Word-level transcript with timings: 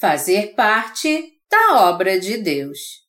fazer 0.00 0.54
parte 0.54 1.38
da 1.50 1.90
obra 1.90 2.18
de 2.18 2.38
Deus. 2.38 3.06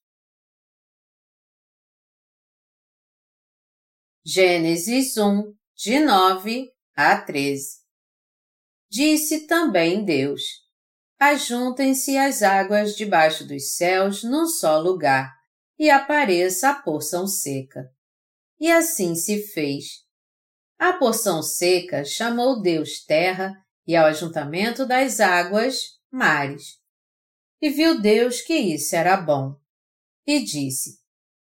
Gênesis 4.26 5.16
1, 5.16 5.56
de 5.74 6.00
9 6.02 6.70
a 6.94 7.16
13 7.22 7.80
Disse 8.90 9.48
também 9.48 10.04
Deus: 10.04 10.42
Ajuntem-se 11.18 12.18
as 12.18 12.42
águas 12.42 12.94
debaixo 12.98 13.48
dos 13.48 13.74
céus 13.78 14.22
num 14.22 14.46
só 14.46 14.78
lugar, 14.78 15.34
e 15.80 15.90
apareça 15.90 16.72
a 16.72 16.82
porção 16.82 17.26
seca. 17.26 17.90
E 18.60 18.70
assim 18.70 19.16
se 19.16 19.42
fez. 19.42 19.86
A 20.78 20.92
porção 20.92 21.42
seca 21.42 22.04
chamou 22.04 22.62
Deus 22.62 23.06
terra, 23.06 23.56
e 23.88 23.96
ao 23.96 24.08
ajuntamento 24.08 24.86
das 24.86 25.22
águas, 25.22 25.78
mares. 26.12 26.81
E 27.62 27.70
viu 27.70 28.02
Deus 28.02 28.42
que 28.42 28.56
isso 28.56 28.96
era 28.96 29.16
bom. 29.18 29.56
E 30.26 30.40
disse: 30.40 31.00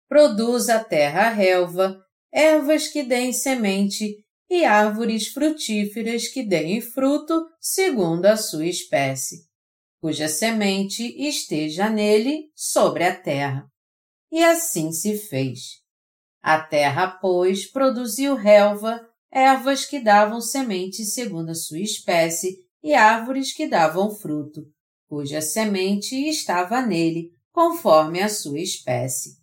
Produz 0.09 0.69
a 0.69 0.83
terra 0.83 1.31
relva, 1.31 2.05
ervas 2.33 2.89
que 2.89 3.03
deem 3.05 3.33
semente 3.33 4.25
e 4.51 4.65
árvores 4.65 5.29
frutíferas 5.29 6.27
que 6.27 6.43
deem 6.43 6.81
fruto 6.81 7.47
segundo 7.61 8.27
a 8.27 8.37
sua 8.37 8.67
espécie, 8.67 9.47
cuja 10.01 10.29
semente 10.29 11.05
esteja 11.29 11.89
nele 11.89 12.51
sobre 12.57 13.05
a 13.05 13.15
terra. 13.15 13.71
E 14.33 14.43
assim 14.43 14.91
se 14.91 15.17
fez. 15.17 15.81
A 16.43 16.61
terra, 16.61 17.07
pois, 17.21 17.71
produziu 17.71 18.35
relva, 18.35 19.01
ervas 19.31 19.85
que 19.85 20.01
davam 20.01 20.41
semente 20.41 21.05
segundo 21.05 21.51
a 21.51 21.55
sua 21.55 21.79
espécie 21.79 22.57
e 22.83 22.95
árvores 22.95 23.53
que 23.53 23.69
davam 23.69 24.11
fruto, 24.11 24.67
cuja 25.11 25.41
semente 25.41 26.15
estava 26.29 26.81
nele, 26.81 27.35
conforme 27.51 28.23
a 28.23 28.29
sua 28.29 28.61
espécie. 28.61 29.41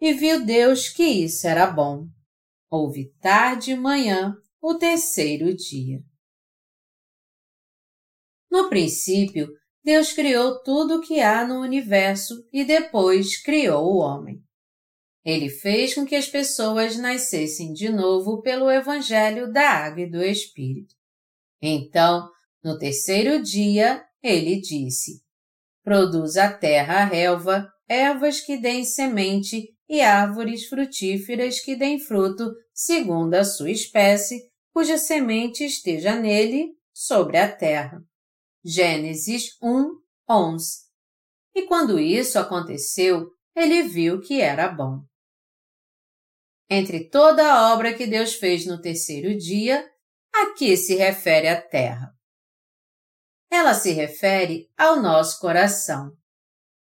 E 0.00 0.12
viu 0.12 0.46
Deus 0.46 0.88
que 0.88 1.02
isso 1.02 1.48
era 1.48 1.66
bom. 1.66 2.06
Houve 2.70 3.12
tarde 3.20 3.72
e 3.72 3.76
manhã, 3.76 4.36
o 4.62 4.76
terceiro 4.76 5.52
dia. 5.52 5.98
No 8.48 8.68
princípio, 8.68 9.48
Deus 9.82 10.12
criou 10.12 10.62
tudo 10.62 10.98
o 10.98 11.00
que 11.00 11.20
há 11.20 11.44
no 11.44 11.60
universo 11.60 12.48
e 12.52 12.64
depois 12.64 13.42
criou 13.42 13.94
o 13.94 13.96
homem. 13.96 14.40
Ele 15.24 15.48
fez 15.48 15.92
com 15.92 16.06
que 16.06 16.14
as 16.14 16.28
pessoas 16.28 16.96
nascessem 16.96 17.72
de 17.72 17.88
novo 17.88 18.40
pelo 18.42 18.70
Evangelho 18.70 19.52
da 19.52 19.68
Água 19.70 20.02
e 20.02 20.10
do 20.10 20.22
Espírito. 20.22 20.94
Então, 21.60 22.30
no 22.62 22.78
terceiro 22.78 23.42
dia, 23.42 24.04
ele 24.24 24.58
disse: 24.58 25.22
Produz 25.82 26.38
a 26.38 26.50
terra 26.50 27.02
a 27.02 27.04
relva, 27.04 27.68
ervas 27.86 28.40
que 28.40 28.56
deem 28.56 28.82
semente 28.82 29.68
e 29.86 30.00
árvores 30.00 30.66
frutíferas 30.66 31.60
que 31.60 31.76
deem 31.76 32.00
fruto, 32.00 32.50
segundo 32.72 33.34
a 33.34 33.44
sua 33.44 33.70
espécie, 33.70 34.40
cuja 34.72 34.96
semente 34.96 35.62
esteja 35.62 36.16
nele, 36.16 36.72
sobre 36.92 37.36
a 37.36 37.54
terra. 37.54 38.02
Gênesis 38.64 39.58
1, 39.62 39.90
11. 40.30 40.84
E 41.54 41.66
quando 41.66 42.00
isso 42.00 42.38
aconteceu, 42.38 43.28
ele 43.54 43.82
viu 43.82 44.20
que 44.20 44.40
era 44.40 44.68
bom. 44.68 45.00
Entre 46.70 47.08
toda 47.10 47.52
a 47.52 47.74
obra 47.74 47.92
que 47.92 48.06
Deus 48.06 48.34
fez 48.34 48.64
no 48.64 48.80
terceiro 48.80 49.36
dia, 49.36 49.86
a 50.34 50.54
que 50.54 50.76
se 50.76 50.94
refere 50.94 51.46
a 51.46 51.60
terra? 51.60 52.13
Ela 53.54 53.72
se 53.74 53.92
refere 53.92 54.68
ao 54.76 55.00
nosso 55.00 55.40
coração. 55.40 56.10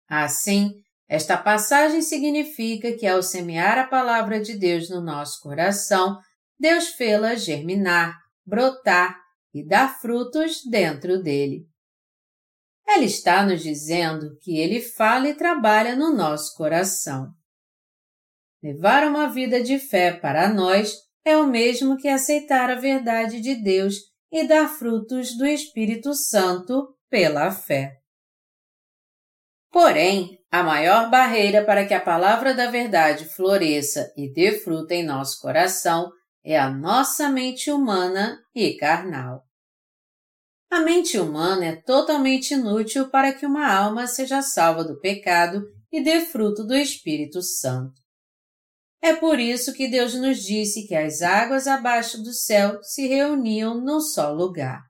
Assim, 0.08 0.72
esta 1.08 1.38
passagem 1.38 2.02
significa 2.02 2.94
que 2.94 3.08
ao 3.08 3.22
semear 3.24 3.78
a 3.78 3.88
palavra 3.88 4.40
de 4.40 4.58
Deus 4.58 4.90
no 4.90 5.02
nosso 5.02 5.42
coração, 5.42 6.20
Deus 6.60 6.90
fê-la 6.90 7.36
germinar, 7.36 8.18
brotar 8.46 9.20
e 9.54 9.66
dar 9.66 10.00
frutos 10.00 10.62
dentro 10.70 11.22
dele. 11.22 11.66
Ela 12.88 13.04
está 13.04 13.44
nos 13.44 13.62
dizendo 13.62 14.38
que 14.42 14.58
ele 14.58 14.82
fala 14.82 15.30
e 15.30 15.34
trabalha 15.34 15.96
no 15.96 16.14
nosso 16.14 16.56
coração. 16.56 17.34
Levar 18.62 19.08
uma 19.08 19.28
vida 19.28 19.62
de 19.62 19.80
fé 19.80 20.14
para 20.14 20.48
nós 20.54 20.94
é 21.26 21.36
o 21.38 21.48
mesmo 21.48 21.98
que 21.98 22.08
aceitar 22.08 22.70
a 22.70 22.76
verdade 22.76 23.42
de 23.42 23.56
Deus 23.56 24.11
e 24.32 24.48
dar 24.48 24.68
frutos 24.68 25.36
do 25.38 25.46
Espírito 25.46 26.14
Santo 26.14 26.96
pela 27.10 27.52
fé. 27.52 27.98
Porém, 29.72 30.40
a 30.52 30.64
maior 30.64 31.10
barreira 31.10 31.64
para 31.64 31.86
que 31.86 31.94
a 31.94 32.02
palavra 32.02 32.54
da 32.54 32.70
verdade 32.70 33.26
floresça 33.26 34.12
e 34.18 34.32
dê 34.32 34.60
fruto 34.60 34.92
em 34.92 35.04
nosso 35.04 35.42
coração 35.42 36.12
é 36.44 36.58
a 36.58 36.70
nossa 36.70 37.30
mente 37.30 37.72
humana 37.72 38.42
e 38.54 38.74
carnal. 38.74 39.44
A 40.70 40.80
mente 40.80 41.18
humana 41.18 41.66
é 41.66 41.76
totalmente 41.76 42.54
inútil 42.54 43.10
para 43.10 43.34
que 43.34 43.46
uma 43.46 43.72
alma 43.72 44.08
seja 44.08 44.42
salva 44.42 44.84
do 44.84 45.00
pecado 45.00 45.64
e 45.92 46.02
dê 46.02 46.22
fruto 46.22 46.66
do 46.66 46.74
Espírito 46.74 47.42
Santo. 47.42 48.01
É 49.02 49.16
por 49.16 49.40
isso 49.40 49.74
que 49.74 49.88
Deus 49.88 50.14
nos 50.14 50.44
disse 50.44 50.88
que 50.88 50.94
as 50.94 51.24
águas 51.24 51.66
abaixo 51.66 52.22
do 52.22 52.32
céu 52.32 52.82
se 52.84 53.08
reuniam 53.08 53.82
num 53.82 54.00
só 54.00 54.32
lugar. 54.32 54.84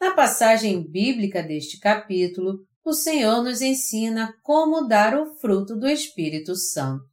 Na 0.00 0.12
passagem 0.14 0.82
bíblica 0.82 1.44
deste 1.44 1.78
capítulo, 1.78 2.66
o 2.84 2.92
Senhor 2.92 3.40
nos 3.40 3.62
ensina 3.62 4.36
como 4.42 4.88
dar 4.88 5.16
o 5.16 5.36
fruto 5.36 5.76
do 5.76 5.88
Espírito 5.88 6.56
Santo. 6.56 7.04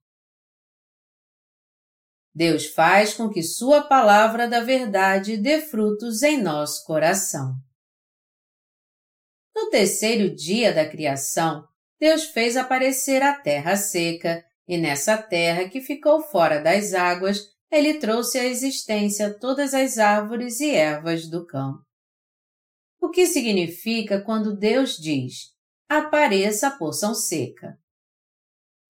Deus 2.33 2.65
faz 2.67 3.13
com 3.13 3.29
que 3.29 3.43
Sua 3.43 3.83
palavra 3.83 4.47
da 4.47 4.61
verdade 4.61 5.37
dê 5.37 5.61
frutos 5.61 6.23
em 6.23 6.41
nosso 6.41 6.83
coração. 6.85 7.53
No 9.55 9.69
terceiro 9.69 10.33
dia 10.33 10.73
da 10.73 10.89
criação, 10.89 11.67
Deus 11.99 12.23
fez 12.23 12.57
aparecer 12.57 13.21
a 13.21 13.37
terra 13.37 13.75
seca 13.75 14.43
e 14.69 14.77
nessa 14.77 15.17
terra 15.17 15.67
que 15.67 15.81
ficou 15.81 16.21
fora 16.21 16.61
das 16.61 16.93
águas, 16.93 17.51
ele 17.71 17.95
trouxe 17.95 18.37
à 18.37 18.45
existência 18.45 19.33
todas 19.33 19.73
as 19.73 19.97
árvores 19.97 20.59
e 20.59 20.69
ervas 20.69 21.27
do 21.27 21.43
campo. 21.43 21.83
O 23.01 23.09
que 23.09 23.25
significa 23.25 24.21
quando 24.21 24.55
Deus 24.55 24.95
diz: 24.95 25.55
apareça 25.89 26.67
a 26.67 26.71
porção 26.71 27.15
seca? 27.15 27.79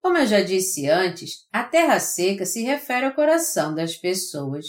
Como 0.02 0.18
eu 0.18 0.28
já 0.28 0.42
disse 0.42 0.90
antes, 0.90 1.48
a 1.50 1.64
terra 1.64 1.98
seca 1.98 2.46
se 2.46 2.62
refere 2.62 3.06
ao 3.06 3.16
coração 3.16 3.74
das 3.74 3.96
pessoas. 3.96 4.66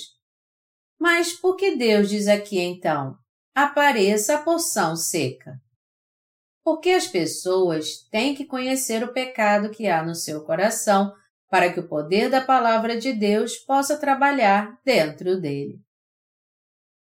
Mas 0.97 1.33
por 1.33 1.57
que 1.57 1.75
Deus 1.75 2.09
diz 2.09 2.29
aqui 2.29 2.61
então: 2.61 3.19
apareça 3.53 4.37
a 4.37 4.43
porção 4.43 4.95
seca? 4.95 5.61
Porque 6.65 6.91
as 6.91 7.07
pessoas 7.07 8.07
têm 8.11 8.35
que 8.35 8.45
conhecer 8.45 9.03
o 9.03 9.13
pecado 9.13 9.71
que 9.71 9.87
há 9.87 10.05
no 10.05 10.15
seu 10.15 10.45
coração 10.45 11.13
para 11.49 11.73
que 11.73 11.81
o 11.81 11.89
poder 11.89 12.31
da 12.31 12.41
palavra 12.41 12.99
de 12.99 13.13
Deus 13.13 13.57
possa 13.57 13.97
trabalhar 13.97 14.79
dentro 14.85 15.41
dele. 15.41 15.81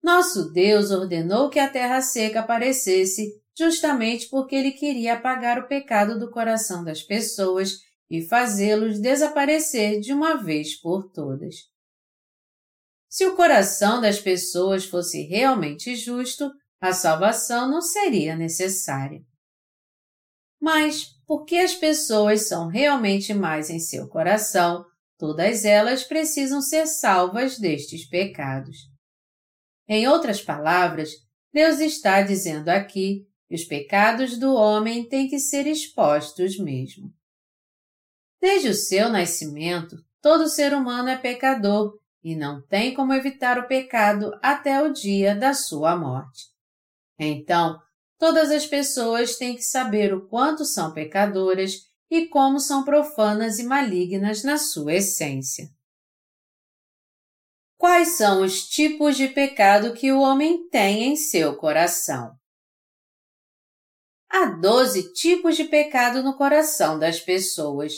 Nosso 0.01 0.51
Deus 0.51 0.91
ordenou 0.91 1.49
que 1.49 1.59
a 1.59 1.69
terra 1.69 2.01
seca 2.01 2.39
aparecesse 2.39 3.39
justamente 3.57 4.29
porque 4.29 4.55
ele 4.55 4.71
queria 4.71 5.15
apagar 5.15 5.59
o 5.59 5.67
pecado 5.67 6.17
do 6.17 6.31
coração 6.31 6.83
das 6.83 7.03
pessoas 7.03 7.77
e 8.09 8.21
fazê-los 8.21 8.99
desaparecer 8.99 9.99
de 9.99 10.13
uma 10.13 10.35
vez 10.35 10.79
por 10.79 11.11
todas. 11.11 11.55
Se 13.09 13.25
o 13.25 13.35
coração 13.35 13.99
das 13.99 14.19
pessoas 14.19 14.85
fosse 14.85 15.23
realmente 15.23 15.95
justo, 15.95 16.49
a 16.79 16.93
salvação 16.93 17.69
não 17.69 17.81
seria 17.81 18.35
necessária. 18.35 19.21
Mas, 20.59 21.15
porque 21.25 21.57
as 21.57 21.73
pessoas 21.73 22.47
são 22.47 22.67
realmente 22.67 23.33
mais 23.33 23.69
em 23.69 23.79
seu 23.79 24.07
coração, 24.07 24.85
todas 25.17 25.63
elas 25.63 26.03
precisam 26.03 26.61
ser 26.61 26.85
salvas 26.87 27.57
destes 27.57 28.07
pecados. 28.07 28.77
Em 29.87 30.07
outras 30.07 30.41
palavras, 30.41 31.11
Deus 31.53 31.79
está 31.79 32.21
dizendo 32.21 32.69
aqui 32.69 33.25
que 33.47 33.55
os 33.55 33.63
pecados 33.63 34.37
do 34.37 34.53
homem 34.53 35.07
têm 35.07 35.27
que 35.27 35.39
ser 35.39 35.65
expostos 35.65 36.57
mesmo. 36.59 37.11
Desde 38.39 38.69
o 38.69 38.73
seu 38.75 39.09
nascimento, 39.09 39.97
todo 40.21 40.47
ser 40.47 40.73
humano 40.73 41.09
é 41.09 41.17
pecador 41.17 41.97
e 42.23 42.35
não 42.35 42.61
tem 42.67 42.93
como 42.93 43.13
evitar 43.13 43.57
o 43.57 43.67
pecado 43.67 44.31
até 44.41 44.81
o 44.81 44.93
dia 44.93 45.35
da 45.35 45.53
sua 45.53 45.95
morte. 45.95 46.45
Então, 47.17 47.79
Todas 48.19 48.51
as 48.51 48.65
pessoas 48.65 49.37
têm 49.37 49.55
que 49.55 49.63
saber 49.63 50.13
o 50.13 50.27
quanto 50.27 50.65
são 50.65 50.93
pecadoras 50.93 51.87
e 52.11 52.27
como 52.27 52.59
são 52.59 52.83
profanas 52.83 53.59
e 53.59 53.63
malignas 53.63 54.43
na 54.43 54.57
sua 54.57 54.95
essência. 54.95 55.69
Quais 57.77 58.17
são 58.17 58.43
os 58.43 58.67
tipos 58.67 59.15
de 59.15 59.29
pecado 59.29 59.93
que 59.93 60.11
o 60.11 60.19
homem 60.19 60.67
tem 60.67 61.05
em 61.05 61.15
seu 61.15 61.55
coração? 61.55 62.37
Há 64.29 64.47
doze 64.47 65.13
tipos 65.13 65.55
de 65.55 65.63
pecado 65.63 66.21
no 66.21 66.35
coração 66.35 66.99
das 66.99 67.21
pessoas: 67.21 67.93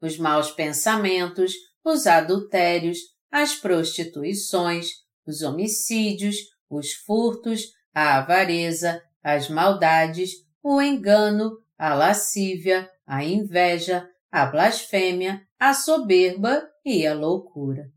os 0.00 0.16
maus 0.16 0.50
pensamentos, 0.50 1.52
os 1.84 2.06
adultérios, 2.06 2.98
as 3.30 3.54
prostituições, 3.54 4.88
os 5.26 5.42
homicídios, 5.42 6.36
os 6.70 6.94
furtos, 6.94 7.60
a 7.94 8.18
avareza, 8.18 9.02
as 9.26 9.48
maldades, 9.48 10.30
o 10.62 10.80
engano, 10.80 11.58
a 11.76 11.92
lascívia, 11.94 12.88
a 13.04 13.24
inveja, 13.24 14.08
a 14.30 14.46
blasfêmia, 14.46 15.44
a 15.58 15.74
soberba 15.74 16.62
e 16.84 17.04
a 17.04 17.12
loucura. 17.12 17.90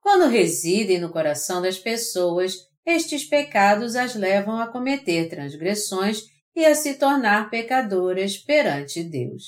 Quando 0.00 0.26
residem 0.26 0.98
no 0.98 1.12
coração 1.12 1.60
das 1.60 1.78
pessoas, 1.78 2.54
estes 2.86 3.26
pecados 3.26 3.96
as 3.96 4.14
levam 4.14 4.56
a 4.58 4.66
cometer 4.66 5.28
transgressões 5.28 6.22
e 6.56 6.64
a 6.64 6.74
se 6.74 6.94
tornar 6.94 7.50
pecadoras 7.50 8.38
perante 8.38 9.04
Deus. 9.04 9.44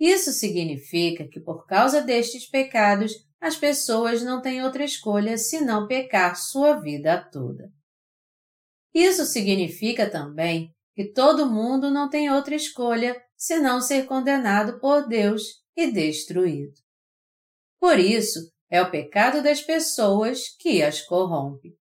Isso 0.00 0.32
significa 0.32 1.28
que, 1.28 1.38
por 1.38 1.64
causa 1.64 2.02
destes 2.02 2.50
pecados, 2.50 3.12
as 3.40 3.56
pessoas 3.56 4.20
não 4.20 4.42
têm 4.42 4.64
outra 4.64 4.84
escolha 4.84 5.38
senão 5.38 5.86
pecar 5.86 6.34
sua 6.36 6.80
vida 6.80 7.24
toda. 7.30 7.70
Isso 8.94 9.26
significa 9.26 10.08
também 10.08 10.70
que 10.94 11.12
todo 11.12 11.50
mundo 11.50 11.90
não 11.90 12.08
tem 12.08 12.30
outra 12.30 12.54
escolha 12.54 13.20
senão 13.36 13.80
ser 13.80 14.06
condenado 14.06 14.78
por 14.78 15.08
Deus 15.08 15.42
e 15.76 15.90
destruído. 15.90 16.74
Por 17.80 17.98
isso, 17.98 18.38
é 18.70 18.80
o 18.80 18.90
pecado 18.90 19.42
das 19.42 19.60
pessoas 19.60 20.48
que 20.58 20.82
as 20.82 21.02
corrompe. 21.02 21.76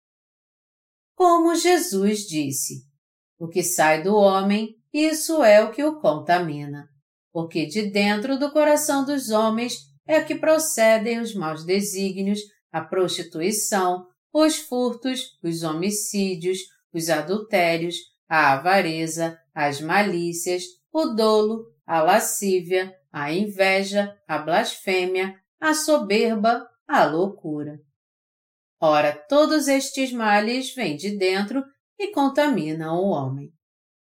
Como 1.16 1.56
Jesus 1.56 2.22
disse, 2.22 2.84
o 3.40 3.48
que 3.48 3.64
sai 3.64 4.02
do 4.04 4.16
homem, 4.16 4.76
isso 4.92 5.44
é 5.44 5.64
o 5.64 5.72
que 5.72 5.84
o 5.84 6.00
contamina, 6.00 6.90
porque 7.32 7.66
de 7.66 7.90
dentro 7.90 8.38
do 8.38 8.52
coração 8.52 9.06
dos 9.06 9.30
homens 9.30 9.78
é 10.08 10.22
que 10.22 10.36
procedem 10.36 11.20
os 11.20 11.34
maus 11.34 11.64
desígnios, 11.64 12.40
a 12.72 12.82
prostituição, 12.82 14.06
os 14.34 14.58
furtos, 14.58 15.38
os 15.44 15.64
homicídios, 15.64 16.58
os 16.94 17.10
adultérios, 17.10 17.96
a 18.30 18.54
avareza, 18.54 19.38
as 19.54 19.82
malícias, 19.82 20.64
o 20.92 21.08
dolo, 21.08 21.66
a 21.86 22.02
lascívia, 22.02 22.94
a 23.12 23.34
inveja, 23.34 24.16
a 24.28 24.38
blasfêmia, 24.38 25.36
a 25.60 25.74
soberba, 25.74 26.68
a 26.88 27.06
loucura. 27.06 27.80
Ora, 28.80 29.14
todos 29.14 29.68
estes 29.68 30.12
males 30.12 30.74
vêm 30.74 30.96
de 30.96 31.18
dentro 31.18 31.64
e 31.98 32.12
contaminam 32.12 32.98
o 32.98 33.10
homem. 33.10 33.52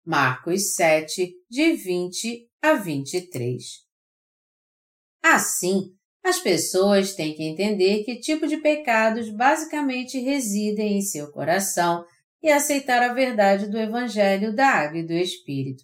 Marcos 0.05 0.73
7, 0.75 1.33
de 1.49 1.73
20 1.73 2.49
a 2.61 2.73
23. 2.73 3.63
Assim, 5.21 5.93
as 6.23 6.39
pessoas 6.39 7.13
têm 7.13 7.35
que 7.35 7.43
entender 7.43 8.03
que 8.03 8.19
tipo 8.19 8.47
de 8.47 8.57
pecados 8.57 9.29
basicamente 9.29 10.19
residem 10.19 10.97
em 10.97 11.01
seu 11.01 11.31
coração 11.31 12.05
e 12.41 12.49
aceitar 12.49 13.01
a 13.01 13.13
verdade 13.13 13.67
do 13.67 13.77
Evangelho 13.77 14.55
da 14.55 14.67
Água 14.67 14.99
e 14.99 15.05
do 15.05 15.13
Espírito, 15.13 15.83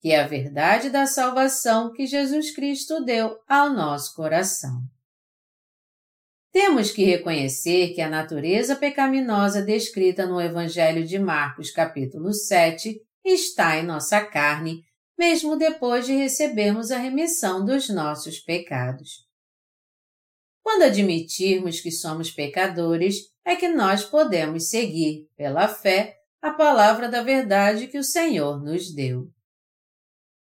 que 0.00 0.12
é 0.12 0.20
a 0.20 0.26
verdade 0.26 0.90
da 0.90 1.06
salvação 1.06 1.92
que 1.92 2.06
Jesus 2.06 2.54
Cristo 2.54 3.04
deu 3.04 3.38
ao 3.48 3.70
nosso 3.70 4.14
coração. 4.14 4.82
Temos 6.52 6.90
que 6.90 7.04
reconhecer 7.04 7.92
que 7.92 8.00
a 8.00 8.08
natureza 8.08 8.76
pecaminosa 8.76 9.60
descrita 9.60 10.26
no 10.26 10.40
Evangelho 10.40 11.06
de 11.06 11.18
Marcos, 11.18 11.70
capítulo 11.70 12.32
7, 12.32 12.98
está 13.22 13.76
em 13.76 13.84
nossa 13.84 14.24
carne, 14.24 14.82
mesmo 15.18 15.56
depois 15.56 16.06
de 16.06 16.14
recebermos 16.14 16.90
a 16.90 16.98
remissão 16.98 17.64
dos 17.64 17.90
nossos 17.90 18.38
pecados. 18.38 19.25
Quando 20.66 20.82
admitirmos 20.82 21.80
que 21.80 21.92
somos 21.92 22.32
pecadores, 22.32 23.30
é 23.44 23.54
que 23.54 23.68
nós 23.68 24.02
podemos 24.02 24.68
seguir, 24.68 25.28
pela 25.36 25.68
fé, 25.68 26.16
a 26.42 26.50
palavra 26.50 27.08
da 27.08 27.22
verdade 27.22 27.86
que 27.86 27.96
o 27.96 28.02
Senhor 28.02 28.60
nos 28.60 28.92
deu. 28.92 29.30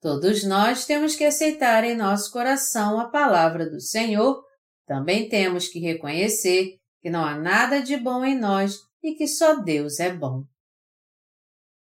Todos 0.01 0.44
nós 0.44 0.88
temos 0.88 1.15
que 1.15 1.23
aceitar 1.23 1.83
em 1.83 1.95
nosso 1.95 2.31
coração 2.31 3.00
a 3.00 3.07
palavra 3.07 3.69
do 3.69 3.79
Senhor, 3.79 4.44
também 4.88 5.29
temos 5.29 5.67
que 5.67 5.77
reconhecer 5.77 6.79
que 7.03 7.09
não 7.11 7.23
há 7.23 7.38
nada 7.38 7.79
de 7.79 7.95
bom 7.95 8.25
em 8.25 8.35
nós 8.35 8.79
e 9.03 9.13
que 9.13 9.27
só 9.27 9.61
Deus 9.61 10.00
é 10.00 10.11
bom. 10.11 10.44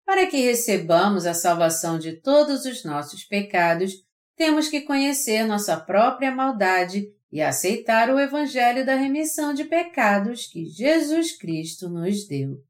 Para 0.07 0.27
que 0.27 0.39
recebamos 0.39 1.27
a 1.27 1.35
salvação 1.35 1.99
de 1.99 2.19
todos 2.19 2.65
os 2.65 2.83
nossos 2.83 3.25
pecados, 3.25 3.93
temos 4.35 4.69
que 4.69 4.81
conhecer 4.81 5.45
nossa 5.45 5.79
própria 5.79 6.31
maldade 6.31 7.15
e 7.31 7.41
aceitar 7.41 8.11
o 8.11 8.19
Evangelho 8.19 8.85
da 8.85 8.95
remissão 8.95 9.53
de 9.53 9.65
pecados 9.65 10.47
que 10.47 10.65
Jesus 10.67 11.37
Cristo 11.37 11.89
nos 11.89 12.27
deu. 12.27 12.63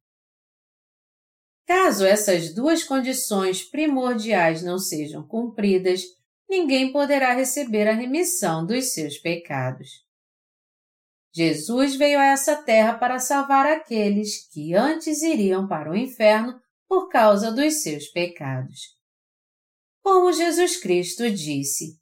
Caso 1.66 2.04
essas 2.04 2.54
duas 2.54 2.84
condições 2.84 3.62
primordiais 3.62 4.62
não 4.62 4.78
sejam 4.78 5.26
cumpridas, 5.26 6.02
ninguém 6.48 6.92
poderá 6.92 7.34
receber 7.34 7.88
a 7.88 7.92
remissão 7.92 8.64
dos 8.64 8.94
seus 8.94 9.18
pecados. 9.18 10.06
Jesus 11.34 11.96
veio 11.96 12.18
a 12.18 12.26
essa 12.26 12.56
terra 12.62 12.94
para 12.94 13.18
salvar 13.18 13.66
aqueles 13.66 14.48
que 14.48 14.74
antes 14.74 15.22
iriam 15.22 15.66
para 15.68 15.90
o 15.90 15.96
inferno 15.96 16.58
por 16.88 17.08
causa 17.08 17.50
dos 17.52 17.82
seus 17.82 18.06
pecados. 18.06 18.96
Como 20.02 20.32
Jesus 20.32 20.76
Cristo 20.76 21.28
disse, 21.30 22.00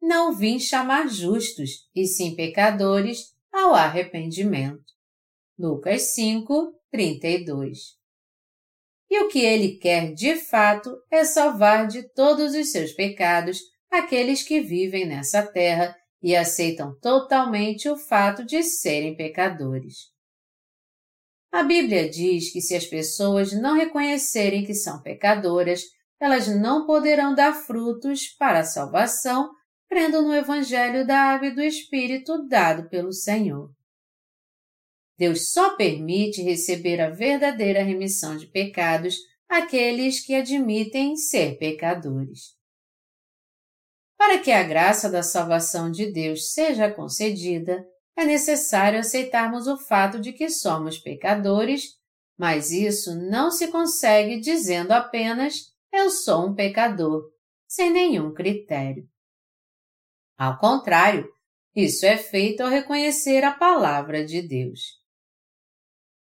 não 0.00 0.34
vim 0.34 0.58
chamar 0.58 1.08
justos, 1.08 1.88
e 1.94 2.06
sim 2.06 2.34
pecadores, 2.34 3.34
ao 3.52 3.74
arrependimento. 3.74 4.92
Lucas 5.58 6.14
5, 6.14 6.74
32. 6.90 7.98
E 9.10 9.20
o 9.22 9.28
que 9.28 9.40
ele 9.40 9.78
quer 9.78 10.12
de 10.12 10.36
fato 10.36 10.96
é 11.10 11.24
salvar 11.24 11.86
de 11.88 12.02
todos 12.14 12.54
os 12.54 12.70
seus 12.70 12.92
pecados 12.92 13.60
aqueles 13.90 14.42
que 14.42 14.60
vivem 14.60 15.06
nessa 15.06 15.42
terra 15.42 15.96
e 16.22 16.36
aceitam 16.36 16.98
totalmente 17.00 17.88
o 17.88 17.96
fato 17.96 18.44
de 18.44 18.62
serem 18.62 19.16
pecadores. 19.16 20.12
A 21.50 21.62
Bíblia 21.62 22.08
diz 22.08 22.52
que 22.52 22.60
se 22.60 22.74
as 22.74 22.86
pessoas 22.86 23.52
não 23.52 23.74
reconhecerem 23.74 24.64
que 24.64 24.74
são 24.74 25.00
pecadoras, 25.00 25.82
elas 26.20 26.46
não 26.48 26.86
poderão 26.86 27.34
dar 27.34 27.54
frutos 27.54 28.26
para 28.38 28.60
a 28.60 28.64
salvação 28.64 29.50
crendo 29.88 30.22
no 30.22 30.34
Evangelho 30.34 31.06
da 31.06 31.18
Água 31.18 31.48
e 31.48 31.54
do 31.54 31.62
Espírito 31.62 32.46
dado 32.46 32.88
pelo 32.88 33.12
Senhor. 33.12 33.72
Deus 35.16 35.50
só 35.52 35.74
permite 35.74 36.42
receber 36.42 37.00
a 37.00 37.10
verdadeira 37.10 37.82
remissão 37.82 38.36
de 38.36 38.46
pecados 38.46 39.16
àqueles 39.48 40.24
que 40.24 40.34
admitem 40.34 41.16
ser 41.16 41.58
pecadores. 41.58 42.56
Para 44.16 44.38
que 44.38 44.52
a 44.52 44.62
graça 44.62 45.08
da 45.08 45.22
salvação 45.22 45.90
de 45.90 46.12
Deus 46.12 46.52
seja 46.52 46.90
concedida, 46.90 47.84
é 48.16 48.24
necessário 48.24 48.98
aceitarmos 48.98 49.66
o 49.66 49.78
fato 49.78 50.20
de 50.20 50.32
que 50.32 50.50
somos 50.50 50.98
pecadores, 50.98 51.96
mas 52.36 52.70
isso 52.70 53.14
não 53.14 53.50
se 53.50 53.68
consegue 53.68 54.40
dizendo 54.40 54.92
apenas 54.92 55.72
eu 55.92 56.10
sou 56.10 56.48
um 56.48 56.54
pecador, 56.54 57.30
sem 57.66 57.90
nenhum 57.90 58.34
critério. 58.34 59.08
Ao 60.38 60.56
contrário, 60.56 61.28
isso 61.74 62.06
é 62.06 62.16
feito 62.16 62.60
ao 62.60 62.68
reconhecer 62.68 63.42
a 63.42 63.52
palavra 63.52 64.24
de 64.24 64.40
Deus. 64.40 64.80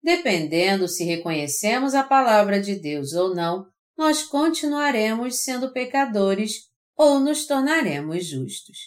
Dependendo 0.02 0.88
se 0.88 1.04
reconhecemos 1.04 1.94
a 1.94 2.02
palavra 2.02 2.58
de 2.58 2.76
Deus 2.76 3.12
ou 3.12 3.35
não, 3.35 3.66
nós 3.96 4.23
continuaremos 4.23 5.42
sendo 5.42 5.70
pecadores 5.73 6.70
ou 6.96 7.20
nos 7.20 7.46
tornaremos 7.46 8.25
justos. 8.25 8.78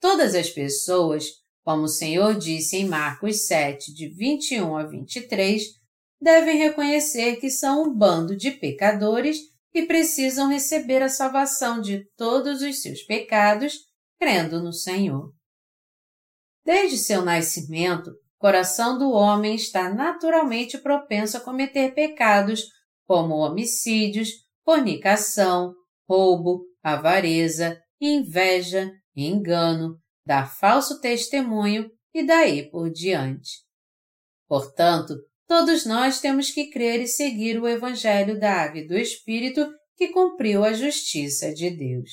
Todas 0.00 0.34
as 0.34 0.50
pessoas, 0.50 1.26
como 1.62 1.82
o 1.82 1.88
Senhor 1.88 2.36
disse 2.36 2.76
em 2.76 2.86
Marcos 2.86 3.46
7, 3.46 3.94
de 3.94 4.08
21 4.08 4.76
a 4.76 4.84
23, 4.84 5.62
devem 6.20 6.58
reconhecer 6.58 7.36
que 7.36 7.50
são 7.50 7.84
um 7.84 7.94
bando 7.94 8.36
de 8.36 8.50
pecadores 8.50 9.38
e 9.74 9.86
precisam 9.86 10.48
receber 10.48 11.02
a 11.02 11.08
salvação 11.08 11.80
de 11.80 12.04
todos 12.16 12.62
os 12.62 12.80
seus 12.80 13.02
pecados, 13.02 13.74
crendo 14.18 14.62
no 14.62 14.72
Senhor. 14.72 15.32
Desde 16.64 16.98
seu 16.98 17.24
nascimento, 17.24 18.10
o 18.10 18.38
coração 18.38 18.98
do 18.98 19.10
homem 19.10 19.54
está 19.54 19.92
naturalmente 19.92 20.78
propenso 20.78 21.36
a 21.36 21.40
cometer 21.40 21.94
pecados 21.94 22.64
como 23.06 23.36
homicídios, 23.36 24.30
fornicação, 24.64 25.74
roubo, 26.08 26.64
avareza, 26.82 27.80
inveja, 28.00 28.92
engano, 29.14 29.98
dar 30.24 30.52
falso 30.52 31.00
testemunho 31.00 31.90
e 32.12 32.26
daí 32.26 32.68
por 32.68 32.90
diante. 32.90 33.64
Portanto, 34.48 35.14
todos 35.46 35.86
nós 35.86 36.20
temos 36.20 36.50
que 36.50 36.70
crer 36.70 37.00
e 37.00 37.06
seguir 37.06 37.60
o 37.60 37.68
Evangelho 37.68 38.38
da 38.38 38.52
Água 38.52 38.80
e 38.80 38.86
do 38.86 38.96
Espírito 38.96 39.66
que 39.96 40.08
cumpriu 40.08 40.64
a 40.64 40.72
justiça 40.72 41.52
de 41.52 41.70
Deus. 41.70 42.10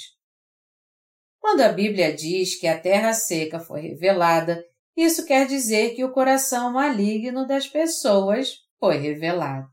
Quando 1.40 1.62
a 1.62 1.70
Bíblia 1.70 2.14
diz 2.14 2.56
que 2.56 2.68
a 2.68 2.80
terra 2.80 3.14
seca 3.14 3.60
foi 3.60 3.82
revelada, 3.82 4.64
isso 4.96 5.26
quer 5.26 5.46
dizer 5.46 5.96
que 5.96 6.04
o 6.04 6.12
coração 6.12 6.72
maligno 6.72 7.46
das 7.46 7.68
pessoas 7.68 8.60
foi 8.80 8.98
revelado. 8.98 9.68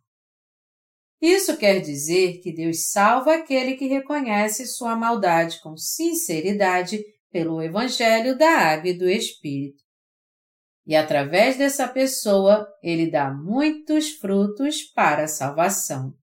Isso 1.21 1.57
quer 1.59 1.81
dizer 1.81 2.41
que 2.41 2.53
Deus 2.53 2.91
salva 2.91 3.35
aquele 3.35 3.75
que 3.77 3.87
reconhece 3.87 4.67
sua 4.67 4.97
maldade 4.97 5.61
com 5.61 5.77
sinceridade 5.77 7.05
pelo 7.31 7.63
Evangelho 7.63 8.37
da 8.37 8.51
Água 8.51 8.89
e 8.89 8.99
do 8.99 9.09
Espírito. 9.09 9.83
E 10.87 10.97
através 10.97 11.57
dessa 11.57 11.87
pessoa, 11.87 12.67
ele 12.83 13.11
dá 13.11 13.31
muitos 13.31 14.11
frutos 14.11 14.83
para 14.83 15.25
a 15.25 15.29
salvação. 15.29 16.15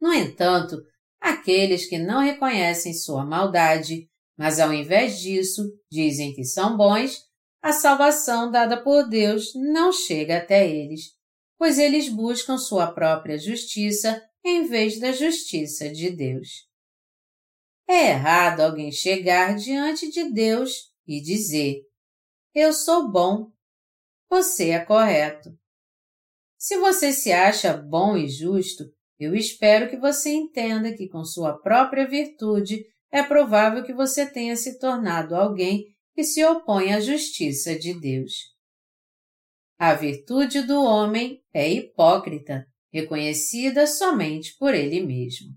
No 0.00 0.12
entanto, 0.12 0.76
aqueles 1.20 1.86
que 1.86 1.98
não 1.98 2.20
reconhecem 2.20 2.94
sua 2.94 3.24
maldade, 3.24 4.08
mas 4.36 4.58
ao 4.58 4.72
invés 4.72 5.20
disso 5.20 5.62
dizem 5.90 6.34
que 6.34 6.44
são 6.44 6.76
bons, 6.76 7.18
a 7.62 7.72
salvação 7.72 8.50
dada 8.50 8.82
por 8.82 9.08
Deus 9.08 9.52
não 9.54 9.92
chega 9.92 10.38
até 10.38 10.66
eles, 10.66 11.12
pois 11.58 11.78
eles 11.78 12.08
buscam 12.08 12.56
sua 12.56 12.90
própria 12.90 13.36
justiça 13.36 14.22
em 14.42 14.66
vez 14.66 14.98
da 14.98 15.12
justiça 15.12 15.90
de 15.90 16.10
Deus. 16.10 16.48
É 17.86 18.10
errado 18.10 18.60
alguém 18.60 18.90
chegar 18.90 19.56
diante 19.56 20.10
de 20.10 20.32
Deus 20.32 20.70
e 21.06 21.20
dizer: 21.20 21.82
Eu 22.54 22.72
sou 22.72 23.08
bom. 23.08 23.52
Você 24.28 24.70
é 24.70 24.84
correto. 24.84 25.56
Se 26.58 26.76
você 26.78 27.12
se 27.12 27.30
acha 27.30 27.76
bom 27.76 28.16
e 28.16 28.28
justo, 28.28 28.84
eu 29.18 29.36
espero 29.36 29.88
que 29.88 29.96
você 29.96 30.30
entenda 30.30 30.92
que 30.92 31.08
com 31.08 31.24
sua 31.24 31.56
própria 31.58 32.08
virtude 32.08 32.84
é 33.10 33.22
provável 33.22 33.84
que 33.84 33.92
você 33.92 34.28
tenha 34.28 34.56
se 34.56 34.80
tornado 34.80 35.36
alguém 35.36 35.94
que 36.12 36.24
se 36.24 36.44
opõe 36.44 36.92
à 36.92 37.00
justiça 37.00 37.78
de 37.78 37.98
Deus. 37.98 38.32
A 39.78 39.94
virtude 39.94 40.62
do 40.62 40.82
homem 40.82 41.40
é 41.54 41.70
hipócrita, 41.70 42.66
reconhecida 42.92 43.86
somente 43.86 44.56
por 44.58 44.74
ele 44.74 45.00
mesmo. 45.00 45.56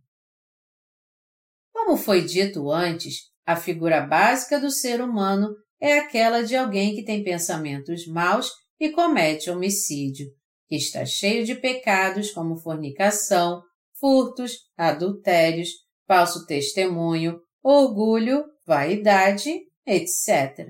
Como 1.72 1.98
foi 1.98 2.24
dito 2.24 2.72
antes, 2.72 3.32
a 3.46 3.56
figura 3.56 4.00
básica 4.00 4.60
do 4.60 4.70
ser 4.70 5.02
humano 5.02 5.56
é 5.84 6.00
aquela 6.00 6.42
de 6.44 6.56
alguém 6.56 6.96
que 6.96 7.04
tem 7.04 7.26
pensamentos 7.26 8.08
maus 8.08 8.50
e 8.80 8.90
comete 8.90 9.50
homicídio, 9.50 10.28
que 10.70 10.78
está 10.78 11.06
cheio 11.06 11.46
de 11.46 11.56
pecados 11.56 12.32
como 12.32 12.56
fornicação, 12.56 13.62
furtos, 14.00 14.60
adultérios, 14.78 15.68
falso 16.08 16.46
testemunho, 16.46 17.38
orgulho, 17.62 18.46
vaidade, 18.66 19.52
etc. 19.86 20.70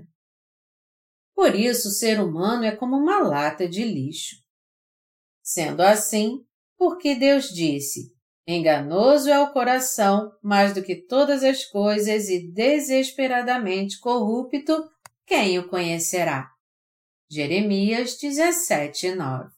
Por 1.36 1.54
isso, 1.54 1.90
o 1.90 1.92
ser 1.92 2.20
humano 2.20 2.64
é 2.64 2.76
como 2.76 2.96
uma 2.96 3.20
lata 3.20 3.70
de 3.70 3.84
lixo. 3.84 4.38
Sendo 5.44 5.82
assim, 5.82 6.40
porque 6.76 7.14
Deus 7.14 7.50
disse: 7.50 8.12
Enganoso 8.48 9.30
é 9.30 9.40
o 9.40 9.54
coração 9.54 10.32
mais 10.42 10.74
do 10.74 10.82
que 10.82 11.06
todas 11.06 11.44
as 11.44 11.66
coisas 11.66 12.30
e 12.30 12.52
desesperadamente 12.52 14.00
corrupto, 14.00 14.92
quem 15.26 15.58
o 15.58 15.70
conhecerá? 15.70 16.50
Jeremias 17.30 18.18
17, 18.18 19.16
9. 19.16 19.50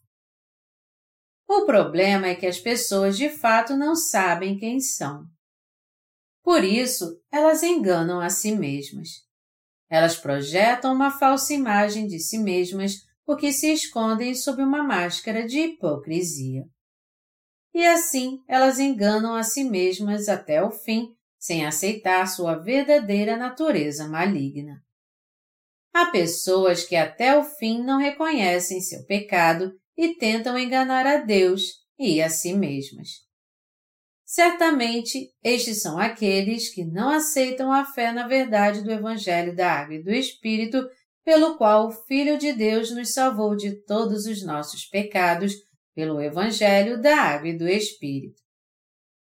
O 1.48 1.66
problema 1.66 2.28
é 2.28 2.36
que 2.36 2.46
as 2.46 2.60
pessoas 2.60 3.18
de 3.18 3.30
fato 3.30 3.76
não 3.76 3.96
sabem 3.96 4.58
quem 4.58 4.80
são. 4.80 5.26
Por 6.44 6.64
isso, 6.64 7.20
elas 7.32 7.64
enganam 7.64 8.20
a 8.20 8.30
si 8.30 8.52
mesmas. 8.52 9.10
Elas 9.90 10.16
projetam 10.16 10.94
uma 10.94 11.12
falsa 11.12 11.54
imagem 11.54 12.08
de 12.08 12.20
si 12.20 12.38
mesmas 12.38 12.98
porque 13.26 13.52
se 13.52 13.74
escondem 13.74 14.36
sob 14.36 14.62
uma 14.62 14.84
máscara 14.84 15.48
de 15.48 15.60
hipocrisia. 15.60 16.64
E 17.74 17.86
assim 17.86 18.44
elas 18.48 18.80
enganam 18.80 19.36
a 19.36 19.44
si 19.44 19.64
mesmas 19.64 20.30
até 20.30 20.64
o 20.64 20.70
fim, 20.70 21.16
sem 21.40 21.66
aceitar 21.66 22.28
sua 22.28 22.56
verdadeira 22.56 23.36
natureza 23.36 24.08
maligna. 24.08 24.85
Há 25.96 26.08
pessoas 26.08 26.84
que 26.84 26.94
até 26.94 27.40
o 27.40 27.46
fim 27.46 27.82
não 27.82 27.98
reconhecem 27.98 28.82
seu 28.82 29.06
pecado 29.06 29.72
e 29.96 30.14
tentam 30.16 30.60
enganar 30.60 31.08
a 31.08 31.20
Deus 31.20 31.86
e 31.98 32.22
a 32.22 32.28
si 32.30 32.52
mesmas. 32.52 33.24
Certamente, 34.26 35.32
estes 35.42 35.82
são 35.82 35.98
aqueles 35.98 36.68
que 36.68 36.84
não 36.84 37.08
aceitam 37.08 37.72
a 37.72 37.86
fé 37.86 38.12
na 38.12 38.28
verdade 38.28 38.84
do 38.84 38.92
Evangelho 38.92 39.56
da 39.56 39.72
Água 39.72 39.96
e 39.96 40.04
do 40.04 40.12
Espírito, 40.12 40.86
pelo 41.24 41.56
qual 41.56 41.88
o 41.88 41.92
Filho 41.92 42.38
de 42.38 42.52
Deus 42.52 42.92
nos 42.92 43.14
salvou 43.14 43.56
de 43.56 43.82
todos 43.86 44.26
os 44.26 44.46
nossos 44.46 44.84
pecados, 44.84 45.54
pelo 45.96 46.22
Evangelho 46.22 47.02
da 47.02 47.16
Água 47.16 47.48
e 47.48 47.58
do 47.58 47.70
Espírito. 47.70 48.42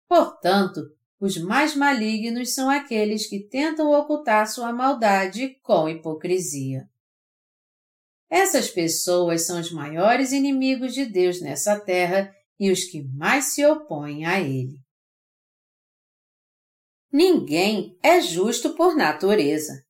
Portanto, 0.10 0.82
os 1.20 1.38
mais 1.38 1.76
malignos 1.76 2.54
são 2.54 2.70
aqueles 2.70 3.28
que 3.28 3.40
tentam 3.40 3.92
ocultar 3.92 4.50
sua 4.50 4.72
maldade 4.72 5.60
com 5.62 5.90
hipocrisia. 5.90 6.90
Essas 8.30 8.70
pessoas 8.70 9.46
são 9.46 9.60
os 9.60 9.72
maiores 9.72 10.32
inimigos 10.32 10.94
de 10.94 11.06
Deus 11.06 11.42
nessa 11.42 11.80
terra 11.80 12.34
e 12.60 12.72
os 12.72 12.86
que 12.86 13.02
mais 13.02 13.46
se 13.46 13.66
opõem 13.66 14.26
a 14.26 14.40
Ele. 14.40 14.80
Ninguém 17.12 17.98
é 18.04 18.22
justo 18.22 18.76
por 18.76 18.96
natureza. 18.96 19.84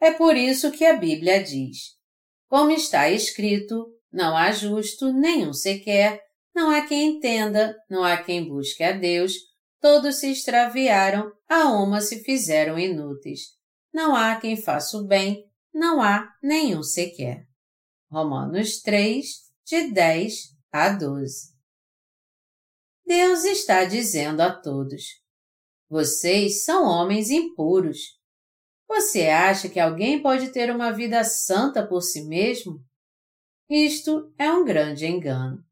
É 0.00 0.10
por 0.10 0.36
isso 0.36 0.72
que 0.72 0.86
a 0.86 0.96
Bíblia 0.96 1.44
diz: 1.44 1.96
Como 2.48 2.70
está 2.70 3.10
escrito, 3.10 3.94
não 4.10 4.34
há 4.34 4.50
justo 4.50 5.12
nenhum 5.12 5.52
sequer, 5.52 6.20
não 6.54 6.70
há 6.70 6.86
quem 6.86 7.16
entenda, 7.16 7.76
não 7.88 8.02
há 8.02 8.16
quem 8.16 8.48
busque 8.48 8.82
a 8.82 8.92
Deus, 8.92 9.34
todos 9.80 10.16
se 10.16 10.30
extraviaram, 10.30 11.32
a 11.48 11.70
uma 11.70 12.00
se 12.00 12.22
fizeram 12.22 12.78
inúteis. 12.78 13.58
Não 13.92 14.14
há 14.14 14.36
quem 14.36 14.56
faça 14.56 14.96
o 14.98 15.06
bem, 15.06 15.44
não 15.72 16.02
há 16.02 16.32
nenhum 16.42 16.82
sequer. 16.82 17.46
Romanos 18.10 18.80
3, 18.82 19.26
de 19.64 19.90
10 19.92 20.56
a 20.72 20.90
12. 20.90 21.54
Deus 23.06 23.44
está 23.44 23.84
dizendo 23.84 24.40
a 24.40 24.54
todos: 24.54 25.02
Vocês 25.88 26.64
são 26.64 26.84
homens 26.84 27.30
impuros. 27.30 28.18
Você 28.88 29.28
acha 29.28 29.68
que 29.68 29.78
alguém 29.78 30.20
pode 30.20 30.50
ter 30.50 30.74
uma 30.74 30.92
vida 30.92 31.22
santa 31.24 31.86
por 31.86 32.02
si 32.02 32.22
mesmo? 32.24 32.84
Isto 33.68 34.32
é 34.36 34.52
um 34.52 34.64
grande 34.64 35.06
engano. 35.06 35.64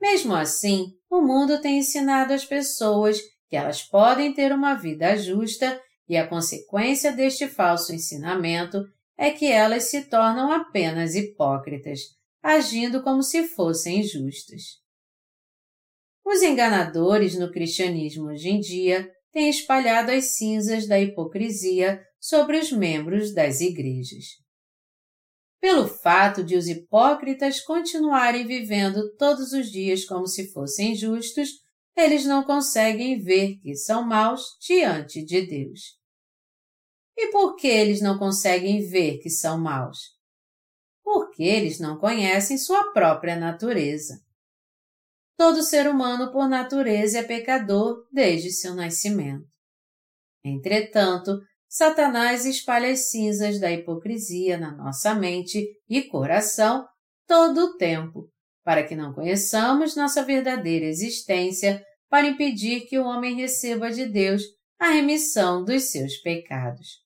Mesmo 0.00 0.34
assim, 0.34 0.95
o 1.10 1.20
mundo 1.20 1.60
tem 1.60 1.78
ensinado 1.78 2.32
às 2.32 2.44
pessoas 2.44 3.20
que 3.48 3.56
elas 3.56 3.82
podem 3.82 4.34
ter 4.34 4.52
uma 4.52 4.74
vida 4.74 5.16
justa 5.16 5.80
e 6.08 6.16
a 6.16 6.26
consequência 6.26 7.12
deste 7.12 7.48
falso 7.48 7.92
ensinamento 7.92 8.84
é 9.16 9.30
que 9.30 9.50
elas 9.50 9.84
se 9.84 10.04
tornam 10.04 10.52
apenas 10.52 11.14
hipócritas, 11.14 12.00
agindo 12.42 13.02
como 13.02 13.22
se 13.22 13.46
fossem 13.48 14.02
justas. 14.02 14.62
Os 16.24 16.42
enganadores 16.42 17.38
no 17.38 17.50
cristianismo 17.50 18.26
hoje 18.26 18.48
em 18.48 18.60
dia 18.60 19.10
têm 19.32 19.48
espalhado 19.48 20.10
as 20.10 20.36
cinzas 20.36 20.86
da 20.86 21.00
hipocrisia 21.00 22.02
sobre 22.20 22.58
os 22.58 22.72
membros 22.72 23.32
das 23.32 23.60
igrejas. 23.60 24.45
Pelo 25.66 25.88
fato 25.88 26.44
de 26.44 26.56
os 26.56 26.68
hipócritas 26.68 27.60
continuarem 27.60 28.46
vivendo 28.46 29.12
todos 29.16 29.50
os 29.50 29.68
dias 29.68 30.04
como 30.04 30.24
se 30.24 30.52
fossem 30.52 30.94
justos, 30.94 31.48
eles 31.96 32.24
não 32.24 32.44
conseguem 32.44 33.20
ver 33.20 33.58
que 33.58 33.74
são 33.74 34.06
maus 34.06 34.42
diante 34.60 35.24
de 35.24 35.44
Deus. 35.44 35.98
E 37.16 37.32
por 37.32 37.56
que 37.56 37.66
eles 37.66 38.00
não 38.00 38.16
conseguem 38.16 38.88
ver 38.88 39.18
que 39.18 39.28
são 39.28 39.60
maus? 39.60 39.98
Porque 41.02 41.42
eles 41.42 41.80
não 41.80 41.98
conhecem 41.98 42.56
sua 42.56 42.92
própria 42.92 43.34
natureza. 43.34 44.22
Todo 45.36 45.64
ser 45.64 45.88
humano, 45.88 46.30
por 46.30 46.48
natureza, 46.48 47.18
é 47.18 47.22
pecador 47.24 48.06
desde 48.12 48.52
seu 48.52 48.72
nascimento. 48.72 49.48
Entretanto, 50.44 51.40
Satanás 51.68 52.46
espalha 52.46 52.90
as 52.90 53.10
cinzas 53.10 53.60
da 53.60 53.70
hipocrisia 53.70 54.56
na 54.56 54.74
nossa 54.74 55.14
mente 55.14 55.66
e 55.88 56.02
coração 56.02 56.86
todo 57.26 57.58
o 57.58 57.76
tempo, 57.76 58.30
para 58.64 58.84
que 58.84 58.94
não 58.94 59.12
conheçamos 59.12 59.96
nossa 59.96 60.22
verdadeira 60.22 60.86
existência, 60.86 61.84
para 62.08 62.26
impedir 62.26 62.86
que 62.86 62.98
o 62.98 63.04
homem 63.04 63.34
receba 63.34 63.90
de 63.90 64.06
Deus 64.06 64.42
a 64.78 64.90
remissão 64.90 65.64
dos 65.64 65.90
seus 65.90 66.16
pecados. 66.18 67.04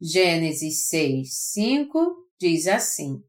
Gênesis 0.00 0.88
6, 0.88 1.28
5 1.52 2.16
diz 2.40 2.66
assim: 2.66 3.22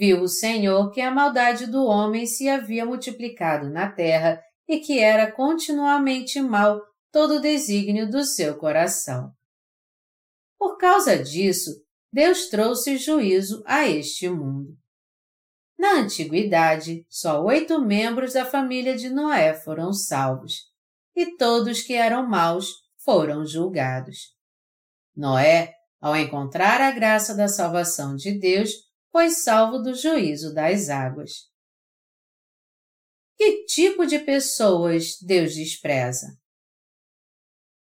viu 0.00 0.22
o 0.22 0.28
Senhor 0.28 0.90
que 0.90 1.02
a 1.02 1.10
maldade 1.10 1.66
do 1.66 1.84
homem 1.84 2.24
se 2.24 2.48
havia 2.48 2.86
multiplicado 2.86 3.68
na 3.68 3.92
terra 3.92 4.42
e 4.66 4.80
que 4.80 4.98
era 4.98 5.30
continuamente 5.30 6.40
mal 6.40 6.80
todo 7.12 7.36
o 7.36 7.40
desígnio 7.40 8.08
do 8.08 8.24
seu 8.24 8.56
coração. 8.56 9.32
Por 10.58 10.76
causa 10.76 11.18
disso, 11.22 11.70
Deus 12.12 12.48
trouxe 12.48 12.96
juízo 12.96 13.62
a 13.66 13.88
este 13.88 14.28
mundo. 14.28 14.76
Na 15.78 15.94
antiguidade, 15.94 17.06
só 17.08 17.42
oito 17.42 17.80
membros 17.80 18.34
da 18.34 18.44
família 18.44 18.96
de 18.96 19.08
Noé 19.08 19.54
foram 19.54 19.92
salvos, 19.92 20.70
e 21.16 21.36
todos 21.36 21.82
que 21.82 21.94
eram 21.94 22.28
maus 22.28 22.74
foram 22.98 23.46
julgados. 23.46 24.36
Noé, 25.16 25.74
ao 26.00 26.16
encontrar 26.16 26.80
a 26.80 26.90
graça 26.90 27.34
da 27.34 27.48
salvação 27.48 28.14
de 28.14 28.38
Deus, 28.38 28.70
foi 29.10 29.30
salvo 29.30 29.78
do 29.78 29.94
juízo 29.94 30.54
das 30.54 30.88
águas. 30.88 31.50
Que 33.36 33.64
tipo 33.64 34.06
de 34.06 34.18
pessoas 34.18 35.16
Deus 35.20 35.54
despreza? 35.54 36.39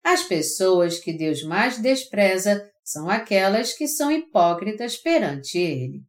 As 0.04 0.24
pessoas 0.24 1.00
que 1.00 1.14
Deus 1.14 1.44
mais 1.44 1.82
despreza 1.82 2.70
são 2.84 3.10
aquelas 3.10 3.74
que 3.74 3.88
são 3.88 4.12
hipócritas 4.12 4.98
perante 4.98 5.58
Ele. 5.58 6.04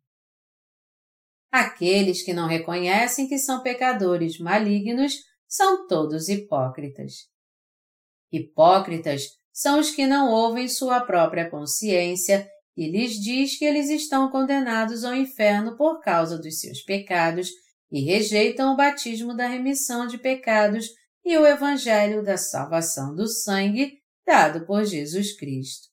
Aqueles 1.53 2.23
que 2.23 2.35
não 2.35 2.49
reconhecem 2.49 3.29
que 3.29 3.39
são 3.39 3.63
pecadores 3.63 4.39
malignos 4.41 5.15
são 5.47 5.87
todos 5.87 6.29
hipócritas. 6.29 7.29
Hipócritas 8.33 9.23
são 9.53 9.79
os 9.79 9.93
que 9.93 10.05
não 10.05 10.33
ouvem 10.33 10.67
sua 10.67 11.01
própria 11.01 11.49
consciência 11.49 12.45
e 12.77 12.91
lhes 12.91 13.13
diz 13.13 13.57
que 13.57 13.65
eles 13.65 13.89
estão 13.89 14.29
condenados 14.29 15.05
ao 15.05 15.15
inferno 15.15 15.77
por 15.77 16.01
causa 16.01 16.37
dos 16.37 16.59
seus 16.59 16.83
pecados 16.83 17.49
e 17.93 18.01
rejeitam 18.01 18.73
o 18.73 18.77
batismo 18.77 19.37
da 19.37 19.47
remissão 19.47 20.09
de 20.09 20.19
pecados 20.19 20.89
e 21.25 21.37
o 21.39 21.47
evangelho 21.47 22.23
da 22.23 22.37
salvação 22.37 23.15
do 23.15 23.27
sangue 23.27 23.99
dado 24.27 24.67
por 24.67 24.85
Jesus 24.85 25.37
Cristo. 25.37 25.89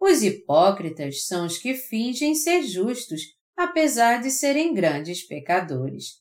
Os 0.00 0.22
hipócritas 0.22 1.26
são 1.26 1.46
os 1.46 1.58
que 1.58 1.74
fingem 1.74 2.34
ser 2.34 2.62
justos 2.62 3.22
apesar 3.56 4.20
de 4.20 4.30
serem 4.30 4.74
grandes 4.74 5.26
pecadores, 5.26 6.20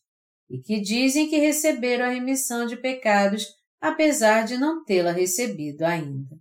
e 0.49 0.59
que 0.59 0.79
dizem 0.79 1.29
que 1.29 1.37
receberam 1.37 2.05
a 2.05 2.09
remissão 2.09 2.65
de 2.65 2.77
pecados, 2.77 3.45
apesar 3.81 4.45
de 4.45 4.57
não 4.57 4.85
tê-la 4.85 5.11
recebido 5.11 5.83
ainda. 5.83 6.39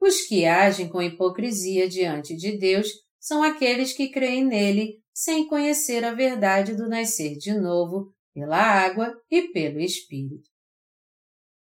Os 0.00 0.26
que 0.26 0.44
agem 0.44 0.88
com 0.88 1.00
hipocrisia 1.00 1.88
diante 1.88 2.36
de 2.36 2.58
Deus 2.58 2.88
são 3.18 3.42
aqueles 3.42 3.94
que 3.94 4.10
creem 4.10 4.44
nele 4.44 5.02
sem 5.14 5.46
conhecer 5.48 6.04
a 6.04 6.12
verdade 6.12 6.76
do 6.76 6.88
nascer 6.88 7.38
de 7.38 7.54
novo 7.54 8.13
pela 8.34 8.58
água 8.58 9.16
e 9.30 9.48
pelo 9.48 9.80
Espírito. 9.80 10.50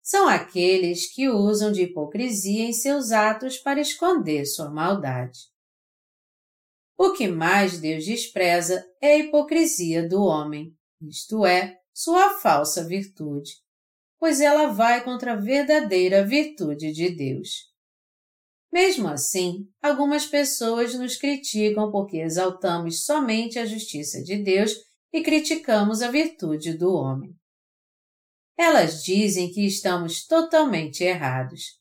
São 0.03 0.29
aqueles 0.29 1.13
que 1.13 1.29
usam 1.29 1.73
de 1.73 1.83
hipocrisia 1.83 2.65
em 2.65 2.73
seus 2.73 3.11
atos 3.11 3.59
para 3.59 3.81
esconder 3.81 4.47
sua 4.47 4.71
maldade. 4.71 5.39
O 6.97 7.13
que 7.13 7.29
mais 7.29 7.81
Deus 7.81 8.05
despreza 8.05 8.85
é 9.01 9.15
a 9.15 9.19
hipocrisia 9.19 10.09
do 10.09 10.23
homem, 10.23 10.75
isto 11.03 11.47
é, 11.47 11.79
sua 11.95 12.39
falsa 12.39 12.85
virtude, 12.85 13.53
pois 14.19 14.41
ela 14.41 14.67
vai 14.69 15.03
contra 15.05 15.33
a 15.33 15.37
verdadeira 15.37 16.25
virtude 16.25 16.93
de 16.93 17.11
Deus. 17.11 17.69
Mesmo 18.73 19.09
assim, 19.09 19.69
algumas 19.81 20.27
pessoas 20.27 20.95
nos 20.95 21.17
criticam 21.17 21.91
porque 21.91 22.19
exaltamos 22.19 23.05
somente 23.05 23.59
a 23.59 23.65
justiça 23.65 24.23
de 24.23 24.37
Deus 24.37 24.73
e 25.13 25.23
criticamos 25.23 26.03
a 26.03 26.11
virtude 26.11 26.77
do 26.77 26.93
homem. 26.93 27.35
Elas 28.57 29.03
dizem 29.05 29.53
que 29.53 29.65
estamos 29.67 30.27
totalmente 30.27 31.05
errados. 31.05 31.79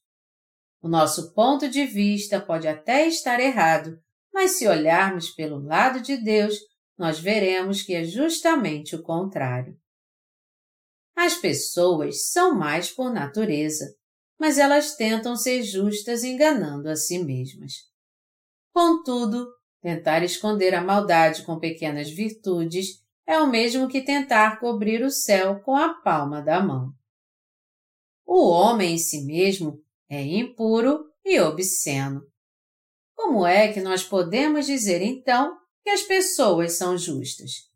O 0.81 0.87
nosso 0.87 1.33
ponto 1.33 1.67
de 1.67 1.85
vista 1.85 2.39
pode 2.39 2.67
até 2.67 3.07
estar 3.07 3.39
errado, 3.39 3.99
mas 4.31 4.51
se 4.51 4.67
olharmos 4.67 5.31
pelo 5.31 5.59
lado 5.59 6.01
de 6.01 6.17
Deus, 6.17 6.55
nós 6.97 7.19
veremos 7.19 7.81
que 7.81 7.93
é 7.93 8.03
justamente 8.03 8.95
o 8.95 9.01
contrário. 9.01 9.75
As 11.15 11.35
pessoas 11.35 12.27
são 12.29 12.53
mais 12.53 12.91
por 12.91 13.11
natureza, 13.11 13.85
mas 14.39 14.59
elas 14.59 14.95
tentam 14.95 15.35
ser 15.35 15.63
justas 15.63 16.23
enganando 16.23 16.87
a 16.89 16.95
si 16.95 17.17
mesmas. 17.23 17.73
Contudo, 18.71 19.47
tentar 19.81 20.23
esconder 20.23 20.75
a 20.75 20.81
maldade 20.81 21.43
com 21.43 21.59
pequenas 21.59 22.09
virtudes 22.09 23.03
é 23.27 23.37
o 23.39 23.47
mesmo 23.47 23.89
que 23.89 24.01
tentar 24.01 24.57
cobrir 24.57 25.03
o 25.03 25.11
céu 25.11 25.59
com 25.59 25.75
a 25.75 25.93
palma 25.95 26.41
da 26.41 26.63
mão. 26.63 26.93
O 28.25 28.47
homem 28.47 28.95
em 28.95 28.97
si 28.97 29.25
mesmo 29.25 29.83
é 30.09 30.23
impuro 30.23 31.05
e 31.25 31.37
obsceno. 31.41 32.21
Como 33.13 33.45
é 33.45 33.73
que 33.73 33.81
nós 33.81 34.03
podemos 34.03 34.65
dizer 34.65 35.01
então 35.01 35.57
que 35.83 35.89
as 35.89 36.03
pessoas 36.03 36.73
são 36.73 36.97
justas? 36.97 37.67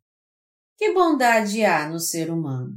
Que 0.77 0.93
bondade 0.93 1.65
há 1.65 1.89
no 1.89 1.99
ser 1.99 2.31
humano? 2.31 2.73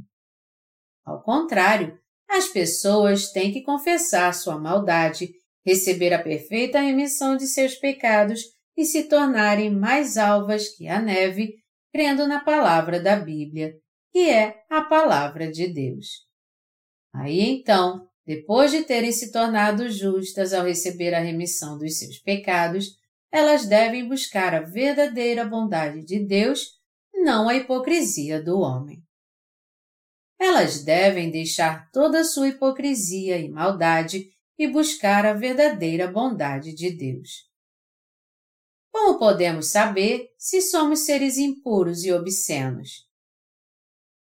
Ao 1.05 1.21
contrário, 1.23 1.97
as 2.27 2.47
pessoas 2.47 3.31
têm 3.31 3.53
que 3.53 3.61
confessar 3.61 4.33
sua 4.33 4.59
maldade, 4.59 5.33
receber 5.65 6.13
a 6.13 6.21
perfeita 6.21 6.81
remissão 6.81 7.37
de 7.37 7.47
seus 7.47 7.75
pecados 7.75 8.41
e 8.75 8.83
se 8.83 9.03
tornarem 9.03 9.69
mais 9.69 10.17
alvas 10.17 10.69
que 10.69 10.87
a 10.87 11.01
neve, 11.01 11.55
crendo 11.95 12.27
na 12.27 12.41
palavra 12.41 12.99
da 12.99 13.15
Bíblia, 13.15 13.73
que 14.11 14.29
é 14.29 14.65
a 14.69 14.81
palavra 14.81 15.49
de 15.49 15.65
Deus. 15.69 16.25
Aí 17.13 17.39
então, 17.39 18.05
depois 18.25 18.69
de 18.71 18.83
terem 18.83 19.13
se 19.13 19.31
tornado 19.31 19.89
justas 19.89 20.51
ao 20.51 20.65
receber 20.65 21.13
a 21.13 21.21
remissão 21.21 21.77
dos 21.77 21.97
seus 21.97 22.19
pecados, 22.19 22.97
elas 23.31 23.65
devem 23.65 24.09
buscar 24.09 24.53
a 24.53 24.59
verdadeira 24.59 25.45
bondade 25.45 26.03
de 26.03 26.19
Deus, 26.19 26.71
não 27.13 27.47
a 27.47 27.55
hipocrisia 27.55 28.43
do 28.43 28.59
homem. 28.59 29.01
Elas 30.37 30.83
devem 30.83 31.31
deixar 31.31 31.89
toda 31.91 32.25
sua 32.25 32.49
hipocrisia 32.49 33.37
e 33.37 33.47
maldade 33.47 34.31
e 34.59 34.67
buscar 34.67 35.25
a 35.25 35.31
verdadeira 35.31 36.11
bondade 36.11 36.75
de 36.75 36.91
Deus. 36.91 37.44
Como 38.95 39.19
podemos 39.19 39.71
saber 39.71 40.29
se 40.37 40.61
somos 40.61 41.01
seres 41.01 41.37
impuros 41.37 42.05
e 42.05 42.13
obscenos? 42.13 43.05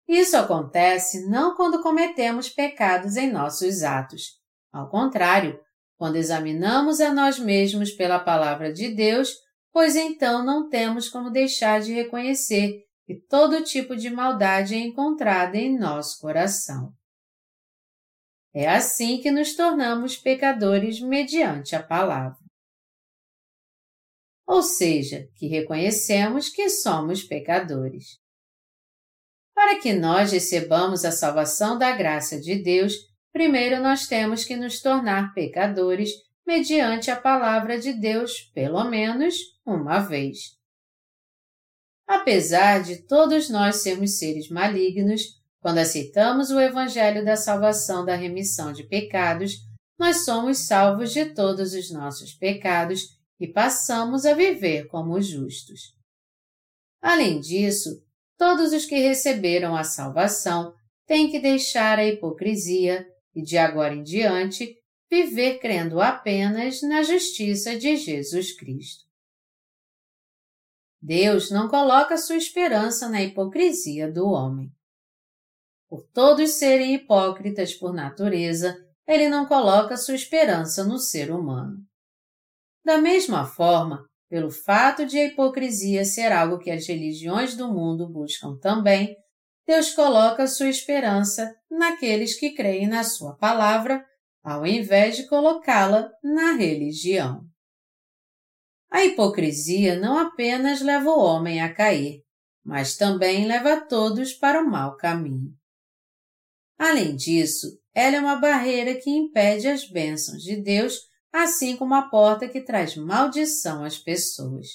Isso 0.07 0.37
acontece 0.37 1.27
não 1.27 1.55
quando 1.55 1.81
cometemos 1.81 2.49
pecados 2.49 3.17
em 3.17 3.31
nossos 3.31 3.81
atos. 3.81 4.39
Ao 4.71 4.87
contrário, 4.87 5.59
quando 5.97 6.17
examinamos 6.17 7.01
a 7.01 7.11
nós 7.11 7.39
mesmos 7.39 7.89
pela 7.89 8.19
palavra 8.19 8.71
de 8.71 8.93
Deus, 8.93 9.33
pois 9.73 9.95
então 9.95 10.45
não 10.45 10.69
temos 10.69 11.09
como 11.09 11.31
deixar 11.31 11.81
de 11.81 11.91
reconhecer 11.91 12.83
que 13.07 13.15
todo 13.15 13.63
tipo 13.63 13.95
de 13.95 14.11
maldade 14.11 14.75
é 14.75 14.77
encontrada 14.77 15.57
em 15.57 15.79
nosso 15.79 16.21
coração. 16.21 16.93
É 18.53 18.69
assim 18.69 19.19
que 19.19 19.31
nos 19.31 19.55
tornamos 19.55 20.15
pecadores 20.15 21.01
mediante 21.01 21.75
a 21.75 21.81
palavra. 21.81 22.48
Ou 24.49 24.63
seja, 24.63 25.29
que 25.35 25.45
reconhecemos 25.45 26.49
que 26.49 26.71
somos 26.71 27.23
pecadores. 27.23 28.17
Para 29.53 29.79
que 29.79 29.93
nós 29.93 30.31
recebamos 30.31 31.05
a 31.05 31.11
salvação 31.11 31.77
da 31.77 31.95
graça 31.95 32.41
de 32.41 32.55
Deus, 32.55 32.95
primeiro 33.31 33.79
nós 33.79 34.07
temos 34.07 34.43
que 34.43 34.55
nos 34.55 34.81
tornar 34.81 35.35
pecadores 35.35 36.09
mediante 36.47 37.11
a 37.11 37.15
palavra 37.15 37.77
de 37.77 37.93
Deus, 37.93 38.49
pelo 38.51 38.83
menos 38.85 39.35
uma 39.63 39.99
vez. 39.99 40.57
Apesar 42.07 42.81
de 42.81 43.05
todos 43.05 43.51
nós 43.51 43.83
sermos 43.83 44.17
seres 44.17 44.49
malignos, 44.49 45.39
quando 45.59 45.77
aceitamos 45.77 46.49
o 46.49 46.59
Evangelho 46.59 47.23
da 47.23 47.35
salvação 47.35 48.03
da 48.03 48.15
remissão 48.15 48.73
de 48.73 48.81
pecados, 48.81 49.57
nós 49.99 50.25
somos 50.25 50.65
salvos 50.65 51.13
de 51.13 51.35
todos 51.35 51.75
os 51.75 51.91
nossos 51.91 52.33
pecados 52.33 53.18
e 53.39 53.47
passamos 53.47 54.25
a 54.25 54.33
viver 54.33 54.87
como 54.87 55.21
justos. 55.21 55.95
Além 57.01 57.39
disso, 57.39 58.03
todos 58.37 58.73
os 58.73 58.85
que 58.85 58.99
receberam 58.99 59.75
a 59.75 59.83
salvação 59.83 60.73
têm 61.05 61.31
que 61.31 61.39
deixar 61.39 61.97
a 61.97 62.05
hipocrisia 62.05 63.07
e, 63.33 63.41
de 63.41 63.57
agora 63.57 63.95
em 63.95 64.03
diante, 64.03 64.75
viver 65.09 65.59
crendo 65.59 66.01
apenas 66.01 66.81
na 66.81 67.01
justiça 67.01 67.77
de 67.77 67.95
Jesus 67.95 68.55
Cristo. 68.55 69.05
Deus 71.01 71.49
não 71.49 71.69
coloca 71.69 72.17
sua 72.17 72.35
esperança 72.35 73.07
na 73.07 73.23
hipocrisia 73.23 74.11
do 74.11 74.27
homem. 74.27 74.69
Por 75.87 76.03
todos 76.13 76.51
serem 76.51 76.93
hipócritas 76.93 77.73
por 77.73 77.93
natureza, 77.93 78.77
ele 79.07 79.29
não 79.29 79.47
coloca 79.47 79.97
sua 79.97 80.13
esperança 80.13 80.83
no 80.83 80.99
ser 80.99 81.31
humano. 81.31 81.88
Da 82.83 82.97
mesma 82.97 83.45
forma, 83.45 84.07
pelo 84.29 84.51
fato 84.51 85.05
de 85.05 85.17
a 85.17 85.25
hipocrisia 85.25 86.05
ser 86.05 86.31
algo 86.31 86.59
que 86.59 86.69
as 86.69 86.87
religiões 86.87 87.55
do 87.55 87.73
mundo 87.73 88.07
buscam 88.07 88.57
também, 88.59 89.15
Deus 89.65 89.91
coloca 89.93 90.47
sua 90.47 90.69
esperança 90.69 91.55
naqueles 91.69 92.39
que 92.39 92.51
creem 92.51 92.87
na 92.87 93.03
sua 93.03 93.35
palavra, 93.35 94.03
ao 94.43 94.65
invés 94.65 95.17
de 95.17 95.27
colocá-la 95.27 96.09
na 96.23 96.53
religião. 96.53 97.43
A 98.91 99.05
hipocrisia 99.05 99.99
não 99.99 100.17
apenas 100.17 100.81
leva 100.81 101.09
o 101.09 101.19
homem 101.19 101.61
a 101.61 101.71
cair, 101.71 102.23
mas 102.63 102.97
também 102.97 103.45
leva 103.45 103.81
todos 103.81 104.33
para 104.33 104.61
o 104.61 104.69
mau 104.69 104.95
caminho. 104.95 105.53
Além 106.77 107.15
disso, 107.15 107.67
ela 107.93 108.15
é 108.15 108.19
uma 108.19 108.37
barreira 108.37 108.95
que 108.95 109.09
impede 109.09 109.67
as 109.67 109.87
bênçãos 109.87 110.41
de 110.41 110.61
Deus, 110.61 111.08
assim 111.31 111.77
como 111.77 111.95
a 111.95 112.09
porta 112.09 112.47
que 112.47 112.61
traz 112.61 112.95
maldição 112.95 113.83
às 113.83 113.97
pessoas. 113.97 114.67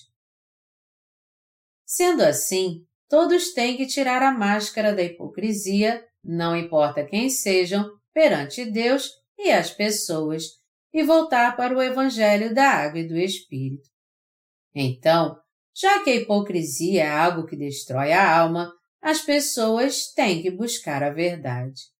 Sendo 1.84 2.22
assim, 2.22 2.84
todos 3.08 3.52
têm 3.52 3.76
que 3.76 3.86
tirar 3.86 4.22
a 4.22 4.32
máscara 4.32 4.94
da 4.94 5.02
hipocrisia, 5.02 6.04
não 6.22 6.56
importa 6.56 7.04
quem 7.04 7.28
sejam, 7.28 7.90
perante 8.12 8.64
Deus 8.64 9.10
e 9.38 9.50
as 9.50 9.70
pessoas, 9.70 10.44
e 10.92 11.02
voltar 11.02 11.56
para 11.56 11.76
o 11.76 11.82
Evangelho 11.82 12.54
da 12.54 12.68
Água 12.68 13.00
e 13.00 13.08
do 13.08 13.18
Espírito. 13.18 13.88
Então, 14.74 15.36
já 15.74 16.02
que 16.02 16.10
a 16.10 16.14
hipocrisia 16.14 17.04
é 17.04 17.10
algo 17.10 17.46
que 17.46 17.56
destrói 17.56 18.12
a 18.12 18.38
alma, 18.38 18.72
as 19.02 19.20
pessoas 19.20 20.12
têm 20.12 20.40
que 20.40 20.50
buscar 20.50 21.02
a 21.02 21.10
verdade. 21.10 21.93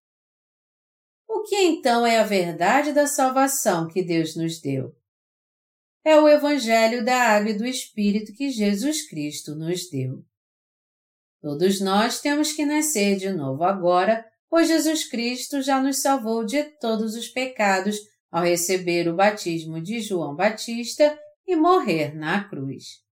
Que 1.47 1.55
então 1.57 2.05
é 2.05 2.17
a 2.17 2.23
verdade 2.23 2.91
da 2.91 3.05
salvação 3.05 3.87
que 3.87 4.01
Deus 4.01 4.35
nos 4.35 4.59
deu? 4.59 4.95
É 6.03 6.19
o 6.19 6.27
Evangelho 6.27 7.05
da 7.05 7.15
Água 7.15 7.51
e 7.51 7.57
do 7.57 7.65
Espírito 7.65 8.33
que 8.33 8.49
Jesus 8.49 9.07
Cristo 9.07 9.55
nos 9.55 9.89
deu. 9.89 10.23
Todos 11.41 11.79
nós 11.79 12.19
temos 12.19 12.51
que 12.51 12.65
nascer 12.65 13.17
de 13.17 13.31
novo 13.31 13.63
agora, 13.63 14.25
pois 14.49 14.67
Jesus 14.67 15.07
Cristo 15.07 15.61
já 15.61 15.79
nos 15.79 16.01
salvou 16.01 16.43
de 16.43 16.63
todos 16.63 17.15
os 17.15 17.27
pecados 17.27 17.97
ao 18.31 18.43
receber 18.43 19.07
o 19.07 19.15
batismo 19.15 19.79
de 19.79 19.99
João 19.99 20.35
Batista 20.35 21.17
e 21.45 21.55
morrer 21.55 22.15
na 22.15 22.43
cruz. 22.49 23.03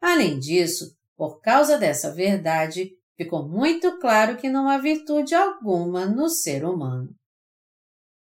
Além 0.00 0.38
disso, 0.38 0.94
por 1.16 1.40
causa 1.40 1.78
dessa 1.78 2.12
verdade, 2.12 2.92
ficou 3.16 3.48
muito 3.48 3.98
claro 3.98 4.36
que 4.36 4.48
não 4.48 4.68
há 4.68 4.78
virtude 4.78 5.34
alguma 5.34 6.06
no 6.06 6.28
ser 6.28 6.64
humano. 6.64 7.14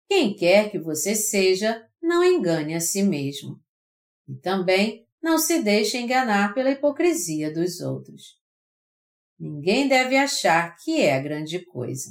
Quem 0.08 0.34
quer 0.34 0.70
que 0.70 0.78
você 0.78 1.14
seja, 1.14 1.86
não 2.02 2.22
engane 2.22 2.74
a 2.74 2.80
si 2.80 3.02
mesmo. 3.02 3.60
E 4.28 4.34
também 4.36 5.06
não 5.22 5.38
se 5.38 5.62
deixe 5.62 5.98
enganar 5.98 6.54
pela 6.54 6.70
hipocrisia 6.70 7.52
dos 7.52 7.80
outros. 7.80 8.38
Ninguém 9.38 9.88
deve 9.88 10.16
achar 10.16 10.76
que 10.76 11.00
é 11.00 11.20
grande 11.20 11.64
coisa. 11.64 12.10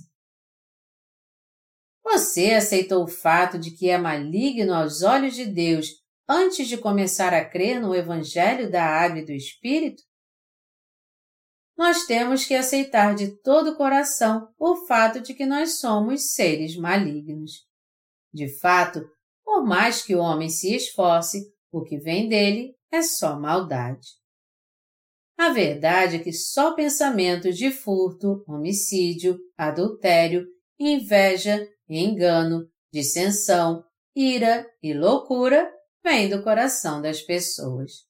Você 2.04 2.52
aceitou 2.52 3.04
o 3.04 3.08
fato 3.08 3.58
de 3.58 3.72
que 3.72 3.90
é 3.90 3.98
maligno 3.98 4.74
aos 4.74 5.04
olhos 5.04 5.36
de 5.36 5.46
Deus 5.46 5.88
antes 6.28 6.68
de 6.68 6.78
começar 6.78 7.34
a 7.34 7.48
crer 7.48 7.80
no 7.80 7.96
Evangelho 7.96 8.70
da 8.70 8.84
Água 8.84 9.20
e 9.20 9.26
do 9.26 9.32
Espírito? 9.32 10.04
Nós 11.78 12.06
temos 12.06 12.46
que 12.46 12.54
aceitar 12.54 13.16
de 13.16 13.36
todo 13.42 13.72
o 13.72 13.76
coração 13.76 14.48
o 14.60 14.86
fato 14.86 15.20
de 15.20 15.34
que 15.34 15.46
nós 15.46 15.80
somos 15.80 16.34
seres 16.34 16.78
malignos. 16.78 17.66
De 18.32 18.48
fato, 18.60 19.02
por 19.44 19.66
mais 19.66 20.02
que 20.02 20.16
o 20.16 20.20
homem 20.20 20.50
se 20.50 20.76
esforce, 20.76 21.52
o 21.72 21.84
que 21.84 21.98
vem 21.98 22.30
dele 22.30 22.76
é 22.92 23.02
só 23.02 23.40
maldade. 23.40 24.08
A 25.38 25.50
verdade 25.50 26.18
é 26.18 26.20
que 26.20 26.32
só 26.32 26.74
pensamentos 26.76 27.58
de 27.58 27.72
furto, 27.72 28.44
homicídio, 28.48 29.40
adultério, 29.58 30.46
inveja, 30.80 31.68
engano, 31.90 32.68
dissensão, 32.92 33.84
ira 34.16 34.66
e 34.82 34.94
loucura 34.94 35.72
vem 36.04 36.30
do 36.30 36.44
coração 36.44 37.02
das 37.02 37.22
pessoas. 37.22 38.06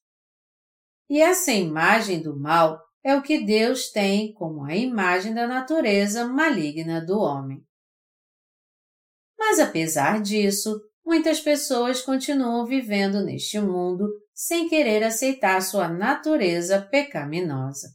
E 1.08 1.20
essa 1.20 1.52
imagem 1.52 2.20
do 2.20 2.38
mal 2.38 2.80
é 3.04 3.14
o 3.14 3.22
que 3.22 3.44
Deus 3.44 3.90
tem 3.90 4.32
como 4.32 4.64
a 4.64 4.74
imagem 4.74 5.34
da 5.34 5.46
natureza 5.46 6.24
maligna 6.26 7.04
do 7.04 7.18
homem. 7.18 7.62
Mas 9.38 9.60
apesar 9.60 10.22
disso, 10.22 10.80
muitas 11.04 11.38
pessoas 11.38 12.00
continuam 12.00 12.64
vivendo 12.64 13.22
neste 13.22 13.60
mundo 13.60 14.08
sem 14.32 14.68
querer 14.68 15.04
aceitar 15.04 15.60
sua 15.60 15.86
natureza 15.86 16.80
pecaminosa. 16.80 17.88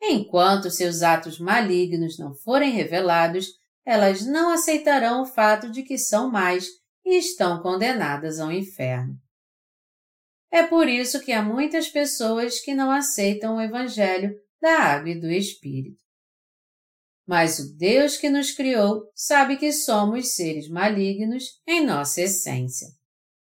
Enquanto 0.00 0.70
seus 0.70 1.02
atos 1.02 1.38
malignos 1.38 2.18
não 2.18 2.34
forem 2.34 2.72
revelados, 2.72 3.48
elas 3.84 4.24
não 4.24 4.50
aceitarão 4.50 5.22
o 5.22 5.26
fato 5.26 5.70
de 5.70 5.82
que 5.82 5.98
são 5.98 6.30
mais 6.30 6.68
e 7.04 7.18
estão 7.18 7.62
condenadas 7.62 8.40
ao 8.40 8.50
inferno. 8.50 9.14
É 10.54 10.62
por 10.62 10.88
isso 10.88 11.20
que 11.20 11.32
há 11.32 11.42
muitas 11.42 11.88
pessoas 11.88 12.60
que 12.60 12.76
não 12.76 12.88
aceitam 12.88 13.56
o 13.56 13.60
Evangelho 13.60 14.40
da 14.62 14.84
água 14.84 15.10
e 15.10 15.20
do 15.20 15.28
Espírito. 15.28 16.00
Mas 17.26 17.58
o 17.58 17.76
Deus 17.76 18.16
que 18.16 18.30
nos 18.30 18.52
criou 18.52 19.10
sabe 19.16 19.56
que 19.56 19.72
somos 19.72 20.36
seres 20.36 20.68
malignos 20.68 21.60
em 21.66 21.84
nossa 21.84 22.20
essência. 22.20 22.86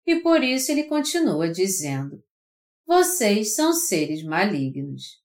E 0.06 0.20
por 0.20 0.44
isso 0.44 0.70
ele 0.70 0.84
continua 0.84 1.50
dizendo: 1.50 2.22
Vocês 2.86 3.56
são 3.56 3.72
seres 3.72 4.22
malignos. 4.22 5.20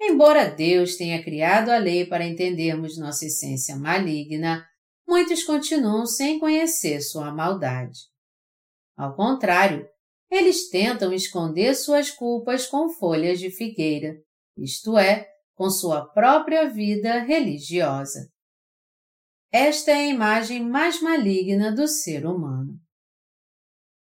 Embora 0.00 0.48
Deus 0.48 0.96
tenha 0.96 1.22
criado 1.22 1.68
a 1.68 1.76
lei 1.76 2.06
para 2.06 2.24
entendermos 2.24 2.96
nossa 2.96 3.26
essência 3.26 3.76
maligna, 3.76 4.66
muitos 5.06 5.42
continuam 5.42 6.06
sem 6.06 6.38
conhecer 6.38 7.02
sua 7.02 7.30
maldade. 7.30 7.98
Ao 8.96 9.14
contrário, 9.14 9.86
eles 10.34 10.68
tentam 10.68 11.12
esconder 11.12 11.74
suas 11.74 12.10
culpas 12.10 12.66
com 12.66 12.88
folhas 12.88 13.38
de 13.38 13.50
figueira, 13.50 14.16
isto 14.56 14.96
é, 14.98 15.28
com 15.54 15.70
sua 15.70 16.06
própria 16.06 16.68
vida 16.68 17.20
religiosa. 17.20 18.28
Esta 19.52 19.92
é 19.92 19.94
a 19.94 20.06
imagem 20.06 20.62
mais 20.62 21.00
maligna 21.00 21.72
do 21.72 21.86
ser 21.86 22.26
humano. 22.26 22.74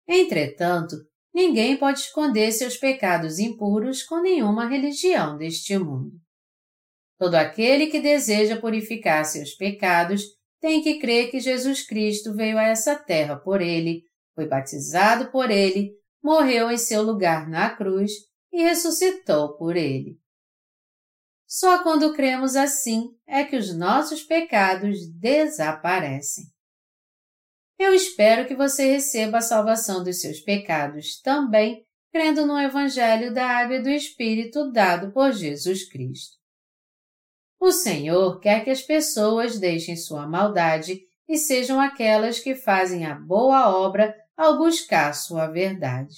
Entretanto, 0.07 0.97
ninguém 1.35 1.77
pode 1.77 2.01
esconder 2.01 2.53
seus 2.53 2.77
pecados 2.77 3.39
impuros 3.39 4.03
com 4.03 4.21
nenhuma 4.21 4.69
religião 4.69 5.37
deste 5.37 5.77
mundo. 5.77 6.13
Todo 7.19 7.35
aquele 7.35 7.87
que 7.87 8.01
deseja 8.01 8.61
purificar 8.61 9.25
seus 9.25 9.55
pecados 9.55 10.23
tem 10.61 10.83
que 10.83 11.01
crer 11.01 11.31
que 11.31 11.41
Jesus 11.41 11.85
Cristo 11.85 12.35
veio 12.35 12.59
a 12.59 12.65
essa 12.65 12.95
terra 12.95 13.37
por 13.37 13.61
ele, 13.61 14.03
foi 14.35 14.47
batizado 14.47 15.31
por 15.31 15.51
ele, 15.51 15.93
morreu 16.23 16.71
em 16.71 16.79
seu 16.79 17.03
lugar 17.03 17.49
na 17.49 17.75
cruz 17.75 18.13
e 18.53 18.63
ressuscitou 18.63 19.57
por 19.57 19.77
ele. 19.77 20.21
Só 21.47 21.83
quando 21.83 22.15
cremos 22.15 22.57
assim 22.57 23.11
é 23.27 23.45
que 23.45 23.57
os 23.57 23.77
nossos 23.77 24.23
pecados 24.23 25.07
desaparecem. 25.19 26.45
Eu 27.79 27.95
espero 27.95 28.47
que 28.47 28.55
você 28.55 28.93
receba 28.93 29.39
a 29.39 29.43
salvação 29.43 30.05
dos 30.05 30.21
seus 30.21 30.41
pecados 30.41 31.21
também, 31.21 31.85
crendo 32.13 32.47
no 32.47 32.59
Evangelho 32.59 33.35
da 33.35 33.47
Água 33.47 33.77
e 33.77 33.83
do 33.83 33.91
Espírito 33.91 34.71
dado 34.71 35.13
por 35.13 35.33
Jesus 35.33 35.89
Cristo. 35.89 36.37
O 37.59 37.71
Senhor 37.71 38.41
quer 38.41 38.65
que 38.65 38.71
as 38.71 38.83
pessoas 38.83 39.59
deixem 39.59 39.97
sua 39.97 40.27
maldade 40.27 41.01
e 41.29 41.37
sejam 41.37 41.81
aquelas 41.81 42.39
que 42.39 42.55
fazem 42.55 43.05
a 43.05 43.15
boa 43.15 43.77
obra 43.77 44.15
ao 44.37 44.59
buscar 44.59 45.15
sua 45.15 45.47
verdade. 45.47 46.17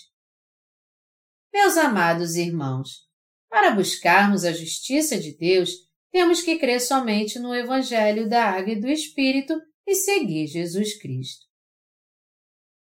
Meus 1.53 1.77
amados 1.77 2.37
irmãos, 2.37 3.07
para 3.49 3.71
buscarmos 3.71 4.45
a 4.45 4.53
justiça 4.53 5.19
de 5.19 5.37
Deus, 5.37 5.71
temos 6.11 6.43
que 6.43 6.59
crer 6.59 6.81
somente 6.81 7.39
no 7.39 7.55
Evangelho 7.55 8.29
da 8.29 8.45
Água 8.45 8.73
e 8.73 8.81
do 8.81 8.89
Espírito 8.89 9.55
e 9.87 9.95
seguir 9.95 10.47
Jesus 10.47 10.99
Cristo. 10.99 11.47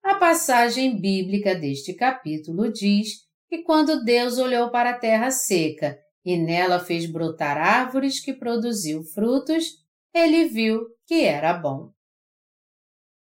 A 0.02 0.16
passagem 0.16 1.00
bíblica 1.00 1.54
deste 1.54 1.94
capítulo 1.94 2.72
diz 2.72 3.20
que 3.48 3.62
quando 3.62 4.04
Deus 4.04 4.38
olhou 4.38 4.70
para 4.70 4.90
a 4.90 4.98
terra 4.98 5.30
seca 5.30 5.98
e 6.24 6.36
nela 6.36 6.80
fez 6.80 7.04
brotar 7.10 7.56
árvores 7.56 8.20
que 8.20 8.32
produziu 8.32 9.04
frutos, 9.04 9.64
ele 10.14 10.46
viu 10.46 10.86
que 11.06 11.22
era 11.22 11.52
bom. 11.52 11.92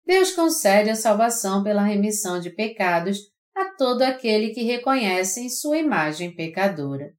Deus 0.09 0.31
concede 0.31 0.89
a 0.89 0.97
salvação 0.97 1.63
pela 1.63 1.83
remissão 1.83 2.41
de 2.41 2.49
pecados 2.49 3.31
a 3.55 3.75
todo 3.77 4.01
aquele 4.01 4.55
que 4.55 4.63
reconhece 4.63 5.39
em 5.43 5.51
sua 5.51 5.77
imagem 5.77 6.35
pecadora. 6.35 7.13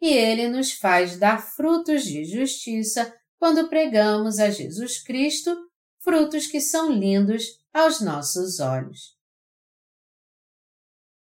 E 0.00 0.12
ele 0.12 0.46
nos 0.46 0.70
faz 0.70 1.18
dar 1.18 1.42
frutos 1.42 2.04
de 2.04 2.24
justiça 2.24 3.12
quando 3.36 3.68
pregamos 3.68 4.38
a 4.38 4.48
Jesus 4.48 5.02
Cristo, 5.02 5.52
frutos 6.04 6.46
que 6.46 6.60
são 6.60 6.92
lindos 6.92 7.46
aos 7.74 8.00
nossos 8.00 8.60
olhos. 8.60 9.16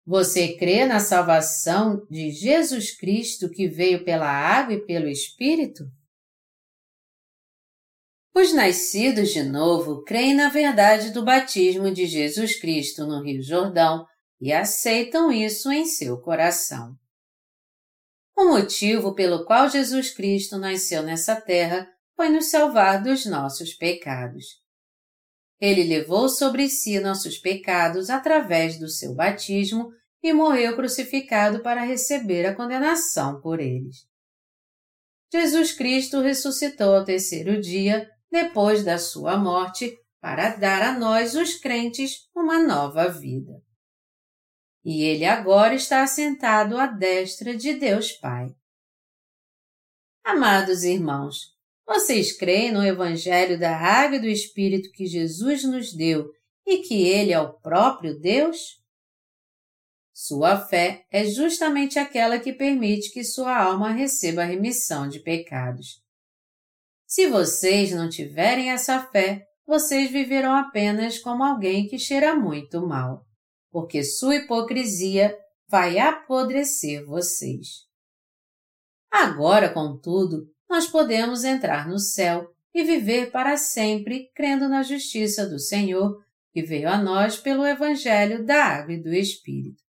Você 0.05 0.57
crê 0.57 0.87
na 0.87 0.99
salvação 0.99 2.05
de 2.11 2.33
Jesus 2.33 2.97
Cristo 2.97 3.49
que 3.49 3.69
veio 3.69 4.05
pela 4.05 4.29
água 4.29 4.75
e 4.75 4.85
pelo 4.85 5.07
Espírito? 5.07 5.85
Os 8.35 8.53
nascidos 8.53 9.31
de 9.31 9.43
novo 9.43 10.03
creem 10.05 10.35
na 10.35 10.49
verdade 10.49 11.11
do 11.11 11.25
batismo 11.25 11.91
de 11.91 12.07
Jesus 12.07 12.59
Cristo 12.59 13.07
no 13.07 13.23
Rio 13.23 13.43
Jordão 13.43 14.07
e 14.41 14.53
aceitam 14.53 15.33
isso 15.33 15.71
em 15.71 15.85
seu 15.85 16.19
coração. 16.19 16.95
O 18.37 18.45
motivo 18.47 19.15
pelo 19.15 19.45
qual 19.45 19.69
Jesus 19.69 20.11
Cristo 20.11 20.57
nasceu 20.57 21.03
nessa 21.03 21.39
terra 21.39 21.87
foi 22.17 22.29
nos 22.29 22.51
salvar 22.51 23.03
dos 23.03 23.27
nossos 23.27 23.75
pecados. 23.75 24.61
Ele 25.61 25.85
levou 25.85 26.29
sobre 26.29 26.69
si 26.71 26.99
nossos 27.01 27.37
pecados 27.37 28.09
através 28.09 28.79
do 28.79 28.89
seu 28.89 29.15
batismo 29.15 29.91
e 30.23 30.33
morreu 30.33 30.75
crucificado 30.75 31.63
para 31.63 31.83
receber 31.83 32.47
a 32.47 32.55
condenação 32.55 33.41
por 33.41 33.61
eles. 33.61 34.09
Jesus 35.33 35.73
Cristo 35.73 36.21
ressuscitou 36.21 36.95
ao 36.95 37.05
terceiro 37.05 37.61
dia, 37.61 38.09
depois 38.31 38.85
da 38.85 38.99
sua 38.99 39.37
morte, 39.37 39.99
para 40.21 40.57
dar 40.57 40.83
a 40.83 40.99
nós, 40.99 41.35
os 41.35 41.55
crentes, 41.55 42.29
uma 42.35 42.63
nova 42.63 43.09
vida. 43.09 43.63
E 44.85 45.03
ele 45.03 45.25
agora 45.25 45.75
está 45.75 46.03
assentado 46.03 46.79
à 46.79 46.87
destra 46.87 47.57
de 47.57 47.75
Deus 47.75 48.13
Pai. 48.13 48.55
Amados 50.25 50.85
irmãos, 50.85 51.55
vocês 51.87 52.37
creem 52.37 52.71
no 52.71 52.85
Evangelho 52.85 53.59
da 53.59 53.77
Água 53.77 54.17
e 54.17 54.21
do 54.21 54.29
Espírito 54.29 54.93
que 54.93 55.07
Jesus 55.07 55.65
nos 55.65 55.93
deu 55.93 56.31
e 56.67 56.79
que 56.79 57.03
Ele 57.03 57.33
é 57.33 57.41
o 57.41 57.55
próprio 57.55 58.19
Deus? 58.19 58.81
Sua 60.13 60.57
fé 60.57 61.07
é 61.11 61.25
justamente 61.25 61.99
aquela 61.99 62.39
que 62.39 62.53
permite 62.53 63.11
que 63.11 63.25
sua 63.25 63.57
alma 63.57 63.91
receba 63.91 64.43
a 64.43 64.45
remissão 64.45 65.09
de 65.09 65.19
pecados. 65.19 66.03
Se 67.11 67.27
vocês 67.27 67.91
não 67.91 68.09
tiverem 68.09 68.71
essa 68.71 69.03
fé, 69.07 69.45
vocês 69.67 70.13
viverão 70.13 70.55
apenas 70.55 71.19
como 71.19 71.43
alguém 71.43 71.89
que 71.89 71.99
cheira 71.99 72.37
muito 72.37 72.87
mal, 72.87 73.27
porque 73.69 74.05
sua 74.05 74.37
hipocrisia 74.37 75.37
vai 75.69 75.99
apodrecer 75.99 77.05
vocês. 77.05 77.81
Agora, 79.11 79.75
contudo, 79.75 80.47
nós 80.69 80.87
podemos 80.87 81.43
entrar 81.43 81.89
no 81.89 81.99
céu 81.99 82.49
e 82.73 82.85
viver 82.85 83.33
para 83.33 83.57
sempre 83.57 84.31
crendo 84.33 84.69
na 84.69 84.85
justiça 84.85 85.49
do 85.49 85.59
Senhor, 85.59 86.25
que 86.53 86.63
veio 86.63 86.89
a 86.89 86.97
nós 86.97 87.37
pelo 87.37 87.67
Evangelho 87.67 88.47
da 88.47 88.63
Água 88.67 88.93
e 88.93 89.03
do 89.03 89.13
Espírito. 89.13 89.83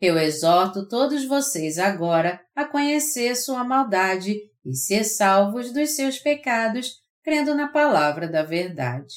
Eu 0.00 0.16
exorto 0.16 0.88
todos 0.88 1.26
vocês 1.26 1.78
agora 1.78 2.42
a 2.56 2.64
conhecer 2.64 3.36
sua 3.36 3.62
maldade 3.62 4.49
e 4.64 4.74
ser 4.74 5.04
salvos 5.04 5.72
dos 5.72 5.90
seus 5.90 6.18
pecados, 6.18 7.00
crendo 7.22 7.54
na 7.54 7.68
palavra 7.68 8.28
da 8.28 8.42
verdade. 8.42 9.14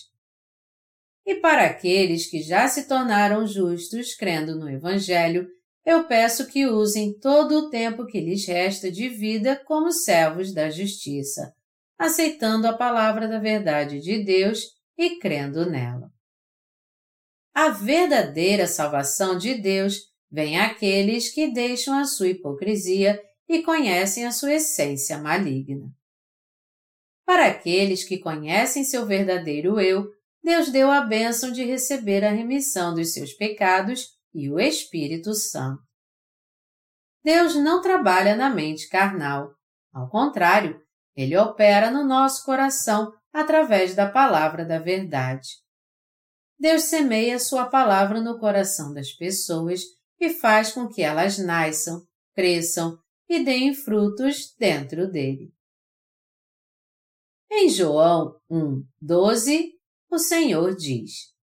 E 1.26 1.36
para 1.36 1.66
aqueles 1.66 2.30
que 2.30 2.42
já 2.42 2.68
se 2.68 2.88
tornaram 2.88 3.48
justos 3.48 4.14
crendo 4.14 4.58
no 4.58 4.70
Evangelho, 4.70 5.48
eu 5.86 6.08
peço 6.08 6.48
que 6.48 6.66
usem 6.66 7.18
todo 7.20 7.58
o 7.58 7.70
tempo 7.70 8.06
que 8.06 8.20
lhes 8.20 8.46
resta 8.46 8.92
de 8.92 9.10
vida 9.10 9.62
como 9.66 9.92
servos 9.92 10.54
da 10.54 10.70
justiça, 10.70 11.54
aceitando 11.98 12.68
a 12.68 12.74
palavra 12.74 13.28
da 13.28 13.40
verdade 13.40 14.00
de 14.00 14.24
Deus 14.24 14.66
e 14.98 15.20
crendo 15.20 15.70
nela. 15.70 16.10
A 17.54 17.70
verdadeira 17.70 18.66
salvação 18.66 19.38
de 19.38 19.56
Deus 19.56 19.98
vem 20.32 20.60
àqueles 20.60 21.32
que 21.32 21.54
deixam 21.54 21.98
a 21.98 22.06
sua 22.06 22.30
hipocrisia 22.30 23.22
e 23.54 23.62
conhecem 23.62 24.26
a 24.26 24.32
sua 24.32 24.54
essência 24.54 25.20
maligna. 25.20 25.94
Para 27.24 27.46
aqueles 27.48 28.04
que 28.04 28.18
conhecem 28.18 28.84
seu 28.84 29.06
verdadeiro 29.06 29.80
eu, 29.80 30.10
Deus 30.44 30.72
deu 30.72 30.90
a 30.90 31.02
bênção 31.02 31.52
de 31.52 31.64
receber 31.64 32.26
a 32.26 32.32
remissão 32.32 32.96
dos 32.96 33.14
seus 33.14 33.32
pecados 33.32 34.08
e 34.34 34.50
o 34.50 34.60
Espírito 34.60 35.36
Santo. 35.36 35.84
Deus 37.24 37.56
não 37.56 37.80
trabalha 37.80 38.36
na 38.36 38.50
mente 38.50 38.90
carnal. 38.90 39.54
Ao 39.94 40.10
contrário, 40.10 40.82
ele 41.16 41.38
opera 41.38 41.92
no 41.92 42.04
nosso 42.04 42.44
coração 42.44 43.14
através 43.32 43.94
da 43.94 44.10
palavra 44.10 44.66
da 44.66 44.80
verdade. 44.80 45.48
Deus 46.60 46.84
semeia 46.84 47.38
sua 47.38 47.68
palavra 47.68 48.20
no 48.20 48.40
coração 48.40 48.92
das 48.94 49.12
pessoas 49.12 49.82
e 50.20 50.32
faz 50.32 50.72
com 50.72 50.90
que 50.90 51.04
elas 51.04 51.38
nasçam, 51.38 52.02
cresçam 52.34 52.98
e 53.30 53.44
deem 53.44 53.74
frutos 53.74 54.56
dentro 54.58 55.10
dele. 55.10 55.54
Em 57.52 57.70
João 57.70 58.40
1, 58.50 58.84
12, 59.02 59.74
o 60.10 60.18
Senhor 60.18 60.76
diz: 60.76 61.34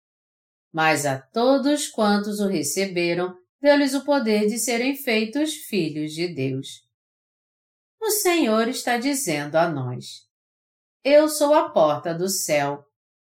mas 0.72 1.04
a 1.04 1.20
todos 1.20 1.88
quantos 1.88 2.38
o 2.38 2.46
receberam, 2.46 3.34
deu-lhes 3.60 3.92
o 3.94 4.04
poder 4.04 4.46
de 4.46 4.58
serem 4.58 4.96
feitos 4.96 5.54
filhos 5.54 6.12
de 6.12 6.32
Deus. 6.32 6.88
O 8.00 8.10
Senhor 8.10 8.68
está 8.68 8.96
dizendo 8.96 9.56
a 9.56 9.68
nós: 9.68 10.26
Eu 11.04 11.28
sou 11.28 11.52
a 11.52 11.70
porta 11.70 12.14
do 12.14 12.28
céu. 12.28 12.84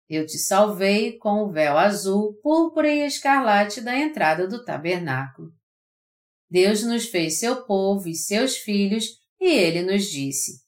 Eu 0.08 0.26
te 0.26 0.38
salvei 0.38 1.18
com 1.18 1.44
o 1.44 1.52
véu 1.52 1.78
azul, 1.78 2.34
púrpura 2.44 2.90
e 2.90 3.06
escarlate 3.06 3.82
da 3.82 3.98
entrada 3.98 4.48
do 4.48 4.64
tabernáculo. 4.64 5.52
Deus 6.52 6.84
nos 6.84 7.06
fez 7.06 7.40
seu 7.40 7.64
povo 7.64 8.10
e 8.10 8.14
seus 8.14 8.58
filhos, 8.58 9.06
e 9.40 9.46
ele 9.46 9.82
nos 9.84 10.04
disse: 10.04 10.62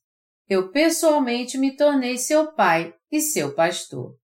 Eu 0.48 0.72
pessoalmente 0.72 1.58
me 1.58 1.76
tornei 1.76 2.18
seu 2.18 2.54
pai 2.54 2.96
e 3.12 3.20
seu 3.20 3.54
pastor. 3.54 4.16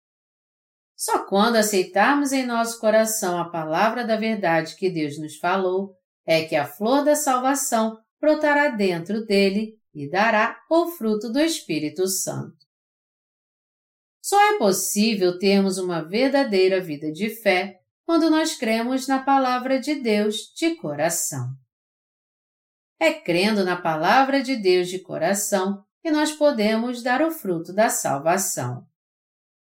Só 0.95 1.25
quando 1.25 1.57
aceitarmos 1.57 2.31
em 2.31 2.45
nosso 2.45 2.79
coração 2.79 3.37
a 3.37 3.49
palavra 3.49 4.05
da 4.05 4.15
verdade 4.15 4.77
que 4.77 4.89
Deus 4.89 5.19
nos 5.19 5.35
falou, 5.37 5.93
é 6.25 6.45
que 6.45 6.55
a 6.55 6.65
flor 6.65 7.03
da 7.03 7.15
salvação 7.15 7.97
brotará 8.21 8.69
dentro 8.69 9.25
dele 9.25 9.77
e 9.93 10.09
dará 10.09 10.57
o 10.69 10.87
fruto 10.87 11.29
do 11.29 11.39
Espírito 11.39 12.07
Santo. 12.07 12.57
Só 14.21 14.53
é 14.53 14.57
possível 14.57 15.37
termos 15.37 15.77
uma 15.77 16.07
verdadeira 16.07 16.79
vida 16.79 17.11
de 17.11 17.29
fé 17.29 17.78
quando 18.09 18.27
nós 18.27 18.55
cremos 18.55 19.07
na 19.07 19.21
palavra 19.21 19.79
de 19.79 19.93
Deus 19.93 20.51
de 20.55 20.75
coração. 20.77 21.53
É 22.99 23.13
crendo 23.13 23.63
na 23.63 23.79
palavra 23.79 24.41
de 24.41 24.55
Deus 24.55 24.87
de 24.87 24.97
coração 24.97 25.83
que 26.01 26.09
nós 26.09 26.31
podemos 26.31 27.03
dar 27.03 27.21
o 27.21 27.29
fruto 27.29 27.71
da 27.71 27.87
salvação. 27.87 28.83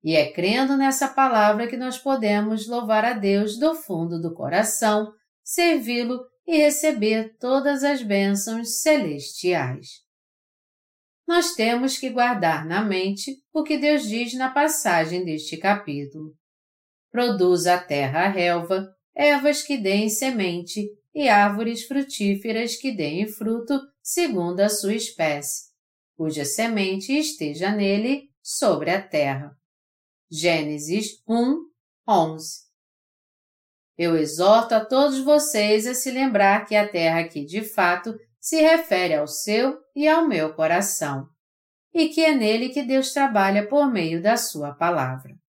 E 0.05 0.15
é 0.15 0.31
crendo 0.31 0.77
nessa 0.77 1.09
palavra 1.09 1.67
que 1.67 1.77
nós 1.77 1.99
podemos 1.99 2.69
louvar 2.69 3.05
a 3.05 3.15
Deus 3.15 3.59
do 3.59 3.75
fundo 3.75 4.21
do 4.21 4.33
coração, 4.33 5.13
servi-lo 5.43 6.21
e 6.47 6.57
receber 6.57 7.37
todas 7.37 7.83
as 7.83 8.01
bênçãos 8.01 8.81
celestiais. 8.81 9.89
Nós 11.27 11.57
temos 11.57 11.99
que 11.99 12.09
guardar 12.09 12.65
na 12.65 12.81
mente 12.81 13.43
o 13.53 13.65
que 13.65 13.77
Deus 13.77 14.05
diz 14.05 14.35
na 14.35 14.51
passagem 14.51 15.25
deste 15.25 15.57
capítulo. 15.57 16.39
Produz 17.11 17.67
a 17.67 17.79
terra 17.79 18.29
relva, 18.29 18.95
ervas 19.15 19.63
que 19.63 19.77
deem 19.77 20.09
semente 20.09 20.89
e 21.15 21.29
árvores 21.29 21.85
frutíferas 21.85 22.77
que 22.77 22.93
deem 22.93 23.27
fruto 23.27 23.81
segundo 24.01 24.61
a 24.61 24.69
sua 24.69 24.95
espécie, 24.95 25.71
cuja 26.17 26.45
semente 26.45 27.13
esteja 27.13 27.73
nele 27.73 28.31
sobre 28.43 28.91
a 28.91 29.03
terra. 29.03 29.57
Gênesis 30.31 31.21
1, 31.29 31.57
11. 32.09 32.71
Eu 33.99 34.17
exorto 34.17 34.75
a 34.75 34.85
todos 34.85 35.19
vocês 35.19 35.87
a 35.87 35.95
se 35.95 36.11
lembrar 36.11 36.65
que 36.65 36.77
a 36.77 36.89
terra 36.89 37.21
aqui 37.21 37.45
de 37.45 37.63
fato 37.63 38.15
se 38.41 38.63
refere 38.63 39.15
ao 39.15 39.27
seu 39.27 39.79
e 39.95 40.07
ao 40.07 40.27
meu 40.27 40.55
coração, 40.55 41.29
e 41.93 42.09
que 42.09 42.25
é 42.25 42.35
nele 42.35 42.69
que 42.69 42.83
Deus 42.83 43.13
trabalha 43.13 43.69
por 43.69 43.91
meio 43.93 44.23
da 44.23 44.37
sua 44.37 44.73
palavra. 44.73 45.40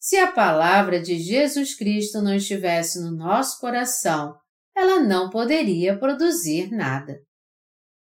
Se 0.00 0.16
a 0.16 0.32
palavra 0.32 0.98
de 0.98 1.18
Jesus 1.18 1.74
Cristo 1.74 2.22
não 2.22 2.34
estivesse 2.34 2.98
no 3.02 3.10
nosso 3.10 3.60
coração, 3.60 4.34
ela 4.74 4.98
não 4.98 5.28
poderia 5.28 5.98
produzir 5.98 6.70
nada. 6.70 7.20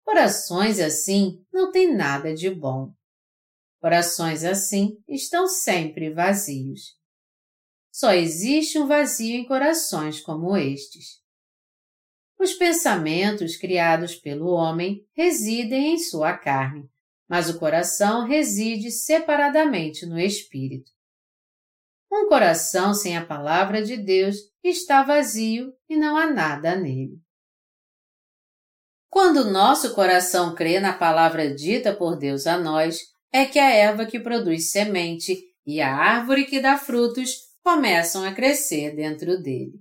Corações 0.05 0.79
assim 0.79 1.45
não 1.53 1.73
têm 1.73 1.93
nada 1.93 2.33
de 2.33 2.49
bom. 2.49 2.93
Corações 3.81 4.45
assim 4.45 4.97
estão 5.09 5.49
sempre 5.49 6.15
vazios. 6.15 6.97
Só 7.91 8.13
existe 8.13 8.79
um 8.79 8.87
vazio 8.87 9.35
em 9.35 9.45
corações 9.45 10.21
como 10.21 10.57
estes. 10.57 11.21
Os 12.39 12.55
pensamentos 12.55 13.57
criados 13.57 14.15
pelo 14.15 14.53
homem 14.53 15.05
residem 15.17 15.95
em 15.95 15.99
sua 15.99 16.39
carne, 16.39 16.89
mas 17.29 17.51
o 17.51 17.59
coração 17.59 18.25
reside 18.25 18.89
separadamente 18.93 20.07
no 20.07 20.17
espírito. 20.17 20.92
Um 22.13 22.29
coração 22.29 22.93
sem 22.93 23.17
a 23.17 23.25
palavra 23.25 23.83
de 23.83 23.97
Deus 23.97 24.37
está 24.63 25.03
vazio 25.03 25.73
e 25.89 25.97
não 25.97 26.15
há 26.15 26.27
nada 26.27 26.77
nele. 26.77 27.19
Quando 29.09 29.51
nosso 29.51 29.95
coração 29.95 30.55
crê 30.55 30.79
na 30.79 30.93
palavra 30.93 31.55
dita 31.55 31.95
por 31.97 32.19
Deus 32.19 32.47
a 32.47 32.59
nós, 32.59 32.99
é 33.33 33.47
que 33.47 33.59
a 33.59 33.71
erva 33.71 34.05
que 34.05 34.21
produz 34.21 34.71
semente 34.71 35.43
e 35.67 35.81
a 35.81 35.95
árvore 35.95 36.45
que 36.45 36.61
dá 36.61 36.77
frutos 36.77 37.31
começam 37.65 38.25
a 38.25 38.35
crescer 38.35 38.95
dentro 38.95 39.41
dele. 39.41 39.81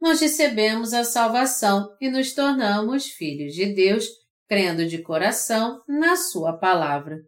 Nós 0.00 0.20
recebemos 0.20 0.92
a 0.92 1.02
salvação 1.02 1.96
e 2.00 2.08
nos 2.08 2.32
tornamos 2.32 3.06
filhos 3.06 3.54
de 3.54 3.74
Deus, 3.74 4.06
crendo 4.48 4.86
de 4.86 4.98
coração 4.98 5.82
na 5.88 6.16
Sua 6.16 6.52
palavra. 6.52 7.18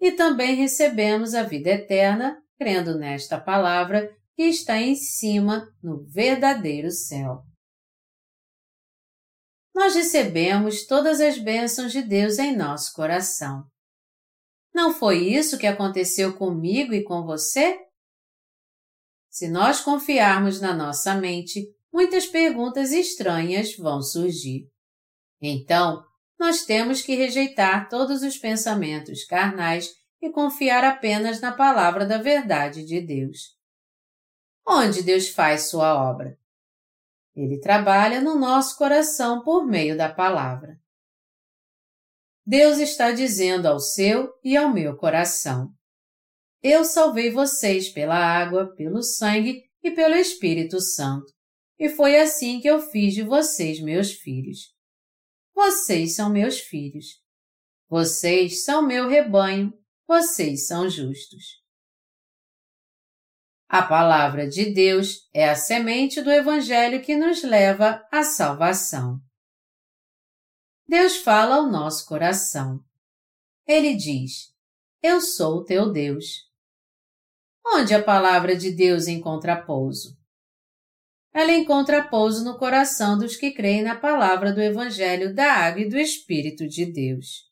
E 0.00 0.10
também 0.12 0.56
recebemos 0.56 1.34
a 1.34 1.44
vida 1.44 1.70
eterna, 1.70 2.40
crendo 2.60 2.98
nesta 2.98 3.40
palavra 3.40 4.14
que 4.36 4.42
está 4.42 4.76
em 4.76 4.94
cima 4.94 5.74
no 5.82 6.04
verdadeiro 6.04 6.90
céu. 6.90 7.42
Nós 9.74 9.94
recebemos 9.94 10.86
todas 10.86 11.22
as 11.22 11.38
bênçãos 11.38 11.90
de 11.90 12.02
Deus 12.02 12.38
em 12.38 12.54
nosso 12.54 12.92
coração. 12.92 13.64
Não 14.74 14.92
foi 14.92 15.26
isso 15.26 15.56
que 15.56 15.66
aconteceu 15.66 16.36
comigo 16.36 16.92
e 16.92 17.02
com 17.02 17.24
você? 17.24 17.78
Se 19.30 19.48
nós 19.48 19.80
confiarmos 19.80 20.60
na 20.60 20.74
nossa 20.74 21.14
mente, 21.14 21.66
muitas 21.90 22.26
perguntas 22.26 22.92
estranhas 22.92 23.74
vão 23.74 24.02
surgir. 24.02 24.68
Então, 25.40 26.04
nós 26.38 26.66
temos 26.66 27.00
que 27.00 27.14
rejeitar 27.14 27.88
todos 27.88 28.22
os 28.22 28.36
pensamentos 28.36 29.24
carnais 29.24 29.99
e 30.20 30.30
confiar 30.30 30.84
apenas 30.84 31.40
na 31.40 31.52
palavra 31.52 32.04
da 32.06 32.18
verdade 32.18 32.84
de 32.84 33.00
Deus. 33.00 33.56
Onde 34.66 35.02
Deus 35.02 35.28
faz 35.28 35.68
sua 35.68 35.94
obra? 35.94 36.38
Ele 37.34 37.58
trabalha 37.58 38.20
no 38.20 38.34
nosso 38.34 38.76
coração 38.76 39.42
por 39.42 39.66
meio 39.66 39.96
da 39.96 40.12
palavra. 40.12 40.78
Deus 42.44 42.78
está 42.78 43.12
dizendo 43.12 43.66
ao 43.66 43.78
seu 43.78 44.32
e 44.42 44.56
ao 44.56 44.72
meu 44.72 44.96
coração: 44.96 45.72
Eu 46.62 46.84
salvei 46.84 47.30
vocês 47.30 47.88
pela 47.88 48.16
água, 48.16 48.74
pelo 48.74 49.02
sangue 49.02 49.62
e 49.82 49.90
pelo 49.90 50.14
Espírito 50.14 50.80
Santo, 50.80 51.32
e 51.78 51.88
foi 51.88 52.18
assim 52.18 52.60
que 52.60 52.68
eu 52.68 52.80
fiz 52.80 53.14
de 53.14 53.22
vocês 53.22 53.80
meus 53.80 54.12
filhos. 54.12 54.74
Vocês 55.54 56.14
são 56.14 56.30
meus 56.30 56.58
filhos. 56.58 57.22
Vocês 57.88 58.64
são 58.64 58.86
meu 58.86 59.08
rebanho, 59.08 59.72
vocês 60.10 60.66
são 60.66 60.90
justos. 60.90 61.62
A 63.68 63.80
palavra 63.80 64.48
de 64.48 64.74
Deus 64.74 65.28
é 65.32 65.48
a 65.48 65.54
semente 65.54 66.20
do 66.20 66.32
Evangelho 66.32 67.00
que 67.00 67.14
nos 67.14 67.44
leva 67.44 68.04
à 68.10 68.24
salvação. 68.24 69.20
Deus 70.88 71.18
fala 71.18 71.58
ao 71.58 71.70
nosso 71.70 72.08
coração. 72.08 72.80
Ele 73.64 73.94
diz: 73.94 74.52
Eu 75.00 75.20
sou 75.20 75.58
o 75.58 75.64
teu 75.64 75.92
Deus. 75.92 76.50
Onde 77.64 77.94
a 77.94 78.02
palavra 78.02 78.56
de 78.56 78.72
Deus 78.72 79.06
encontra 79.06 79.64
pouso? 79.64 80.18
Ela 81.32 81.52
encontra 81.52 82.08
pouso 82.08 82.44
no 82.44 82.58
coração 82.58 83.16
dos 83.16 83.36
que 83.36 83.52
creem 83.52 83.84
na 83.84 83.94
palavra 83.94 84.52
do 84.52 84.60
Evangelho 84.60 85.32
da 85.32 85.52
Água 85.52 85.82
e 85.82 85.88
do 85.88 85.96
Espírito 85.96 86.66
de 86.66 86.84
Deus. 86.84 87.49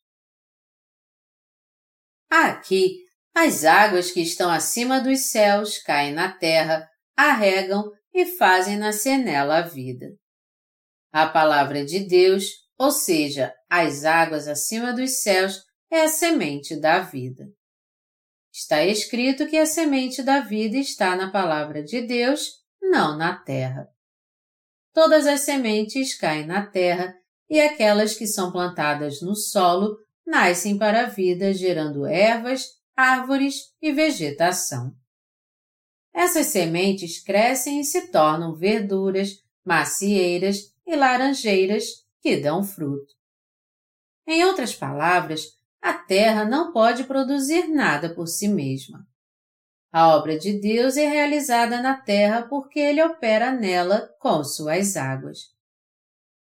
Aqui, 2.30 3.04
as 3.34 3.64
águas 3.64 4.10
que 4.10 4.20
estão 4.20 4.50
acima 4.50 5.00
dos 5.00 5.30
céus 5.30 5.78
caem 5.78 6.12
na 6.12 6.32
terra, 6.32 6.88
arregam 7.16 7.90
e 8.12 8.26
fazem 8.36 8.76
nascer 8.76 9.18
nela 9.18 9.58
a 9.58 9.62
vida. 9.62 10.06
A 11.12 11.26
palavra 11.26 11.84
de 11.84 12.00
Deus 12.00 12.68
ou 12.78 12.92
seja, 12.92 13.52
as 13.68 14.04
águas 14.04 14.46
acima 14.46 14.92
dos 14.92 15.20
céus 15.20 15.64
é 15.90 16.02
a 16.02 16.08
semente 16.08 16.76
da 16.76 17.00
vida. 17.00 17.48
Está 18.52 18.84
escrito 18.84 19.48
que 19.48 19.56
a 19.56 19.66
semente 19.66 20.22
da 20.22 20.40
vida 20.40 20.76
está 20.76 21.16
na 21.16 21.30
palavra 21.30 21.82
de 21.82 22.00
Deus, 22.02 22.52
não 22.80 23.16
na 23.16 23.36
terra. 23.36 23.88
Todas 24.94 25.26
as 25.26 25.40
sementes 25.40 26.16
caem 26.16 26.46
na 26.46 26.66
terra 26.66 27.14
e 27.50 27.60
aquelas 27.60 28.14
que 28.14 28.26
são 28.26 28.52
plantadas 28.52 29.20
no 29.20 29.34
solo 29.34 29.96
nascem 30.28 30.76
para 30.76 31.04
a 31.04 31.06
vida, 31.06 31.54
gerando 31.54 32.04
ervas, 32.04 32.66
árvores 32.94 33.74
e 33.80 33.90
vegetação. 33.90 34.94
Essas 36.12 36.48
sementes 36.48 37.22
crescem 37.22 37.80
e 37.80 37.84
se 37.84 38.08
tornam 38.12 38.54
verduras, 38.54 39.42
macieiras 39.64 40.74
e 40.86 40.94
laranjeiras 40.94 42.04
que 42.20 42.36
dão 42.36 42.62
fruto. 42.62 43.14
Em 44.26 44.44
outras 44.44 44.74
palavras, 44.74 45.56
a 45.80 45.94
terra 45.94 46.44
não 46.44 46.72
pode 46.72 47.04
produzir 47.04 47.68
nada 47.68 48.14
por 48.14 48.26
si 48.26 48.48
mesma. 48.48 49.06
A 49.90 50.14
obra 50.14 50.38
de 50.38 50.60
Deus 50.60 50.98
é 50.98 51.08
realizada 51.08 51.80
na 51.80 51.96
terra 51.96 52.42
porque 52.42 52.78
Ele 52.78 53.02
opera 53.02 53.50
nela 53.50 54.14
com 54.20 54.44
suas 54.44 54.96
águas. 54.96 55.38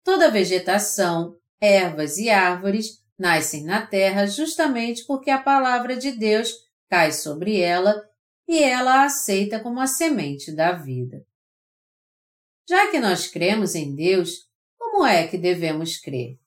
Toda 0.03 0.29
vegetação, 0.29 1.35
ervas 1.59 2.17
e 2.17 2.29
árvores 2.29 3.02
nascem 3.23 3.63
na 3.63 3.87
terra 3.87 4.27
justamente 4.27 5.05
porque 5.05 5.31
a 5.31 5.41
palavra 5.41 5.95
de 5.95 6.11
Deus 6.11 6.53
cai 6.89 7.13
sobre 7.13 7.57
ela 7.57 8.03
e 8.45 8.61
ela 8.61 8.95
a 8.95 9.05
aceita 9.05 9.61
como 9.61 9.79
a 9.79 9.87
semente 9.87 10.53
da 10.53 10.73
vida. 10.73 11.25
Já 12.67 12.91
que 12.91 12.99
nós 12.99 13.25
cremos 13.27 13.75
em 13.75 13.95
Deus, 13.95 14.49
como 14.77 15.05
é 15.05 15.25
que 15.25 15.37
devemos 15.37 15.97
crer? 15.97 16.37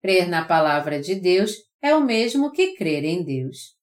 Crer 0.00 0.28
na 0.28 0.44
palavra 0.44 1.00
de 1.00 1.16
Deus 1.16 1.56
é 1.82 1.92
o 1.96 2.00
mesmo 2.00 2.52
que 2.52 2.76
crer 2.76 3.04
em 3.04 3.24
Deus. 3.24 3.76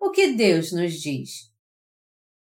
O 0.00 0.10
que 0.10 0.28
Deus 0.32 0.72
nos 0.72 0.94
diz? 0.94 1.52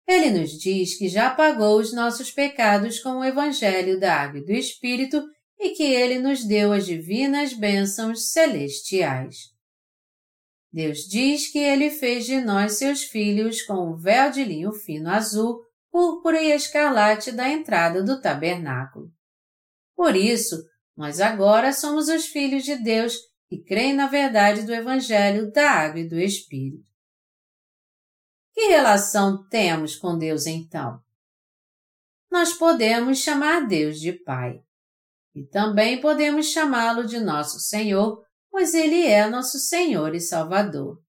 Ele 0.07 0.29
nos 0.29 0.51
diz 0.51 0.97
que 0.97 1.09
já 1.09 1.29
pagou 1.29 1.77
os 1.77 1.91
nossos 1.91 2.31
pecados 2.31 2.99
com 2.99 3.17
o 3.17 3.23
Evangelho 3.25 3.99
da 3.99 4.15
Água 4.15 4.39
e 4.39 4.45
do 4.45 4.53
Espírito 4.53 5.21
e 5.59 5.69
que 5.71 5.83
ele 5.83 6.19
nos 6.19 6.43
deu 6.43 6.71
as 6.71 6.85
divinas 6.85 7.53
bênçãos 7.53 8.31
celestiais. 8.31 9.55
Deus 10.71 10.99
diz 10.99 11.51
que 11.51 11.57
ele 11.57 11.89
fez 11.89 12.25
de 12.25 12.39
nós 12.41 12.73
seus 12.77 13.03
filhos 13.03 13.61
com 13.63 13.91
um 13.91 13.95
véu 13.95 14.29
de 14.29 14.43
linho 14.43 14.71
fino 14.71 15.09
azul, 15.09 15.61
púrpura 15.89 16.41
e 16.41 16.51
escarlate 16.51 17.31
da 17.31 17.49
entrada 17.49 18.03
do 18.03 18.21
tabernáculo. 18.21 19.11
Por 19.95 20.15
isso, 20.15 20.63
nós 20.95 21.19
agora 21.19 21.73
somos 21.73 22.07
os 22.07 22.27
filhos 22.27 22.63
de 22.63 22.75
Deus 22.75 23.15
que 23.47 23.63
creem 23.63 23.93
na 23.93 24.07
verdade 24.07 24.63
do 24.63 24.73
Evangelho 24.73 25.51
da 25.51 25.71
Água 25.71 26.01
e 26.01 26.07
do 26.07 26.19
Espírito. 26.19 26.85
Que 28.53 28.67
relação 28.67 29.47
temos 29.49 29.95
com 29.95 30.17
Deus 30.17 30.45
então? 30.45 31.01
Nós 32.29 32.53
podemos 32.53 33.19
chamar 33.19 33.67
Deus 33.67 33.99
de 33.99 34.11
Pai. 34.11 34.61
E 35.37 35.45
também 35.45 36.01
podemos 36.01 36.47
chamá-lo 36.47 37.05
de 37.05 37.19
nosso 37.19 37.59
Senhor, 37.59 38.23
pois 38.49 38.73
Ele 38.73 39.05
é 39.05 39.29
nosso 39.29 39.59
Senhor 39.59 40.15
e 40.15 40.19
Salvador. 40.19 40.99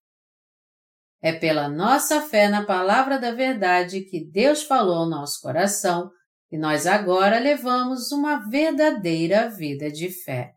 É 1.23 1.33
pela 1.33 1.67
nossa 1.67 2.21
fé 2.21 2.47
na 2.47 2.63
palavra 2.67 3.19
da 3.19 3.31
verdade 3.31 4.03
que 4.03 4.23
Deus 4.23 4.63
falou 4.63 4.97
ao 4.97 5.09
nosso 5.09 5.41
coração 5.41 6.11
e 6.53 6.59
nós 6.59 6.87
agora 6.87 7.39
levamos 7.39 8.13
uma 8.13 8.47
verdadeira 8.51 9.49
vida 9.49 9.91
de 9.91 10.11
fé. 10.11 10.53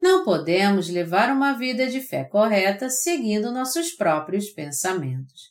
Não 0.00 0.24
podemos 0.24 0.88
levar 0.88 1.32
uma 1.32 1.54
vida 1.54 1.88
de 1.88 2.00
fé 2.00 2.22
correta 2.22 2.88
seguindo 2.88 3.50
nossos 3.50 3.90
próprios 3.90 4.48
pensamentos. 4.50 5.50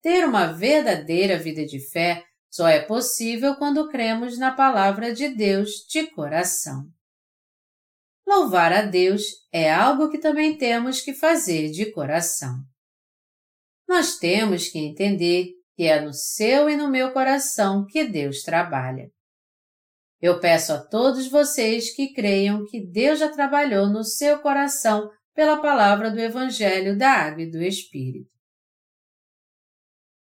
Ter 0.00 0.24
uma 0.24 0.46
verdadeira 0.46 1.38
vida 1.38 1.66
de 1.66 1.78
fé 1.78 2.24
só 2.52 2.68
é 2.68 2.80
possível 2.80 3.56
quando 3.56 3.88
cremos 3.88 4.36
na 4.36 4.52
palavra 4.52 5.14
de 5.14 5.30
Deus 5.30 5.86
de 5.88 6.06
coração. 6.08 6.84
Louvar 8.26 8.74
a 8.74 8.82
Deus 8.82 9.22
é 9.50 9.72
algo 9.72 10.10
que 10.10 10.18
também 10.18 10.58
temos 10.58 11.00
que 11.00 11.14
fazer 11.14 11.70
de 11.70 11.90
coração. 11.90 12.58
Nós 13.88 14.18
temos 14.18 14.68
que 14.68 14.78
entender 14.78 15.48
que 15.74 15.84
é 15.84 16.02
no 16.02 16.12
seu 16.12 16.68
e 16.68 16.76
no 16.76 16.90
meu 16.90 17.12
coração 17.14 17.86
que 17.86 18.04
Deus 18.04 18.42
trabalha. 18.42 19.10
Eu 20.20 20.38
peço 20.38 20.74
a 20.74 20.78
todos 20.78 21.28
vocês 21.28 21.94
que 21.96 22.12
creiam 22.12 22.66
que 22.66 22.86
Deus 22.86 23.18
já 23.18 23.30
trabalhou 23.30 23.88
no 23.88 24.04
seu 24.04 24.40
coração 24.40 25.10
pela 25.34 25.60
palavra 25.60 26.10
do 26.10 26.20
Evangelho 26.20 26.98
da 26.98 27.10
Água 27.10 27.42
e 27.42 27.50
do 27.50 27.62
Espírito. 27.62 28.30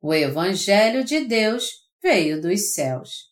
O 0.01 0.15
Evangelho 0.15 1.05
de 1.05 1.27
Deus 1.27 1.90
veio 2.03 2.41
dos 2.41 2.73
céus. 2.73 3.31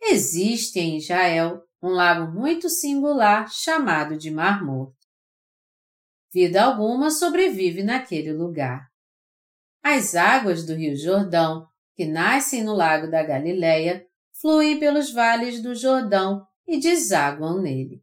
Existe 0.00 0.78
em 0.78 0.96
Israel 0.96 1.62
um 1.82 1.90
lago 1.90 2.32
muito 2.32 2.68
singular 2.68 3.50
chamado 3.50 4.16
de 4.16 4.30
Mar 4.30 4.64
Morto. 4.64 4.96
Vida 6.32 6.64
alguma 6.64 7.10
sobrevive 7.10 7.82
naquele 7.82 8.32
lugar. 8.32 8.88
as 9.82 10.14
águas 10.14 10.66
do 10.66 10.74
Rio 10.74 10.94
Jordão, 10.96 11.66
que 11.94 12.04
nascem 12.04 12.62
no 12.62 12.74
lago 12.74 13.10
da 13.10 13.22
Galileia, 13.22 14.06
fluem 14.40 14.78
pelos 14.78 15.10
vales 15.10 15.62
do 15.62 15.74
Jordão 15.74 16.46
e 16.66 16.78
desaguam 16.78 17.62
nele. 17.62 18.02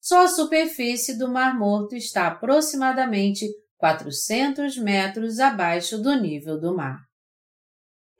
Só 0.00 0.24
a 0.24 0.28
superfície 0.28 1.16
do 1.16 1.28
Mar 1.28 1.56
Morto 1.56 1.94
está 1.94 2.26
aproximadamente 2.26 3.46
400 3.76 4.76
metros 4.78 5.38
abaixo 5.38 6.02
do 6.02 6.14
nível 6.14 6.60
do 6.60 6.74
mar. 6.74 7.00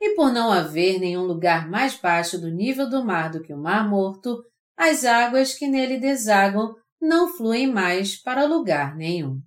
E 0.05 0.13
por 0.13 0.31
não 0.31 0.51
haver 0.51 0.99
nenhum 0.99 1.23
lugar 1.23 1.67
mais 1.67 1.95
baixo 1.95 2.39
do 2.39 2.47
nível 2.47 2.87
do 2.87 3.03
mar 3.03 3.31
do 3.31 3.41
que 3.41 3.51
o 3.51 3.57
Mar 3.57 3.89
Morto, 3.89 4.45
as 4.77 5.03
águas 5.03 5.55
que 5.55 5.67
nele 5.67 5.97
desaguam 5.97 6.75
não 7.01 7.35
fluem 7.35 7.65
mais 7.65 8.15
para 8.15 8.45
lugar 8.45 8.95
nenhum. 8.95 9.41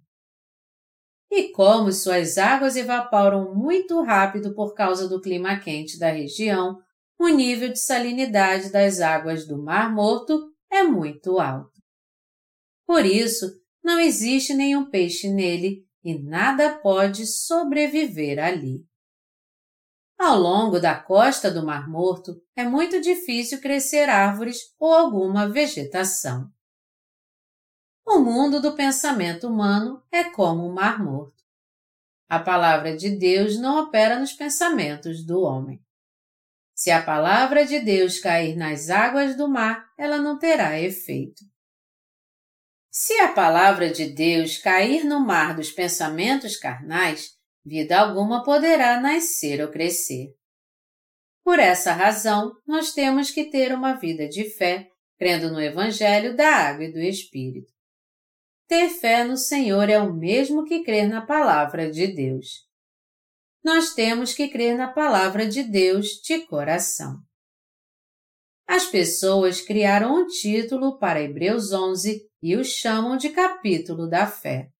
E 1.30 1.52
como 1.52 1.92
suas 1.92 2.36
águas 2.38 2.74
evaporam 2.74 3.54
muito 3.54 4.02
rápido 4.02 4.52
por 4.52 4.74
causa 4.74 5.08
do 5.08 5.20
clima 5.20 5.60
quente 5.60 5.96
da 5.96 6.10
região, 6.10 6.82
o 7.16 7.28
nível 7.28 7.68
de 7.68 7.78
salinidade 7.78 8.72
das 8.72 9.00
águas 9.00 9.46
do 9.46 9.62
Mar 9.62 9.94
Morto 9.94 10.52
é 10.68 10.82
muito 10.82 11.38
alto. 11.38 11.80
Por 12.84 13.06
isso, 13.06 13.46
não 13.84 14.00
existe 14.00 14.54
nenhum 14.54 14.90
peixe 14.90 15.30
nele 15.30 15.86
e 16.02 16.18
nada 16.18 16.76
pode 16.78 17.28
sobreviver 17.28 18.42
ali. 18.42 18.87
Ao 20.18 20.36
longo 20.36 20.80
da 20.80 20.98
costa 20.98 21.48
do 21.48 21.64
Mar 21.64 21.88
Morto 21.88 22.42
é 22.56 22.64
muito 22.64 23.00
difícil 23.00 23.60
crescer 23.60 24.08
árvores 24.08 24.74
ou 24.76 24.92
alguma 24.92 25.48
vegetação. 25.48 26.50
O 28.04 28.18
mundo 28.18 28.60
do 28.60 28.74
pensamento 28.74 29.46
humano 29.46 30.02
é 30.10 30.24
como 30.24 30.66
o 30.66 30.74
Mar 30.74 31.02
Morto. 31.02 31.44
A 32.28 32.40
palavra 32.40 32.96
de 32.96 33.10
Deus 33.10 33.58
não 33.58 33.84
opera 33.84 34.18
nos 34.18 34.32
pensamentos 34.32 35.24
do 35.24 35.40
homem. 35.42 35.80
Se 36.74 36.90
a 36.90 37.02
palavra 37.02 37.64
de 37.64 37.78
Deus 37.78 38.18
cair 38.18 38.56
nas 38.56 38.90
águas 38.90 39.36
do 39.36 39.48
mar, 39.48 39.88
ela 39.96 40.18
não 40.18 40.38
terá 40.38 40.80
efeito. 40.80 41.44
Se 42.90 43.14
a 43.20 43.32
palavra 43.32 43.90
de 43.90 44.10
Deus 44.12 44.58
cair 44.58 45.04
no 45.04 45.20
mar 45.20 45.54
dos 45.54 45.70
pensamentos 45.70 46.56
carnais, 46.56 47.37
vida 47.68 48.00
alguma 48.00 48.42
poderá 48.42 49.00
nascer 49.00 49.60
ou 49.62 49.70
crescer. 49.70 50.34
Por 51.44 51.58
essa 51.58 51.92
razão, 51.92 52.52
nós 52.66 52.92
temos 52.92 53.30
que 53.30 53.44
ter 53.44 53.72
uma 53.72 53.94
vida 53.94 54.28
de 54.28 54.50
fé, 54.50 54.88
crendo 55.18 55.52
no 55.52 55.60
Evangelho 55.60 56.34
da 56.36 56.48
Água 56.48 56.84
e 56.84 56.92
do 56.92 57.00
Espírito. 57.00 57.70
Ter 58.66 58.88
fé 58.88 59.24
no 59.24 59.36
Senhor 59.36 59.88
é 59.88 59.98
o 59.98 60.12
mesmo 60.12 60.64
que 60.64 60.82
crer 60.82 61.08
na 61.08 61.24
palavra 61.24 61.90
de 61.90 62.06
Deus 62.08 62.68
nós 63.68 63.92
temos 63.92 64.32
que 64.32 64.48
crer 64.48 64.76
na 64.76 64.88
palavra 64.88 65.46
de 65.46 65.62
Deus 65.62 66.22
de 66.24 66.46
coração. 66.46 67.18
As 68.66 68.86
pessoas 68.86 69.60
criaram 69.60 70.14
um 70.14 70.26
título 70.26 70.98
para 70.98 71.22
Hebreus 71.22 71.70
11 71.72 72.26
e 72.42 72.56
o 72.56 72.64
chamam 72.64 73.16
de 73.18 73.28
capítulo 73.28 74.08
da 74.08 74.26
fé. 74.26 74.70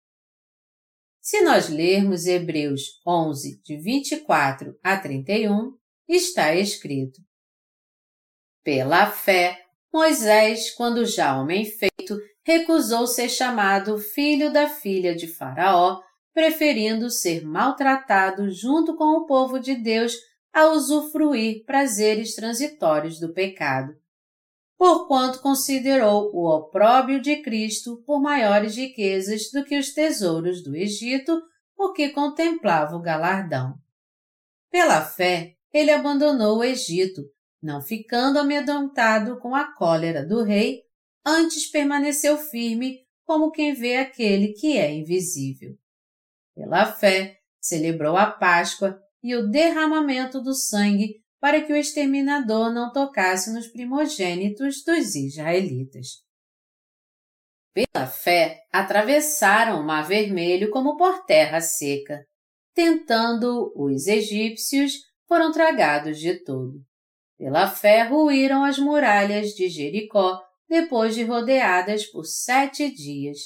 Se 1.30 1.42
nós 1.42 1.68
lermos 1.68 2.24
Hebreus 2.24 3.02
11, 3.06 3.60
de 3.62 3.76
24 3.76 4.74
a 4.82 4.96
31, 4.96 5.76
está 6.08 6.54
escrito: 6.54 7.20
Pela 8.64 9.10
fé, 9.10 9.60
Moisés, 9.92 10.70
quando 10.70 11.04
já 11.04 11.38
homem 11.38 11.66
feito, 11.66 12.18
recusou 12.42 13.06
ser 13.06 13.28
chamado 13.28 13.98
filho 13.98 14.50
da 14.50 14.70
filha 14.70 15.14
de 15.14 15.28
Faraó 15.28 16.00
preferindo 16.32 17.10
ser 17.10 17.44
maltratado 17.44 18.50
junto 18.50 18.96
com 18.96 19.18
o 19.18 19.26
povo 19.26 19.60
de 19.60 19.74
Deus 19.74 20.14
a 20.50 20.68
usufruir 20.68 21.62
prazeres 21.66 22.34
transitórios 22.34 23.20
do 23.20 23.34
pecado. 23.34 23.94
Porquanto 24.78 25.40
considerou 25.40 26.30
o 26.32 26.48
opróbio 26.48 27.20
de 27.20 27.42
Cristo 27.42 28.00
por 28.06 28.22
maiores 28.22 28.76
riquezas 28.76 29.50
do 29.52 29.64
que 29.64 29.76
os 29.76 29.92
tesouros 29.92 30.62
do 30.62 30.76
Egito, 30.76 31.42
porque 31.76 32.10
contemplava 32.10 32.94
o 32.94 33.02
galardão. 33.02 33.74
Pela 34.70 35.02
fé, 35.02 35.56
ele 35.72 35.90
abandonou 35.90 36.58
o 36.58 36.64
Egito, 36.64 37.22
não 37.60 37.82
ficando 37.82 38.38
amedrontado 38.38 39.38
com 39.40 39.52
a 39.52 39.74
cólera 39.74 40.24
do 40.24 40.44
rei, 40.44 40.82
antes 41.26 41.68
permaneceu 41.68 42.38
firme 42.38 43.00
como 43.24 43.50
quem 43.50 43.74
vê 43.74 43.96
aquele 43.96 44.52
que 44.52 44.78
é 44.78 44.94
invisível. 44.94 45.76
Pela 46.54 46.86
fé, 46.86 47.40
celebrou 47.60 48.16
a 48.16 48.30
Páscoa 48.30 49.02
e 49.22 49.34
o 49.34 49.48
derramamento 49.48 50.40
do 50.40 50.54
sangue 50.54 51.22
para 51.40 51.60
que 51.60 51.72
o 51.72 51.76
exterminador 51.76 52.72
não 52.72 52.92
tocasse 52.92 53.52
nos 53.52 53.66
primogênitos 53.68 54.82
dos 54.84 55.14
israelitas. 55.14 56.22
Pela 57.72 58.06
fé, 58.06 58.60
atravessaram 58.72 59.80
o 59.80 59.84
Mar 59.84 60.06
Vermelho 60.06 60.70
como 60.70 60.96
por 60.96 61.24
terra 61.24 61.60
seca. 61.60 62.24
Tentando, 62.74 63.72
os 63.76 64.06
egípcios 64.06 64.94
foram 65.28 65.52
tragados 65.52 66.18
de 66.18 66.42
todo. 66.42 66.80
Pela 67.38 67.68
fé, 67.68 68.02
ruíram 68.02 68.64
as 68.64 68.78
muralhas 68.78 69.50
de 69.50 69.68
Jericó 69.68 70.40
depois 70.68 71.14
de 71.14 71.22
rodeadas 71.22 72.04
por 72.06 72.24
sete 72.24 72.90
dias. 72.90 73.38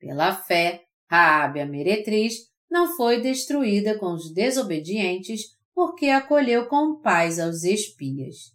Pela 0.00 0.34
fé, 0.34 0.82
Raabe 1.10 1.60
a 1.60 1.66
meretriz 1.66 2.34
não 2.70 2.96
foi 2.96 3.20
destruída 3.20 3.98
com 3.98 4.12
os 4.12 4.32
desobedientes 4.32 5.57
porque 5.78 6.08
acolheu 6.08 6.66
com 6.66 7.00
paz 7.00 7.38
aos 7.38 7.62
espias. 7.62 8.52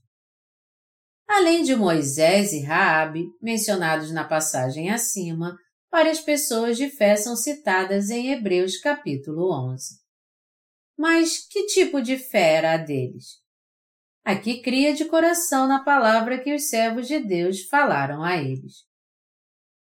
Além 1.26 1.64
de 1.64 1.74
Moisés 1.74 2.52
e 2.52 2.60
Raabe, 2.60 3.30
mencionados 3.42 4.12
na 4.12 4.26
passagem 4.26 4.92
acima, 4.92 5.58
várias 5.90 6.20
pessoas 6.20 6.76
de 6.76 6.90
fé 6.90 7.16
são 7.16 7.38
citadas 7.38 8.10
em 8.10 8.34
Hebreus 8.34 8.76
capítulo 8.76 9.54
11. 9.72 10.02
Mas 10.98 11.48
que 11.48 11.66
tipo 11.68 12.02
de 12.02 12.18
fé 12.18 12.56
era 12.56 12.74
a 12.74 12.78
deles? 12.78 13.42
Aqui 14.26 14.62
cria 14.62 14.94
de 14.94 15.06
coração 15.06 15.66
na 15.66 15.82
palavra 15.82 16.44
que 16.44 16.54
os 16.54 16.68
servos 16.68 17.08
de 17.08 17.20
Deus 17.20 17.62
falaram 17.70 18.22
a 18.22 18.36
eles. 18.36 18.84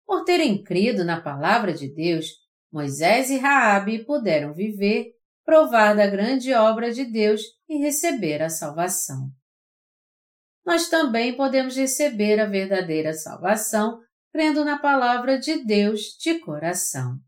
Por 0.06 0.22
terem 0.22 0.62
crido 0.62 1.04
na 1.04 1.20
palavra 1.20 1.72
de 1.72 1.92
Deus, 1.92 2.26
Moisés 2.70 3.30
e 3.30 3.36
Raabe 3.36 4.04
puderam 4.04 4.54
viver, 4.54 5.20
provar 5.44 5.94
da 5.94 6.06
grande 6.06 6.52
obra 6.54 6.92
de 6.92 7.04
Deus 7.04 7.42
e 7.68 7.78
receber 7.78 8.42
a 8.42 8.48
salvação. 8.48 9.30
Nós 10.64 10.88
também 10.88 11.36
podemos 11.36 11.76
receber 11.76 12.40
a 12.40 12.46
verdadeira 12.46 13.12
salvação 13.12 14.00
crendo 14.32 14.64
na 14.64 14.78
palavra 14.78 15.38
de 15.38 15.64
Deus 15.64 16.16
de 16.18 16.38
coração. 16.38 17.18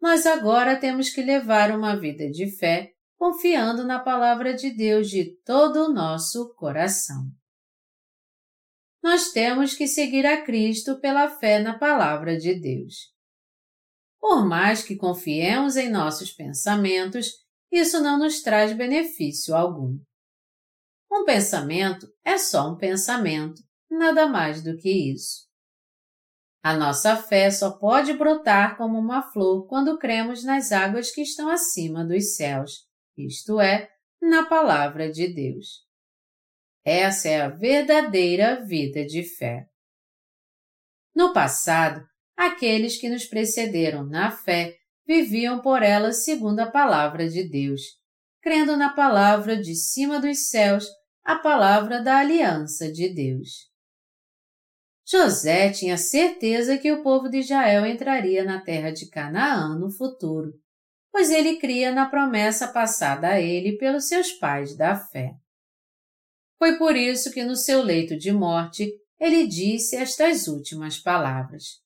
Nós 0.00 0.24
agora 0.24 0.80
temos 0.80 1.10
que 1.10 1.22
levar 1.22 1.70
uma 1.70 1.94
vida 1.94 2.30
de 2.30 2.50
fé, 2.56 2.90
confiando 3.16 3.84
na 3.84 3.98
palavra 3.98 4.54
de 4.54 4.70
Deus 4.70 5.10
de 5.10 5.36
todo 5.44 5.84
o 5.84 5.92
nosso 5.92 6.54
coração. 6.54 7.26
Nós 9.02 9.30
temos 9.30 9.74
que 9.74 9.86
seguir 9.86 10.26
a 10.26 10.42
Cristo 10.42 10.98
pela 11.00 11.28
fé 11.28 11.60
na 11.60 11.78
palavra 11.78 12.36
de 12.36 12.58
Deus. 12.58 13.14
Por 14.20 14.46
mais 14.46 14.82
que 14.82 14.96
confiemos 14.96 15.76
em 15.76 15.90
nossos 15.90 16.30
pensamentos, 16.30 17.32
isso 17.72 18.00
não 18.00 18.18
nos 18.18 18.42
traz 18.42 18.72
benefício 18.72 19.56
algum. 19.56 19.98
Um 21.10 21.24
pensamento 21.24 22.06
é 22.24 22.36
só 22.36 22.70
um 22.70 22.76
pensamento, 22.76 23.62
nada 23.90 24.26
mais 24.26 24.62
do 24.62 24.76
que 24.76 24.90
isso. 25.12 25.48
A 26.62 26.76
nossa 26.76 27.16
fé 27.16 27.50
só 27.50 27.70
pode 27.70 28.12
brotar 28.12 28.76
como 28.76 28.98
uma 28.98 29.22
flor 29.22 29.66
quando 29.66 29.98
cremos 29.98 30.44
nas 30.44 30.72
águas 30.72 31.10
que 31.10 31.22
estão 31.22 31.48
acima 31.48 32.04
dos 32.04 32.36
céus, 32.36 32.86
isto 33.16 33.58
é, 33.58 33.90
na 34.20 34.44
Palavra 34.46 35.10
de 35.10 35.32
Deus. 35.32 35.86
Essa 36.84 37.28
é 37.28 37.40
a 37.40 37.48
verdadeira 37.48 38.62
vida 38.64 39.04
de 39.04 39.22
fé. 39.22 39.66
No 41.14 41.32
passado, 41.32 42.06
aqueles 42.40 42.96
que 42.96 43.10
nos 43.10 43.26
precederam 43.26 44.02
na 44.02 44.30
fé 44.30 44.78
viviam 45.06 45.60
por 45.60 45.82
ela 45.82 46.10
segundo 46.10 46.60
a 46.60 46.70
palavra 46.70 47.28
de 47.28 47.46
Deus, 47.46 47.82
crendo 48.40 48.78
na 48.78 48.88
palavra 48.88 49.60
de 49.60 49.74
cima 49.74 50.18
dos 50.18 50.48
céus, 50.48 50.86
a 51.22 51.36
palavra 51.36 52.02
da 52.02 52.16
aliança 52.16 52.90
de 52.90 53.12
Deus. 53.12 53.68
José 55.06 55.70
tinha 55.70 55.98
certeza 55.98 56.78
que 56.78 56.90
o 56.90 57.02
povo 57.02 57.28
de 57.28 57.40
Israel 57.40 57.84
entraria 57.84 58.42
na 58.42 58.58
terra 58.62 58.90
de 58.90 59.10
Canaã 59.10 59.78
no 59.78 59.90
futuro, 59.90 60.54
pois 61.12 61.30
ele 61.30 61.58
cria 61.58 61.92
na 61.92 62.08
promessa 62.08 62.68
passada 62.68 63.28
a 63.28 63.40
ele 63.40 63.76
pelos 63.76 64.08
seus 64.08 64.32
pais 64.32 64.74
da 64.74 64.96
fé. 64.96 65.34
Foi 66.58 66.78
por 66.78 66.96
isso 66.96 67.30
que 67.32 67.44
no 67.44 67.54
seu 67.54 67.82
leito 67.82 68.16
de 68.16 68.32
morte 68.32 68.90
ele 69.18 69.46
disse 69.46 69.94
estas 69.94 70.46
últimas 70.46 70.98
palavras 70.98 71.80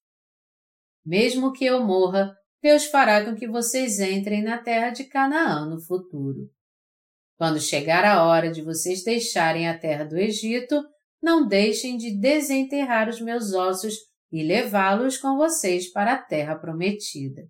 mesmo 1.04 1.52
que 1.52 1.64
eu 1.64 1.84
morra, 1.84 2.34
Deus 2.62 2.86
fará 2.86 3.24
com 3.24 3.34
que 3.34 3.46
vocês 3.46 4.00
entrem 4.00 4.42
na 4.42 4.58
terra 4.58 4.90
de 4.90 5.04
Canaã 5.04 5.68
no 5.68 5.80
futuro. 5.80 6.50
Quando 7.36 7.60
chegar 7.60 8.04
a 8.04 8.24
hora 8.24 8.50
de 8.50 8.62
vocês 8.62 9.04
deixarem 9.04 9.68
a 9.68 9.78
terra 9.78 10.04
do 10.04 10.16
Egito, 10.16 10.82
não 11.22 11.46
deixem 11.46 11.96
de 11.96 12.18
desenterrar 12.18 13.08
os 13.08 13.20
meus 13.20 13.52
ossos 13.52 13.94
e 14.32 14.42
levá-los 14.42 15.18
com 15.18 15.36
vocês 15.36 15.92
para 15.92 16.14
a 16.14 16.22
terra 16.22 16.56
prometida. 16.56 17.42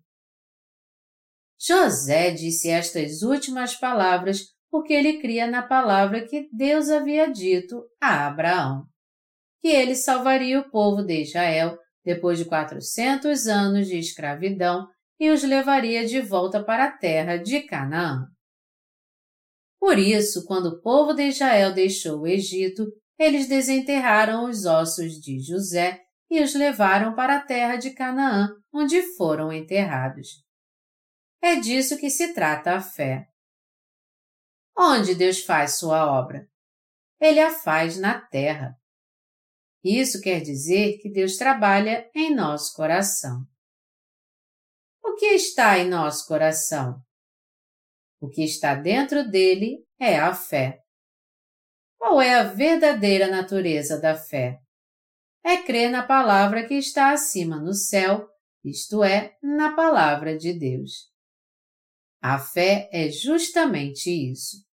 José 1.61 2.31
disse 2.31 2.69
estas 2.69 3.23
últimas 3.23 3.75
palavras 3.75 4.55
porque 4.71 4.93
ele 4.93 5.21
cria 5.21 5.47
na 5.47 5.63
palavra 5.63 6.27
que 6.27 6.49
Deus 6.53 6.91
havia 6.91 7.31
dito 7.31 7.85
a 8.01 8.27
Abraão, 8.27 8.85
que 9.61 9.69
ele 9.69 9.95
salvaria 9.95 10.59
o 10.59 10.71
povo 10.71 11.03
de 11.03 11.23
Israel 11.23 11.79
depois 12.05 12.39
de 12.39 12.45
quatrocentos 12.45 13.47
anos 13.47 13.87
de 13.87 13.99
escravidão 13.99 14.87
e 15.19 15.31
os 15.31 15.43
levaria 15.43 16.07
de 16.07 16.21
volta 16.21 16.63
para 16.63 16.85
a 16.85 16.93
terra 16.93 17.37
de 17.37 17.61
Canaã. 17.63 18.27
Por 19.81 19.99
isso, 19.99 20.45
quando 20.47 20.67
o 20.67 20.81
povo 20.81 21.13
de 21.13 21.29
Israel 21.29 21.73
deixou 21.73 22.21
o 22.21 22.27
Egito, 22.27 22.87
eles 23.19 23.49
desenterraram 23.49 24.49
os 24.49 24.65
ossos 24.65 25.15
de 25.21 25.39
José 25.41 26.01
e 26.31 26.43
os 26.43 26.55
levaram 26.55 27.15
para 27.15 27.37
a 27.37 27.41
terra 27.41 27.77
de 27.77 27.91
Canaã, 27.91 28.49
onde 28.73 29.03
foram 29.17 29.53
enterrados. 29.53 30.43
É 31.43 31.57
disso 31.57 31.99
que 31.99 32.11
se 32.11 32.33
trata 32.33 32.73
a 32.75 32.81
fé. 32.81 33.27
Onde 34.77 35.15
Deus 35.15 35.41
faz 35.41 35.79
sua 35.79 36.11
obra? 36.11 36.49
Ele 37.21 37.39
a 37.39 37.53
faz 37.53 37.99
na 37.99 38.21
terra. 38.21 38.75
Isso 39.85 40.23
quer 40.23 40.41
dizer 40.41 40.97
que 40.97 41.11
Deus 41.11 41.37
trabalha 41.37 42.11
em 42.15 42.35
nosso 42.35 42.75
coração. 42.75 43.45
O 45.03 45.15
que 45.15 45.27
está 45.27 45.79
em 45.79 45.87
nosso 45.87 46.27
coração? 46.27 46.99
O 48.19 48.31
que 48.31 48.43
está 48.43 48.75
dentro 48.75 49.31
dele 49.31 49.85
é 50.01 50.19
a 50.19 50.35
fé. 50.35 50.81
Qual 51.99 52.21
é 52.23 52.35
a 52.35 52.45
verdadeira 52.45 53.29
natureza 53.29 54.01
da 54.01 54.17
fé? 54.17 54.59
É 55.45 55.59
crer 55.59 55.91
na 55.91 56.03
palavra 56.03 56.67
que 56.67 56.75
está 56.75 57.13
acima 57.13 57.61
no 57.61 57.75
céu, 57.75 58.27
isto 58.65 59.05
é, 59.05 59.37
na 59.43 59.77
palavra 59.77 60.39
de 60.39 60.59
Deus. 60.59 61.13
A 62.23 62.39
fé 62.39 62.89
é 62.91 63.11
justamente 63.11 64.09
isso. 64.09 64.65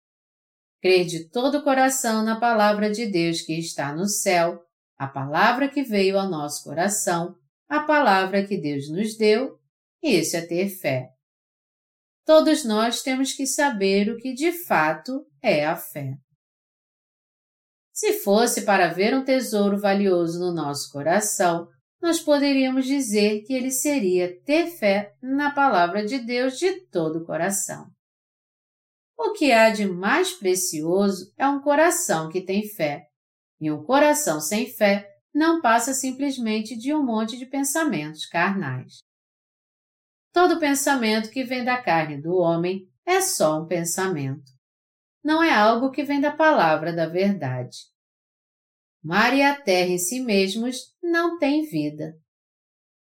Crer 0.82 1.06
de 1.06 1.30
todo 1.30 1.58
o 1.58 1.64
coração 1.64 2.24
na 2.24 2.40
palavra 2.40 2.90
de 2.90 3.06
Deus 3.06 3.42
que 3.42 3.60
está 3.60 3.94
no 3.94 4.08
céu, 4.08 4.66
a 5.02 5.08
palavra 5.08 5.68
que 5.68 5.82
veio 5.82 6.16
ao 6.16 6.30
nosso 6.30 6.64
coração, 6.64 7.36
a 7.68 7.80
palavra 7.80 8.46
que 8.46 8.56
Deus 8.56 8.88
nos 8.88 9.18
deu, 9.18 9.58
isso 10.00 10.38
é 10.38 10.46
ter 10.46 10.70
fé. 10.70 11.10
Todos 12.24 12.64
nós 12.64 13.02
temos 13.02 13.34
que 13.34 13.48
saber 13.48 14.12
o 14.12 14.18
que 14.18 14.32
de 14.32 14.52
fato 14.52 15.26
é 15.42 15.66
a 15.66 15.76
fé. 15.76 16.14
Se 17.92 18.20
fosse 18.20 18.62
para 18.62 18.94
ver 18.94 19.16
um 19.16 19.26
tesouro 19.26 19.76
valioso 19.76 20.40
no 20.40 20.54
nosso 20.54 20.92
coração, 20.92 21.68
nós 22.00 22.20
poderíamos 22.20 22.86
dizer 22.86 23.42
que 23.42 23.54
ele 23.54 23.72
seria 23.72 24.40
ter 24.44 24.68
fé 24.68 25.16
na 25.20 25.50
palavra 25.50 26.06
de 26.06 26.20
Deus 26.20 26.60
de 26.60 26.80
todo 26.92 27.24
o 27.24 27.26
coração. 27.26 27.90
O 29.18 29.34
que 29.34 29.52
há 29.52 29.72
de 29.72 29.88
mais 29.88 30.32
precioso 30.34 31.34
é 31.36 31.48
um 31.48 31.60
coração 31.60 32.30
que 32.30 32.42
tem 32.42 32.70
fé, 32.70 33.08
e 33.62 33.72
um 33.72 33.84
coração 33.84 34.42
sem 34.42 34.66
fé 34.66 35.08
não 35.34 35.62
passa 35.62 35.94
simplesmente 35.94 36.76
de 36.76 36.94
um 36.94 37.06
monte 37.06 37.38
de 37.38 37.46
pensamentos 37.46 38.26
carnais. 38.26 38.98
Todo 40.34 40.60
pensamento 40.60 41.30
que 41.30 41.44
vem 41.44 41.64
da 41.64 41.82
carne 41.82 42.20
do 42.20 42.36
homem 42.36 42.90
é 43.06 43.22
só 43.22 43.62
um 43.62 43.68
pensamento. 43.68 44.52
Não 45.24 45.42
é 45.42 45.54
algo 45.54 45.92
que 45.92 46.04
vem 46.04 46.20
da 46.20 46.32
palavra 46.32 46.92
da 46.92 47.06
verdade 47.06 47.92
mar 49.04 49.36
e 49.36 49.42
a 49.42 49.60
terra 49.60 49.90
em 49.90 49.98
si 49.98 50.20
mesmos 50.20 50.96
não 51.02 51.40
têm 51.40 51.66
vida. 51.66 52.16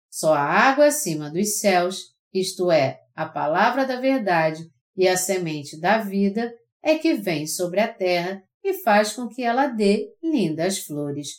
Só 0.10 0.34
a 0.34 0.42
água 0.42 0.86
acima 0.86 1.30
dos 1.30 1.60
céus, 1.60 2.16
isto 2.34 2.72
é, 2.72 3.02
a 3.14 3.28
palavra 3.28 3.86
da 3.86 4.00
verdade 4.00 4.72
e 4.96 5.08
a 5.08 5.18
semente 5.18 5.80
da 5.80 6.00
vida, 6.00 6.54
é 6.82 6.98
que 6.98 7.14
vem 7.14 7.46
sobre 7.46 7.82
a 7.82 7.94
terra 7.94 8.42
e 8.70 8.82
faz 8.82 9.14
com 9.14 9.28
que 9.28 9.42
ela 9.42 9.68
dê 9.68 10.14
lindas 10.24 10.80
flores, 10.80 11.30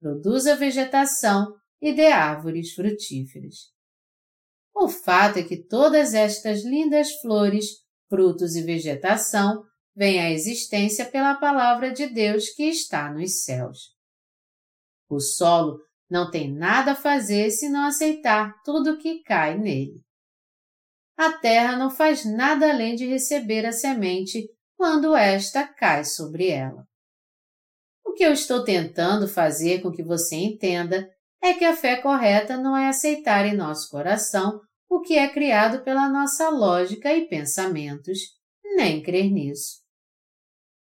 produza 0.00 0.56
vegetação 0.56 1.54
e 1.80 1.92
dê 1.92 2.08
árvores 2.08 2.72
frutíferas. 2.72 3.70
O 4.74 4.88
fato 4.88 5.38
é 5.38 5.42
que 5.42 5.56
todas 5.56 6.14
estas 6.14 6.64
lindas 6.64 7.12
flores, 7.20 7.66
frutos 8.08 8.56
e 8.56 8.62
vegetação 8.62 9.62
vêm 9.94 10.20
à 10.20 10.30
existência 10.30 11.04
pela 11.04 11.34
palavra 11.34 11.92
de 11.92 12.06
Deus 12.06 12.50
que 12.50 12.64
está 12.64 13.12
nos 13.12 13.42
céus. 13.44 13.94
O 15.08 15.20
solo 15.20 15.78
não 16.08 16.30
tem 16.30 16.52
nada 16.52 16.92
a 16.92 16.96
fazer 16.96 17.50
se 17.50 17.68
não 17.68 17.86
aceitar 17.86 18.54
tudo 18.64 18.98
que 18.98 19.22
cai 19.22 19.58
nele. 19.58 20.00
A 21.16 21.32
terra 21.32 21.76
não 21.76 21.90
faz 21.90 22.24
nada 22.24 22.70
além 22.70 22.94
de 22.96 23.06
receber 23.06 23.66
a 23.66 23.72
semente 23.72 24.48
quando 24.80 25.14
esta 25.14 25.68
cai 25.68 26.06
sobre 26.06 26.48
ela. 26.48 26.88
O 28.02 28.14
que 28.14 28.24
eu 28.24 28.32
estou 28.32 28.64
tentando 28.64 29.28
fazer 29.28 29.82
com 29.82 29.92
que 29.92 30.02
você 30.02 30.36
entenda 30.36 31.06
é 31.42 31.52
que 31.52 31.66
a 31.66 31.76
fé 31.76 32.00
correta 32.00 32.56
não 32.56 32.74
é 32.74 32.88
aceitar 32.88 33.44
em 33.44 33.54
nosso 33.54 33.90
coração 33.90 34.58
o 34.88 35.02
que 35.02 35.18
é 35.18 35.28
criado 35.28 35.84
pela 35.84 36.08
nossa 36.08 36.48
lógica 36.48 37.12
e 37.12 37.28
pensamentos, 37.28 38.20
nem 38.74 39.02
crer 39.02 39.30
nisso. 39.30 39.82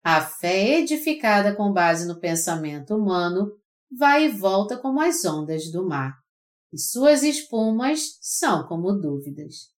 A 0.05 0.21
fé 0.21 0.81
edificada 0.81 1.57
com 1.57 1.73
base 1.73 2.07
no 2.07 2.21
pensamento 2.21 2.95
humano 2.95 3.53
vai 3.91 4.27
e 4.27 4.29
volta 4.29 4.77
como 4.77 5.01
as 5.01 5.25
ondas 5.25 5.73
do 5.73 5.89
mar, 5.89 6.13
e 6.71 6.79
suas 6.79 7.23
espumas 7.23 8.19
são 8.21 8.67
como 8.69 8.93
dúvidas. 8.93 9.78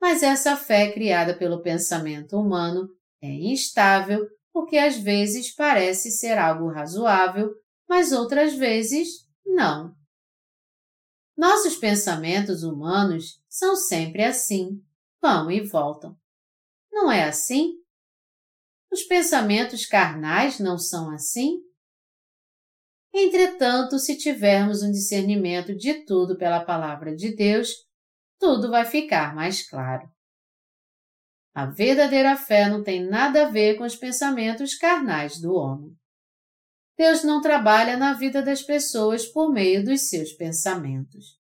Mas 0.00 0.22
essa 0.22 0.56
fé 0.56 0.92
criada 0.92 1.36
pelo 1.36 1.62
pensamento 1.62 2.36
humano 2.36 2.88
é 3.22 3.28
instável 3.28 4.26
porque 4.52 4.76
às 4.76 4.96
vezes 4.96 5.54
parece 5.54 6.10
ser 6.10 6.38
algo 6.38 6.68
razoável, 6.68 7.54
mas 7.88 8.12
outras 8.12 8.54
vezes 8.54 9.26
não. 9.46 9.96
Nossos 11.36 11.76
pensamentos 11.76 12.64
humanos 12.64 13.40
são 13.48 13.76
sempre 13.76 14.24
assim, 14.24 14.82
vão 15.22 15.50
e 15.50 15.60
voltam. 15.60 16.16
Não 16.90 17.10
é 17.10 17.24
assim? 17.24 17.74
Os 18.90 19.04
pensamentos 19.04 19.86
carnais 19.86 20.58
não 20.58 20.78
são 20.78 21.10
assim? 21.10 21.60
Entretanto, 23.14 23.98
se 23.98 24.16
tivermos 24.16 24.82
um 24.82 24.90
discernimento 24.90 25.74
de 25.74 26.04
tudo 26.04 26.36
pela 26.36 26.64
palavra 26.64 27.14
de 27.14 27.34
Deus, 27.34 27.68
tudo 28.38 28.70
vai 28.70 28.84
ficar 28.84 29.34
mais 29.34 29.68
claro. 29.68 30.08
A 31.54 31.66
verdadeira 31.66 32.36
fé 32.36 32.68
não 32.68 32.84
tem 32.84 33.04
nada 33.04 33.46
a 33.46 33.50
ver 33.50 33.76
com 33.76 33.84
os 33.84 33.96
pensamentos 33.96 34.76
carnais 34.76 35.40
do 35.40 35.52
homem. 35.54 35.92
Deus 36.96 37.24
não 37.24 37.40
trabalha 37.40 37.96
na 37.96 38.12
vida 38.12 38.42
das 38.42 38.62
pessoas 38.62 39.26
por 39.26 39.52
meio 39.52 39.84
dos 39.84 40.08
seus 40.08 40.32
pensamentos. 40.32 41.38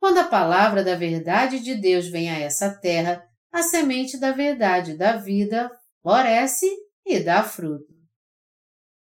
Quando 0.00 0.18
a 0.18 0.28
palavra 0.28 0.84
da 0.84 0.94
verdade 0.94 1.60
de 1.60 1.74
Deus 1.74 2.08
vem 2.08 2.30
a 2.30 2.38
essa 2.38 2.78
terra, 2.80 3.24
a 3.52 3.62
semente 3.62 4.18
da 4.18 4.32
verdade 4.32 4.96
da 4.96 5.16
vida 5.16 5.70
floresce 6.02 6.66
e 7.04 7.20
dá 7.20 7.42
fruto. 7.42 7.94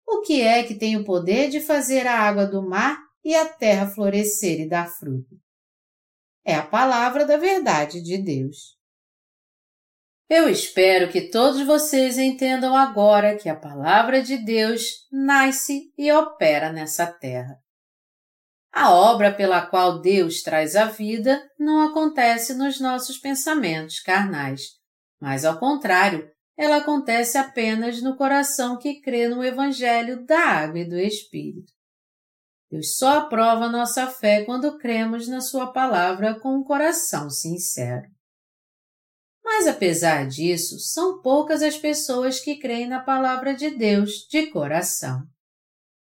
O 0.06 0.20
que 0.20 0.40
é 0.40 0.62
que 0.62 0.74
tem 0.74 0.96
o 0.96 1.04
poder 1.04 1.48
de 1.50 1.60
fazer 1.60 2.06
a 2.06 2.18
água 2.18 2.46
do 2.46 2.62
mar 2.62 2.98
e 3.24 3.34
a 3.34 3.48
terra 3.48 3.86
florescer 3.86 4.60
e 4.60 4.68
dar 4.68 4.88
fruto? 4.88 5.43
É 6.44 6.54
a 6.54 6.66
palavra 6.66 7.24
da 7.24 7.36
verdade 7.36 8.02
de 8.02 8.18
Deus. 8.18 8.76
Eu 10.28 10.48
espero 10.48 11.10
que 11.10 11.30
todos 11.30 11.64
vocês 11.66 12.18
entendam 12.18 12.76
agora 12.76 13.36
que 13.36 13.48
a 13.48 13.56
palavra 13.56 14.22
de 14.22 14.36
Deus 14.38 15.06
nasce 15.12 15.92
e 15.96 16.10
opera 16.12 16.72
nessa 16.72 17.06
terra. 17.06 17.58
A 18.72 18.92
obra 18.92 19.32
pela 19.32 19.64
qual 19.64 20.00
Deus 20.00 20.42
traz 20.42 20.74
a 20.74 20.86
vida 20.86 21.40
não 21.58 21.80
acontece 21.82 22.54
nos 22.54 22.80
nossos 22.80 23.18
pensamentos 23.18 24.00
carnais, 24.00 24.72
mas 25.20 25.44
ao 25.44 25.58
contrário, 25.58 26.28
ela 26.56 26.78
acontece 26.78 27.38
apenas 27.38 28.02
no 28.02 28.16
coração 28.16 28.76
que 28.76 29.00
crê 29.00 29.28
no 29.28 29.44
Evangelho 29.44 30.24
da 30.24 30.40
Água 30.40 30.80
e 30.80 30.88
do 30.88 30.98
Espírito. 30.98 31.72
Deus 32.74 32.96
só 32.96 33.18
aprova 33.18 33.68
nossa 33.68 34.08
fé 34.08 34.44
quando 34.44 34.76
cremos 34.78 35.28
na 35.28 35.40
Sua 35.40 35.72
palavra 35.72 36.40
com 36.40 36.56
um 36.56 36.64
coração 36.64 37.30
sincero. 37.30 38.02
Mas 39.44 39.68
apesar 39.68 40.26
disso, 40.26 40.80
são 40.80 41.22
poucas 41.22 41.62
as 41.62 41.76
pessoas 41.76 42.40
que 42.40 42.56
creem 42.56 42.88
na 42.88 42.98
palavra 42.98 43.54
de 43.54 43.70
Deus 43.70 44.26
de 44.28 44.46
coração. 44.46 45.22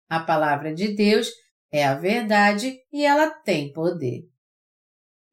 A 0.09 0.19
palavra 0.21 0.73
de 0.73 0.95
Deus 0.95 1.29
é 1.71 1.85
a 1.85 1.93
verdade 1.93 2.79
e 2.91 3.05
ela 3.05 3.29
tem 3.29 3.71
poder. 3.71 4.23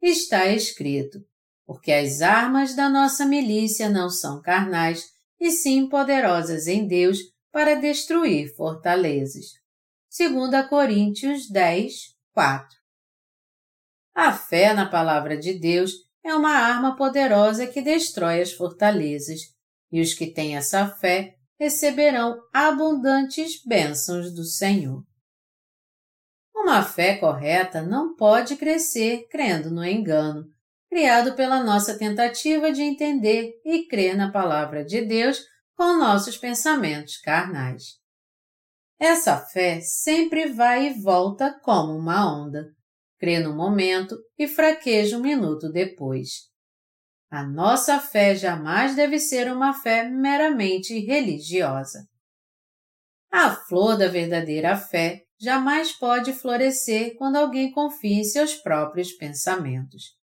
está 0.02 0.48
escrito: 0.48 1.20
Porque 1.64 1.90
as 1.90 2.20
armas 2.20 2.76
da 2.76 2.90
nossa 2.90 3.24
milícia 3.24 3.88
não 3.88 4.10
são 4.10 4.42
carnais, 4.42 5.02
e 5.40 5.50
sim 5.50 5.88
poderosas 5.88 6.66
em 6.66 6.86
Deus 6.86 7.18
para 7.50 7.76
destruir 7.76 8.54
fortalezas. 8.54 9.63
2 10.16 10.68
Coríntios 10.68 11.50
10, 11.50 12.14
4 12.32 12.68
A 14.14 14.32
fé 14.32 14.72
na 14.72 14.88
palavra 14.88 15.36
de 15.36 15.58
Deus 15.58 15.90
é 16.22 16.32
uma 16.32 16.52
arma 16.52 16.94
poderosa 16.94 17.66
que 17.66 17.82
destrói 17.82 18.40
as 18.40 18.52
fortalezas, 18.52 19.40
e 19.90 20.00
os 20.00 20.14
que 20.14 20.28
têm 20.28 20.56
essa 20.56 20.86
fé 20.86 21.34
receberão 21.58 22.40
abundantes 22.52 23.60
bênçãos 23.66 24.32
do 24.32 24.44
Senhor. 24.44 25.02
Uma 26.54 26.84
fé 26.84 27.16
correta 27.16 27.82
não 27.82 28.14
pode 28.14 28.54
crescer 28.54 29.26
crendo 29.28 29.68
no 29.68 29.84
engano, 29.84 30.46
criado 30.88 31.34
pela 31.34 31.60
nossa 31.64 31.98
tentativa 31.98 32.70
de 32.70 32.82
entender 32.82 33.60
e 33.64 33.88
crer 33.88 34.16
na 34.16 34.30
palavra 34.30 34.84
de 34.84 35.04
Deus 35.04 35.44
com 35.76 35.98
nossos 35.98 36.36
pensamentos 36.36 37.16
carnais. 37.16 38.03
Essa 38.98 39.38
fé 39.38 39.80
sempre 39.80 40.46
vai 40.46 40.88
e 40.88 41.02
volta 41.02 41.58
como 41.62 41.96
uma 41.96 42.26
onda, 42.26 42.72
crê 43.18 43.40
no 43.40 43.54
momento 43.54 44.16
e 44.38 44.46
fraqueja 44.46 45.16
um 45.16 45.20
minuto 45.20 45.70
depois. 45.70 46.52
A 47.30 47.42
nossa 47.44 47.98
fé 47.98 48.34
jamais 48.36 48.94
deve 48.94 49.18
ser 49.18 49.52
uma 49.52 49.74
fé 49.74 50.08
meramente 50.08 50.98
religiosa. 51.00 52.06
A 53.30 53.50
flor 53.50 53.98
da 53.98 54.06
verdadeira 54.06 54.76
fé 54.76 55.24
jamais 55.40 55.92
pode 55.92 56.32
florescer 56.32 57.16
quando 57.16 57.36
alguém 57.36 57.72
confia 57.72 58.20
em 58.20 58.24
seus 58.24 58.54
próprios 58.54 59.12
pensamentos. 59.12 60.16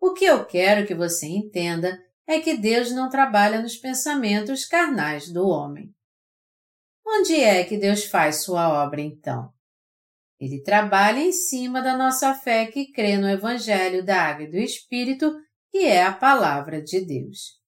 O 0.00 0.12
que 0.12 0.24
eu 0.24 0.46
quero 0.46 0.86
que 0.86 0.94
você 0.94 1.26
entenda 1.26 1.98
é 2.24 2.38
que 2.38 2.56
Deus 2.56 2.92
não 2.92 3.08
trabalha 3.08 3.60
nos 3.60 3.76
pensamentos 3.76 4.64
carnais 4.64 5.32
do 5.32 5.48
homem. 5.48 5.92
Onde 7.10 7.36
é 7.36 7.64
que 7.64 7.78
Deus 7.78 8.04
faz 8.04 8.42
sua 8.42 8.84
obra 8.84 9.00
então? 9.00 9.50
Ele 10.38 10.62
trabalha 10.62 11.18
em 11.18 11.32
cima 11.32 11.80
da 11.80 11.96
nossa 11.96 12.34
fé 12.34 12.66
que 12.66 12.92
crê 12.92 13.16
no 13.16 13.28
Evangelho 13.28 14.04
da 14.04 14.22
Água 14.22 14.44
e 14.44 14.50
do 14.50 14.58
Espírito, 14.58 15.34
que 15.70 15.78
é 15.78 16.04
a 16.04 16.12
Palavra 16.12 16.82
de 16.82 17.00
Deus. 17.00 17.58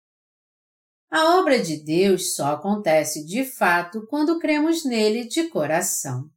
A 1.10 1.38
obra 1.38 1.58
de 1.58 1.82
Deus 1.82 2.36
só 2.36 2.52
acontece 2.52 3.24
de 3.24 3.44
fato 3.44 4.06
quando 4.08 4.38
cremos 4.38 4.84
nele 4.84 5.26
de 5.26 5.48
coração. 5.48 6.30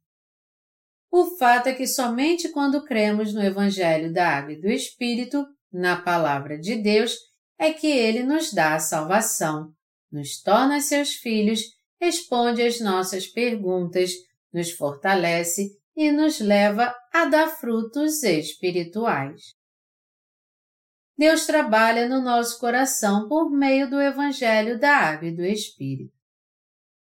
O 1.12 1.36
fato 1.36 1.68
é 1.68 1.74
que 1.74 1.86
somente 1.86 2.48
quando 2.48 2.84
cremos 2.84 3.32
no 3.32 3.42
Evangelho 3.42 4.12
da 4.12 4.28
Água 4.30 4.54
e 4.54 4.60
do 4.60 4.68
Espírito, 4.68 5.46
na 5.70 6.00
Palavra 6.00 6.58
de 6.58 6.74
Deus, 6.74 7.16
é 7.56 7.72
que 7.72 7.86
ele 7.86 8.24
nos 8.24 8.52
dá 8.52 8.74
a 8.74 8.80
salvação, 8.80 9.72
nos 10.10 10.40
torna 10.40 10.80
seus 10.80 11.10
filhos, 11.14 11.60
responde 12.00 12.62
às 12.62 12.80
nossas 12.80 13.26
perguntas, 13.26 14.10
nos 14.52 14.70
fortalece 14.70 15.78
e 15.96 16.10
nos 16.10 16.40
leva 16.40 16.94
a 17.12 17.24
dar 17.24 17.48
frutos 17.48 18.22
espirituais. 18.22 19.54
Deus 21.16 21.46
trabalha 21.46 22.08
no 22.08 22.20
nosso 22.20 22.58
coração 22.58 23.28
por 23.28 23.50
meio 23.50 23.88
do 23.88 24.00
Evangelho 24.00 24.78
da 24.78 24.96
Água 24.96 25.28
e 25.28 25.34
do 25.34 25.44
Espírito. 25.44 26.12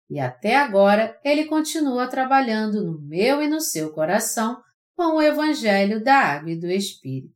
E 0.09 0.19
até 0.19 0.57
agora 0.57 1.17
Ele 1.23 1.45
continua 1.45 2.07
trabalhando 2.07 2.83
no 2.83 2.99
meu 2.99 3.41
e 3.41 3.47
no 3.47 3.61
seu 3.61 3.93
coração 3.93 4.61
com 4.95 5.15
o 5.15 5.21
Evangelho 5.21 6.03
da 6.03 6.15
Água 6.15 6.51
e 6.51 6.59
do 6.59 6.69
Espírito. 6.69 7.35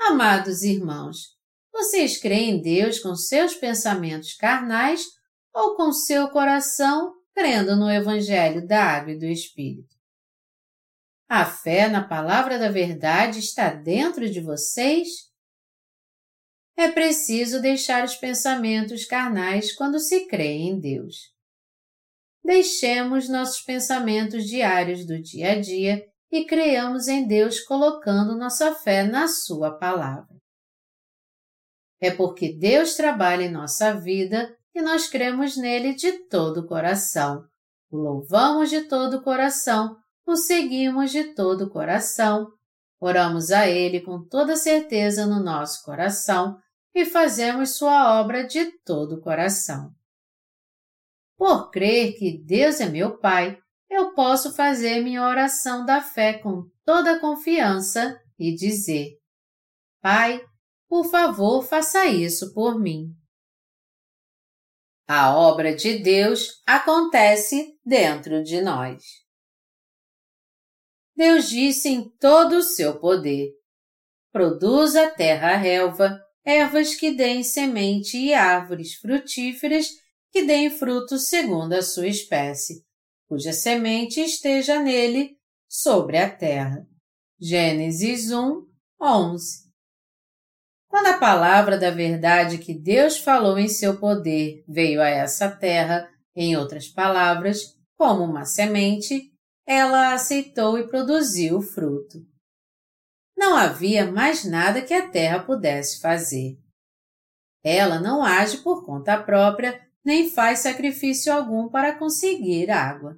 Amados 0.00 0.62
irmãos, 0.62 1.36
vocês 1.72 2.18
creem 2.18 2.56
em 2.56 2.60
Deus 2.60 2.98
com 2.98 3.14
seus 3.14 3.54
pensamentos 3.54 4.34
carnais 4.34 5.02
ou 5.52 5.76
com 5.76 5.92
seu 5.92 6.28
coração 6.30 7.14
crendo 7.34 7.76
no 7.76 7.90
Evangelho 7.90 8.66
da 8.66 8.82
Água 8.82 9.12
e 9.12 9.18
do 9.18 9.26
Espírito? 9.26 9.94
A 11.28 11.44
fé 11.44 11.88
na 11.88 12.06
palavra 12.06 12.58
da 12.58 12.68
verdade 12.68 13.38
está 13.38 13.72
dentro 13.72 14.28
de 14.28 14.40
vocês? 14.40 15.08
É 16.76 16.90
preciso 16.90 17.60
deixar 17.60 18.04
os 18.04 18.16
pensamentos 18.16 19.04
carnais 19.04 19.72
quando 19.72 20.00
se 20.00 20.26
crê 20.26 20.52
em 20.56 20.80
Deus. 20.80 21.32
Deixemos 22.42 23.28
nossos 23.28 23.60
pensamentos 23.60 24.44
diários 24.44 25.06
do 25.06 25.20
dia 25.20 25.52
a 25.52 25.60
dia 25.60 26.04
e 26.32 26.44
creiamos 26.44 27.06
em 27.06 27.26
Deus 27.26 27.60
colocando 27.60 28.36
nossa 28.36 28.74
fé 28.74 29.04
na 29.04 29.28
Sua 29.28 29.78
palavra. 29.78 30.36
É 32.00 32.10
porque 32.10 32.56
Deus 32.56 32.94
trabalha 32.94 33.44
em 33.44 33.50
nossa 33.50 33.92
vida 33.92 34.56
que 34.72 34.80
nós 34.80 35.08
cremos 35.08 35.56
nele 35.56 35.94
de 35.94 36.12
todo 36.28 36.60
o 36.60 36.66
coração, 36.66 37.44
o 37.90 37.96
louvamos 37.96 38.70
de 38.70 38.82
todo 38.82 39.18
o 39.18 39.22
coração 39.22 39.96
o 40.30 40.36
seguimos 40.36 41.10
de 41.10 41.34
todo 41.34 41.64
o 41.64 41.70
coração, 41.70 42.52
oramos 43.00 43.50
a 43.50 43.66
Ele 43.66 44.00
com 44.00 44.24
toda 44.24 44.54
certeza 44.54 45.26
no 45.26 45.42
nosso 45.42 45.84
coração 45.84 46.56
e 46.94 47.04
fazemos 47.04 47.76
Sua 47.76 48.20
obra 48.20 48.46
de 48.46 48.70
todo 48.84 49.16
o 49.16 49.20
coração. 49.20 49.92
Por 51.36 51.70
crer 51.70 52.16
que 52.16 52.38
Deus 52.38 52.80
é 52.80 52.88
meu 52.88 53.18
Pai, 53.18 53.58
eu 53.88 54.14
posso 54.14 54.54
fazer 54.54 55.02
minha 55.02 55.26
oração 55.26 55.84
da 55.84 56.00
fé 56.00 56.34
com 56.34 56.70
toda 56.84 57.18
confiança 57.18 58.16
e 58.38 58.54
dizer: 58.54 59.18
Pai, 60.00 60.40
por 60.88 61.06
favor, 61.10 61.62
faça 61.62 62.06
isso 62.06 62.54
por 62.54 62.78
mim. 62.78 63.12
A 65.12 65.34
obra 65.36 65.74
de 65.74 65.98
Deus 65.98 66.62
acontece 66.64 67.76
dentro 67.84 68.44
de 68.44 68.60
nós. 68.60 69.02
Deus 71.16 71.48
disse 71.48 71.88
em 71.88 72.08
todo 72.20 72.58
o 72.58 72.62
seu 72.62 73.00
poder: 73.00 73.48
Produza 74.30 75.08
a 75.08 75.10
terra 75.10 75.56
relva, 75.56 76.16
ervas 76.44 76.94
que 76.94 77.10
deem 77.10 77.42
semente 77.42 78.16
e 78.16 78.32
árvores 78.32 78.94
frutíferas 78.94 79.88
que 80.30 80.44
deem 80.44 80.70
frutos 80.70 81.26
segundo 81.26 81.72
a 81.72 81.82
sua 81.82 82.06
espécie, 82.06 82.84
cuja 83.26 83.52
semente 83.52 84.20
esteja 84.20 84.80
nele, 84.80 85.36
sobre 85.68 86.18
a 86.18 86.30
terra. 86.30 86.86
Gênesis 87.36 88.30
1, 88.30 88.64
11 89.02 89.69
Quando 90.90 91.06
a 91.06 91.18
palavra 91.18 91.78
da 91.78 91.88
verdade 91.92 92.58
que 92.58 92.74
Deus 92.74 93.16
falou 93.16 93.56
em 93.56 93.68
seu 93.68 94.00
poder 94.00 94.64
veio 94.66 95.00
a 95.00 95.06
essa 95.08 95.48
terra, 95.48 96.10
em 96.34 96.56
outras 96.56 96.88
palavras, 96.88 97.78
como 97.96 98.24
uma 98.24 98.44
semente, 98.44 99.30
ela 99.64 100.12
aceitou 100.12 100.76
e 100.76 100.88
produziu 100.88 101.58
o 101.58 101.62
fruto. 101.62 102.18
Não 103.36 103.56
havia 103.56 104.10
mais 104.10 104.44
nada 104.44 104.82
que 104.82 104.92
a 104.92 105.08
terra 105.08 105.38
pudesse 105.38 106.00
fazer. 106.00 106.58
Ela 107.62 108.00
não 108.00 108.24
age 108.24 108.58
por 108.58 108.84
conta 108.84 109.16
própria 109.22 109.80
nem 110.04 110.28
faz 110.28 110.58
sacrifício 110.58 111.32
algum 111.32 111.68
para 111.68 111.96
conseguir 111.96 112.68
água. 112.68 113.16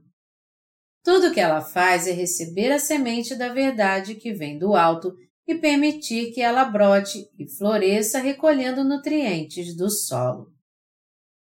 Tudo 1.02 1.28
o 1.28 1.32
que 1.32 1.40
ela 1.40 1.62
faz 1.62 2.06
é 2.06 2.12
receber 2.12 2.70
a 2.70 2.78
semente 2.78 3.34
da 3.34 3.50
verdade 3.52 4.14
que 4.16 4.34
vem 4.34 4.58
do 4.58 4.74
alto 4.76 5.16
e 5.46 5.54
permitir 5.56 6.32
que 6.32 6.40
ela 6.40 6.64
brote 6.64 7.28
e 7.38 7.48
floresça 7.56 8.18
recolhendo 8.18 8.84
nutrientes 8.84 9.76
do 9.76 9.90
solo. 9.90 10.52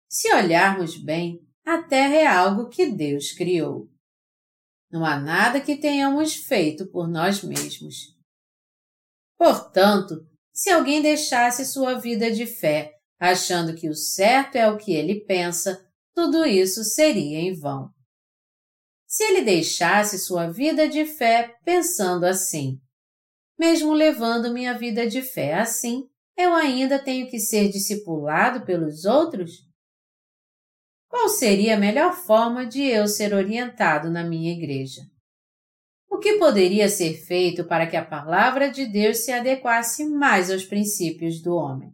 Se 0.09 0.33
olharmos 0.33 0.97
bem, 0.97 1.41
a 1.65 1.83
terra 1.83 2.15
é 2.15 2.27
algo 2.27 2.69
que 2.69 2.87
Deus 2.87 3.33
criou. 3.33 3.89
Não 4.91 5.05
há 5.05 5.19
nada 5.19 5.61
que 5.61 5.77
tenhamos 5.77 6.35
feito 6.35 6.91
por 6.91 7.09
nós 7.09 7.43
mesmos. 7.43 8.17
Portanto, 9.37 10.27
se 10.53 10.71
alguém 10.71 11.03
deixasse 11.03 11.67
sua 11.67 11.99
vida 11.99 12.31
de 12.31 12.47
fé, 12.47 12.93
achando 13.21 13.75
que 13.75 13.89
o 13.89 13.95
certo 13.95 14.57
é 14.57 14.71
o 14.71 14.79
que 14.79 14.93
ele 14.93 15.25
pensa, 15.25 15.85
tudo 16.15 16.47
isso 16.47 16.83
seria 16.83 17.39
em 17.39 17.53
vão. 17.59 17.91
Se 19.07 19.23
ele 19.25 19.43
deixasse 19.43 20.19
sua 20.19 20.51
vida 20.51 20.89
de 20.89 21.05
fé 21.05 21.55
pensando 21.65 22.25
assim, 22.25 22.81
mesmo 23.59 23.93
levando 23.93 24.53
minha 24.53 24.77
vida 24.77 25.07
de 25.07 25.23
fé 25.23 25.55
assim, 25.55 26.09
eu 26.37 26.55
ainda 26.55 26.99
tenho 26.99 27.29
que 27.29 27.39
ser 27.39 27.69
discipulado 27.69 28.65
pelos 28.65 29.05
outros? 29.05 29.67
Qual 31.09 31.29
seria 31.29 31.77
a 31.77 31.81
melhor 31.81 32.13
forma 32.15 32.67
de 32.67 32.83
eu 32.83 33.09
ser 33.09 33.33
orientado 33.33 34.11
na 34.11 34.23
minha 34.23 34.53
igreja? 34.53 35.03
O 36.11 36.19
que 36.19 36.39
poderia 36.39 36.89
ser 36.89 37.15
feito 37.15 37.65
para 37.65 37.87
que 37.87 37.97
a 37.97 38.05
palavra 38.05 38.71
de 38.71 38.87
Deus 38.87 39.19
se 39.19 39.33
adequasse 39.33 40.05
mais 40.05 40.51
aos 40.51 40.65
princípios 40.65 41.41
do 41.43 41.55
homem? 41.55 41.91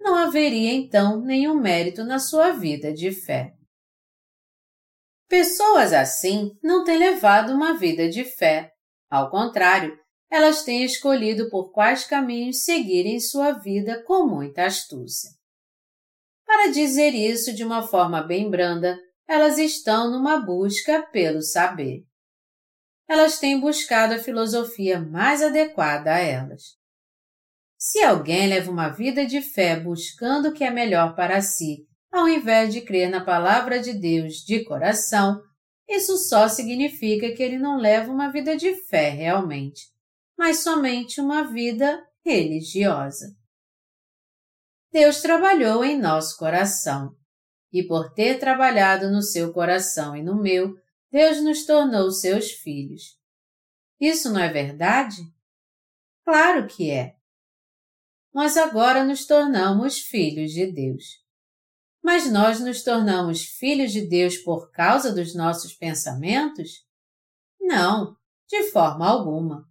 Não 0.00 0.16
haveria 0.16 0.72
então 0.72 1.20
nenhum 1.20 1.54
mérito 1.54 2.04
na 2.04 2.18
sua 2.18 2.52
vida 2.52 2.92
de 2.92 3.10
fé. 3.10 3.54
Pessoas 5.28 5.92
assim 5.92 6.50
não 6.62 6.84
têm 6.84 6.98
levado 6.98 7.52
uma 7.52 7.74
vida 7.78 8.08
de 8.08 8.24
fé. 8.24 8.70
Ao 9.10 9.30
contrário, 9.30 9.98
elas 10.34 10.64
têm 10.64 10.82
escolhido 10.82 11.48
por 11.48 11.70
quais 11.70 12.04
caminhos 12.04 12.64
seguirem 12.64 13.20
sua 13.20 13.52
vida 13.52 14.02
com 14.02 14.26
muita 14.26 14.66
astúcia. 14.66 15.30
Para 16.44 16.72
dizer 16.72 17.14
isso 17.14 17.54
de 17.54 17.62
uma 17.62 17.86
forma 17.86 18.20
bem 18.20 18.50
branda, 18.50 18.98
elas 19.28 19.58
estão 19.58 20.10
numa 20.10 20.44
busca 20.44 21.06
pelo 21.12 21.40
saber. 21.40 22.02
Elas 23.08 23.38
têm 23.38 23.60
buscado 23.60 24.14
a 24.14 24.18
filosofia 24.18 24.98
mais 24.98 25.40
adequada 25.40 26.12
a 26.12 26.18
elas. 26.18 26.62
Se 27.78 28.02
alguém 28.02 28.48
leva 28.48 28.72
uma 28.72 28.88
vida 28.88 29.24
de 29.24 29.40
fé 29.40 29.78
buscando 29.78 30.48
o 30.48 30.52
que 30.52 30.64
é 30.64 30.70
melhor 30.70 31.14
para 31.14 31.40
si, 31.42 31.86
ao 32.10 32.28
invés 32.28 32.74
de 32.74 32.80
crer 32.80 33.08
na 33.08 33.24
palavra 33.24 33.78
de 33.78 33.92
Deus 33.92 34.38
de 34.44 34.64
coração, 34.64 35.40
isso 35.88 36.16
só 36.18 36.48
significa 36.48 37.32
que 37.32 37.42
ele 37.42 37.56
não 37.56 37.78
leva 37.78 38.10
uma 38.10 38.32
vida 38.32 38.56
de 38.56 38.74
fé 38.86 39.10
realmente, 39.10 39.93
mas 40.36 40.62
somente 40.62 41.20
uma 41.20 41.44
vida 41.44 42.06
religiosa. 42.24 43.36
Deus 44.92 45.20
trabalhou 45.20 45.84
em 45.84 46.00
nosso 46.00 46.38
coração. 46.38 47.16
E 47.72 47.82
por 47.82 48.12
ter 48.12 48.38
trabalhado 48.38 49.10
no 49.10 49.20
seu 49.20 49.52
coração 49.52 50.16
e 50.16 50.22
no 50.22 50.40
meu, 50.40 50.76
Deus 51.10 51.42
nos 51.42 51.66
tornou 51.66 52.10
seus 52.12 52.52
filhos. 52.52 53.18
Isso 54.00 54.32
não 54.32 54.40
é 54.40 54.48
verdade? 54.48 55.16
Claro 56.24 56.66
que 56.68 56.90
é. 56.90 57.16
Nós 58.32 58.56
agora 58.56 59.04
nos 59.04 59.26
tornamos 59.26 59.98
filhos 59.98 60.52
de 60.52 60.70
Deus. 60.70 61.24
Mas 62.02 62.30
nós 62.30 62.60
nos 62.60 62.82
tornamos 62.82 63.44
filhos 63.44 63.90
de 63.90 64.06
Deus 64.06 64.36
por 64.36 64.70
causa 64.70 65.12
dos 65.12 65.34
nossos 65.34 65.72
pensamentos? 65.72 66.86
Não, 67.60 68.16
de 68.48 68.70
forma 68.70 69.08
alguma. 69.08 69.68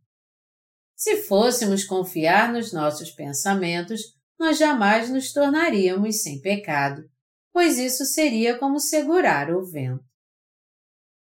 Se 1.04 1.18
fôssemos 1.24 1.84
confiar 1.84 2.54
nos 2.54 2.72
nossos 2.72 3.12
pensamentos, 3.12 4.00
nós 4.40 4.58
jamais 4.58 5.10
nos 5.10 5.34
tornaríamos 5.34 6.22
sem 6.22 6.40
pecado, 6.40 7.04
pois 7.52 7.78
isso 7.78 8.06
seria 8.06 8.58
como 8.58 8.80
segurar 8.80 9.54
o 9.54 9.66
vento. 9.66 10.02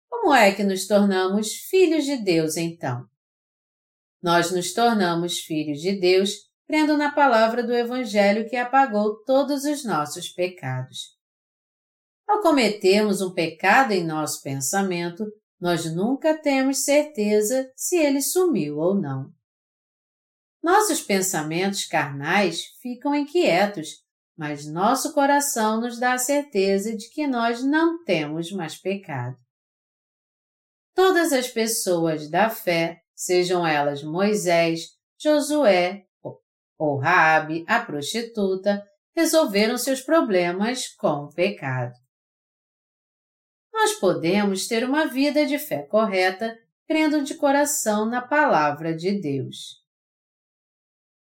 Como 0.08 0.32
é 0.32 0.54
que 0.54 0.62
nos 0.62 0.86
tornamos 0.86 1.54
filhos 1.68 2.04
de 2.04 2.16
Deus 2.18 2.56
então? 2.56 3.04
Nós 4.22 4.52
nos 4.52 4.72
tornamos 4.72 5.40
filhos 5.40 5.80
de 5.80 5.98
Deus 5.98 6.48
crendo 6.68 6.96
na 6.96 7.10
palavra 7.10 7.60
do 7.60 7.74
Evangelho 7.74 8.48
que 8.48 8.54
apagou 8.54 9.24
todos 9.24 9.64
os 9.64 9.84
nossos 9.84 10.28
pecados. 10.28 11.18
Ao 12.28 12.40
cometermos 12.40 13.20
um 13.20 13.34
pecado 13.34 13.90
em 13.90 14.06
nosso 14.06 14.40
pensamento, 14.40 15.24
nós 15.60 15.92
nunca 15.92 16.40
temos 16.40 16.84
certeza 16.84 17.68
se 17.74 17.96
ele 17.96 18.22
sumiu 18.22 18.78
ou 18.78 18.94
não. 18.94 19.34
Nossos 20.64 21.02
pensamentos 21.02 21.84
carnais 21.84 22.62
ficam 22.80 23.14
inquietos, 23.14 24.02
mas 24.34 24.66
nosso 24.66 25.12
coração 25.12 25.78
nos 25.78 26.00
dá 26.00 26.14
a 26.14 26.18
certeza 26.18 26.96
de 26.96 27.10
que 27.10 27.26
nós 27.26 27.62
não 27.62 28.02
temos 28.02 28.50
mais 28.50 28.74
pecado. 28.74 29.36
Todas 30.94 31.34
as 31.34 31.48
pessoas 31.48 32.30
da 32.30 32.48
fé, 32.48 33.02
sejam 33.14 33.66
elas 33.66 34.02
Moisés, 34.02 34.86
Josué 35.20 36.06
ou 36.78 36.96
Raabe, 36.98 37.62
a 37.68 37.80
prostituta, 37.80 38.82
resolveram 39.14 39.76
seus 39.76 40.00
problemas 40.00 40.88
com 40.94 41.24
o 41.24 41.34
pecado. 41.34 41.92
Nós 43.70 43.92
podemos 43.96 44.66
ter 44.66 44.82
uma 44.82 45.08
vida 45.08 45.44
de 45.44 45.58
fé 45.58 45.82
correta, 45.82 46.56
crendo 46.86 47.22
de 47.22 47.34
coração 47.34 48.06
na 48.06 48.22
palavra 48.22 48.96
de 48.96 49.20
Deus. 49.20 49.83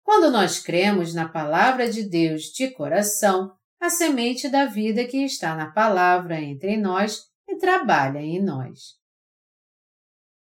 Quando 0.08 0.30
nós 0.30 0.58
cremos 0.58 1.12
na 1.12 1.28
palavra 1.28 1.86
de 1.86 2.02
Deus 2.02 2.44
de 2.44 2.70
coração, 2.70 3.54
a 3.78 3.90
semente 3.90 4.48
da 4.48 4.64
vida 4.64 5.06
que 5.06 5.18
está 5.22 5.54
na 5.54 5.70
palavra 5.70 6.40
entre 6.40 6.78
nós 6.78 7.26
e 7.46 7.58
trabalha 7.58 8.18
em 8.18 8.42
nós. 8.42 8.94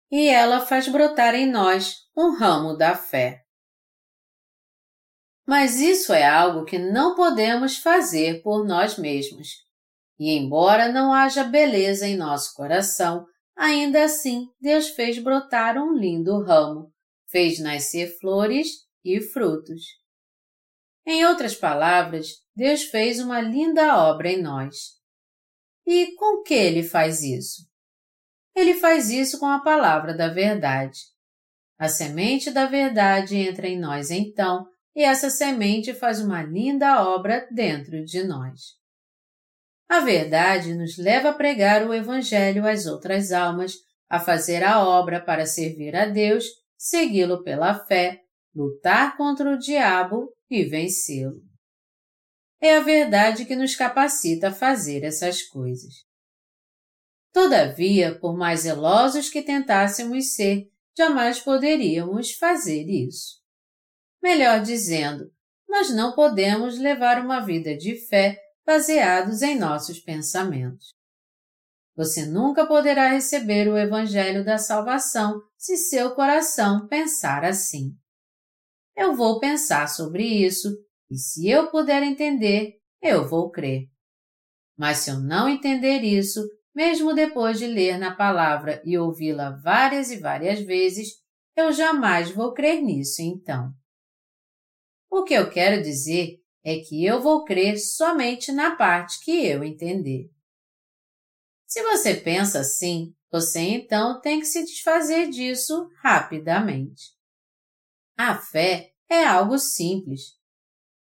E 0.09 0.29
ela 0.29 0.61
faz 0.61 0.87
brotar 0.87 1.35
em 1.35 1.45
nós 1.45 1.97
um 2.15 2.37
ramo 2.37 2.77
da 2.77 2.95
fé. 2.95 3.41
Mas 5.45 5.81
isso 5.81 6.13
é 6.13 6.25
algo 6.25 6.63
que 6.63 6.79
não 6.79 7.13
podemos 7.13 7.79
fazer 7.79 8.41
por 8.41 8.65
nós 8.65 8.97
mesmos. 8.97 9.49
E 10.17 10.37
embora 10.37 10.87
não 10.87 11.11
haja 11.11 11.43
beleza 11.43 12.07
em 12.07 12.15
nosso 12.15 12.53
coração, 12.53 13.25
ainda 13.57 14.05
assim 14.05 14.47
Deus 14.61 14.87
fez 14.87 15.19
brotar 15.19 15.77
um 15.77 15.97
lindo 15.97 16.41
ramo, 16.45 16.93
fez 17.27 17.59
nascer 17.59 18.17
flores 18.21 18.87
e 19.03 19.21
frutos. 19.21 19.83
Em 21.05 21.25
outras 21.25 21.55
palavras, 21.55 22.27
Deus 22.55 22.83
fez 22.83 23.19
uma 23.19 23.41
linda 23.41 23.97
obra 23.97 24.29
em 24.29 24.41
nós. 24.41 24.99
E 25.85 26.15
com 26.15 26.43
que 26.43 26.53
ele 26.53 26.83
faz 26.83 27.23
isso? 27.23 27.67
Ele 28.55 28.75
faz 28.75 29.09
isso 29.09 29.39
com 29.39 29.47
a 29.47 29.59
palavra 29.59 30.13
da 30.13 30.27
verdade. 30.27 30.99
A 31.79 31.87
semente 31.87 32.51
da 32.51 32.65
verdade 32.65 33.37
entra 33.37 33.67
em 33.67 33.79
nós 33.79 34.11
então, 34.11 34.67
e 34.95 35.01
essa 35.01 35.29
semente 35.29 35.93
faz 35.93 36.19
uma 36.19 36.43
linda 36.43 37.03
obra 37.03 37.47
dentro 37.51 38.03
de 38.03 38.23
nós. 38.23 38.77
A 39.87 40.01
verdade 40.01 40.75
nos 40.75 40.97
leva 40.97 41.29
a 41.29 41.33
pregar 41.33 41.87
o 41.87 41.93
Evangelho 41.93 42.67
às 42.67 42.85
outras 42.85 43.31
almas, 43.31 43.73
a 44.09 44.19
fazer 44.19 44.63
a 44.63 44.83
obra 44.85 45.19
para 45.19 45.45
servir 45.45 45.95
a 45.95 46.05
Deus, 46.05 46.45
segui-lo 46.77 47.43
pela 47.43 47.73
fé, 47.73 48.21
lutar 48.55 49.15
contra 49.15 49.51
o 49.51 49.57
diabo 49.57 50.33
e 50.49 50.63
vencê-lo. 50.63 51.41
É 52.61 52.75
a 52.75 52.81
verdade 52.81 53.45
que 53.45 53.55
nos 53.55 53.75
capacita 53.75 54.49
a 54.49 54.53
fazer 54.53 55.03
essas 55.03 55.43
coisas. 55.43 55.93
Todavia, 57.31 58.19
por 58.19 58.35
mais 58.35 58.61
zelosos 58.61 59.29
que 59.29 59.41
tentássemos 59.41 60.33
ser, 60.33 60.67
jamais 60.97 61.39
poderíamos 61.39 62.33
fazer 62.33 62.85
isso. 62.85 63.39
Melhor 64.21 64.61
dizendo, 64.61 65.31
nós 65.67 65.89
não 65.89 66.13
podemos 66.13 66.77
levar 66.77 67.23
uma 67.23 67.39
vida 67.39 67.77
de 67.77 67.95
fé 68.07 68.37
baseados 68.65 69.41
em 69.41 69.57
nossos 69.57 69.99
pensamentos. 69.99 70.89
Você 71.95 72.25
nunca 72.25 72.65
poderá 72.65 73.09
receber 73.09 73.67
o 73.69 73.77
Evangelho 73.77 74.43
da 74.43 74.57
Salvação 74.57 75.41
se 75.57 75.77
seu 75.77 76.15
coração 76.15 76.87
pensar 76.87 77.45
assim 77.45 77.98
eu 78.99 79.15
vou 79.15 79.39
pensar 79.39 79.87
sobre 79.87 80.23
isso 80.23 80.77
e 81.09 81.17
se 81.17 81.47
eu 81.49 81.71
puder 81.71 82.03
entender, 82.03 82.73
eu 83.01 83.25
vou 83.25 83.49
crer. 83.49 83.87
Mas 84.77 84.97
se 84.97 85.09
eu 85.09 85.19
não 85.21 85.47
entender 85.47 86.01
isso, 86.01 86.45
mesmo 86.75 87.13
depois 87.13 87.57
de 87.57 87.65
ler 87.65 87.97
na 87.97 88.13
palavra 88.13 88.81
e 88.85 88.97
ouvi-la 88.97 89.51
várias 89.63 90.11
e 90.11 90.17
várias 90.17 90.59
vezes, 90.59 91.13
eu 91.55 91.71
jamais 91.71 92.29
vou 92.29 92.53
crer 92.53 92.81
nisso 92.81 93.21
então. 93.21 93.71
O 95.09 95.23
que 95.23 95.33
eu 95.33 95.49
quero 95.49 95.81
dizer 95.81 96.37
é 96.61 96.79
que 96.79 97.05
eu 97.05 97.21
vou 97.21 97.45
crer 97.45 97.79
somente 97.79 98.51
na 98.51 98.75
parte 98.75 99.23
que 99.23 99.31
eu 99.31 99.63
entender. 99.63 100.29
Se 101.65 101.81
você 101.83 102.15
pensa 102.15 102.59
assim, 102.59 103.13
você 103.31 103.61
então 103.61 104.19
tem 104.19 104.41
que 104.41 104.45
se 104.45 104.65
desfazer 104.65 105.29
disso 105.29 105.89
rapidamente. 106.01 107.17
A 108.21 108.35
fé 108.35 108.91
é 109.09 109.23
algo 109.23 109.57
simples. 109.57 110.37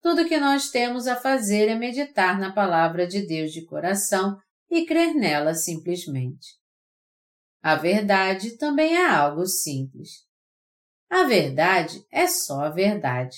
Tudo 0.02 0.26
que 0.26 0.40
nós 0.40 0.70
temos 0.70 1.06
a 1.06 1.18
fazer 1.18 1.68
é 1.68 1.76
meditar 1.76 2.40
na 2.40 2.54
palavra 2.54 3.06
de 3.06 3.28
Deus 3.28 3.52
de 3.52 3.66
coração 3.66 4.40
e 4.72 4.86
crer 4.86 5.14
nela 5.14 5.54
simplesmente. 5.54 6.58
A 7.62 7.76
verdade 7.76 8.58
também 8.58 8.96
é 8.96 9.06
algo 9.06 9.46
simples. 9.46 10.26
A 11.10 11.24
verdade 11.24 12.08
é 12.10 12.26
só 12.26 12.62
a 12.62 12.70
verdade. 12.70 13.36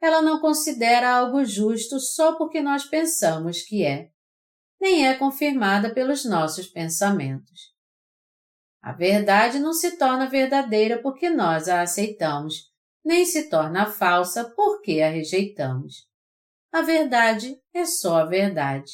Ela 0.00 0.22
não 0.22 0.40
considera 0.40 1.16
algo 1.16 1.44
justo 1.44 1.98
só 1.98 2.38
porque 2.38 2.60
nós 2.60 2.84
pensamos 2.84 3.62
que 3.62 3.84
é, 3.84 4.08
nem 4.80 5.08
é 5.08 5.16
confirmada 5.16 5.92
pelos 5.92 6.24
nossos 6.24 6.68
pensamentos. 6.68 7.74
A 8.80 8.92
verdade 8.92 9.58
não 9.58 9.72
se 9.72 9.98
torna 9.98 10.30
verdadeira 10.30 11.02
porque 11.02 11.28
nós 11.28 11.68
a 11.68 11.82
aceitamos, 11.82 12.72
nem 13.04 13.24
se 13.24 13.48
torna 13.48 13.86
falsa 13.86 14.50
porque 14.56 15.00
a 15.00 15.10
rejeitamos. 15.10 16.08
A 16.72 16.82
verdade 16.82 17.60
é 17.72 17.84
só 17.84 18.18
a 18.18 18.24
verdade. 18.24 18.92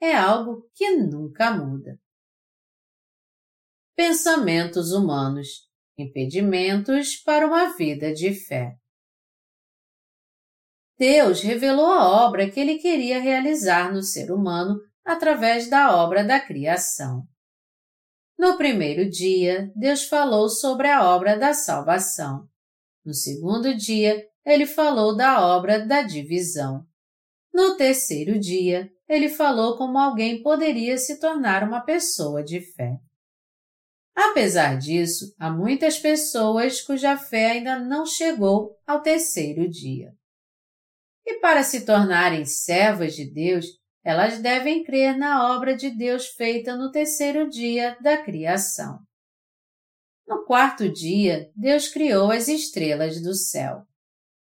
É 0.00 0.14
algo 0.14 0.68
que 0.74 0.90
nunca 0.96 1.50
muda. 1.50 1.98
Pensamentos 3.96 4.92
humanos 4.92 5.68
impedimentos 5.98 7.16
para 7.16 7.46
uma 7.46 7.76
vida 7.76 8.14
de 8.14 8.32
fé. 8.32 8.76
Deus 10.96 11.40
revelou 11.40 11.86
a 11.86 12.24
obra 12.26 12.50
que 12.50 12.58
ele 12.58 12.78
queria 12.78 13.20
realizar 13.20 13.92
no 13.92 14.02
ser 14.02 14.32
humano 14.32 14.80
através 15.04 15.68
da 15.68 15.96
obra 15.96 16.24
da 16.24 16.40
criação. 16.40 17.24
No 18.36 18.56
primeiro 18.56 19.08
dia, 19.08 19.70
Deus 19.74 20.04
falou 20.04 20.48
sobre 20.48 20.88
a 20.88 21.04
obra 21.04 21.36
da 21.36 21.52
salvação. 21.54 22.48
No 23.08 23.14
segundo 23.14 23.74
dia, 23.74 24.22
ele 24.44 24.66
falou 24.66 25.16
da 25.16 25.40
obra 25.40 25.78
da 25.86 26.02
divisão. 26.02 26.84
No 27.50 27.74
terceiro 27.74 28.38
dia, 28.38 28.92
ele 29.08 29.30
falou 29.30 29.78
como 29.78 29.96
alguém 29.96 30.42
poderia 30.42 30.98
se 30.98 31.18
tornar 31.18 31.66
uma 31.66 31.80
pessoa 31.80 32.44
de 32.44 32.60
fé. 32.60 32.98
Apesar 34.14 34.76
disso, 34.76 35.34
há 35.38 35.50
muitas 35.50 35.98
pessoas 35.98 36.82
cuja 36.82 37.16
fé 37.16 37.52
ainda 37.52 37.78
não 37.78 38.04
chegou 38.04 38.76
ao 38.86 39.00
terceiro 39.00 39.66
dia. 39.70 40.12
E 41.24 41.40
para 41.40 41.62
se 41.62 41.86
tornarem 41.86 42.44
servas 42.44 43.14
de 43.14 43.24
Deus, 43.24 43.64
elas 44.04 44.38
devem 44.38 44.84
crer 44.84 45.16
na 45.16 45.56
obra 45.56 45.74
de 45.74 45.88
Deus 45.88 46.26
feita 46.26 46.76
no 46.76 46.90
terceiro 46.90 47.48
dia 47.48 47.96
da 48.02 48.22
criação. 48.22 49.07
No 50.28 50.44
quarto 50.44 50.92
dia, 50.92 51.50
Deus 51.56 51.88
criou 51.88 52.30
as 52.30 52.48
estrelas 52.48 53.22
do 53.22 53.34
céu. 53.34 53.86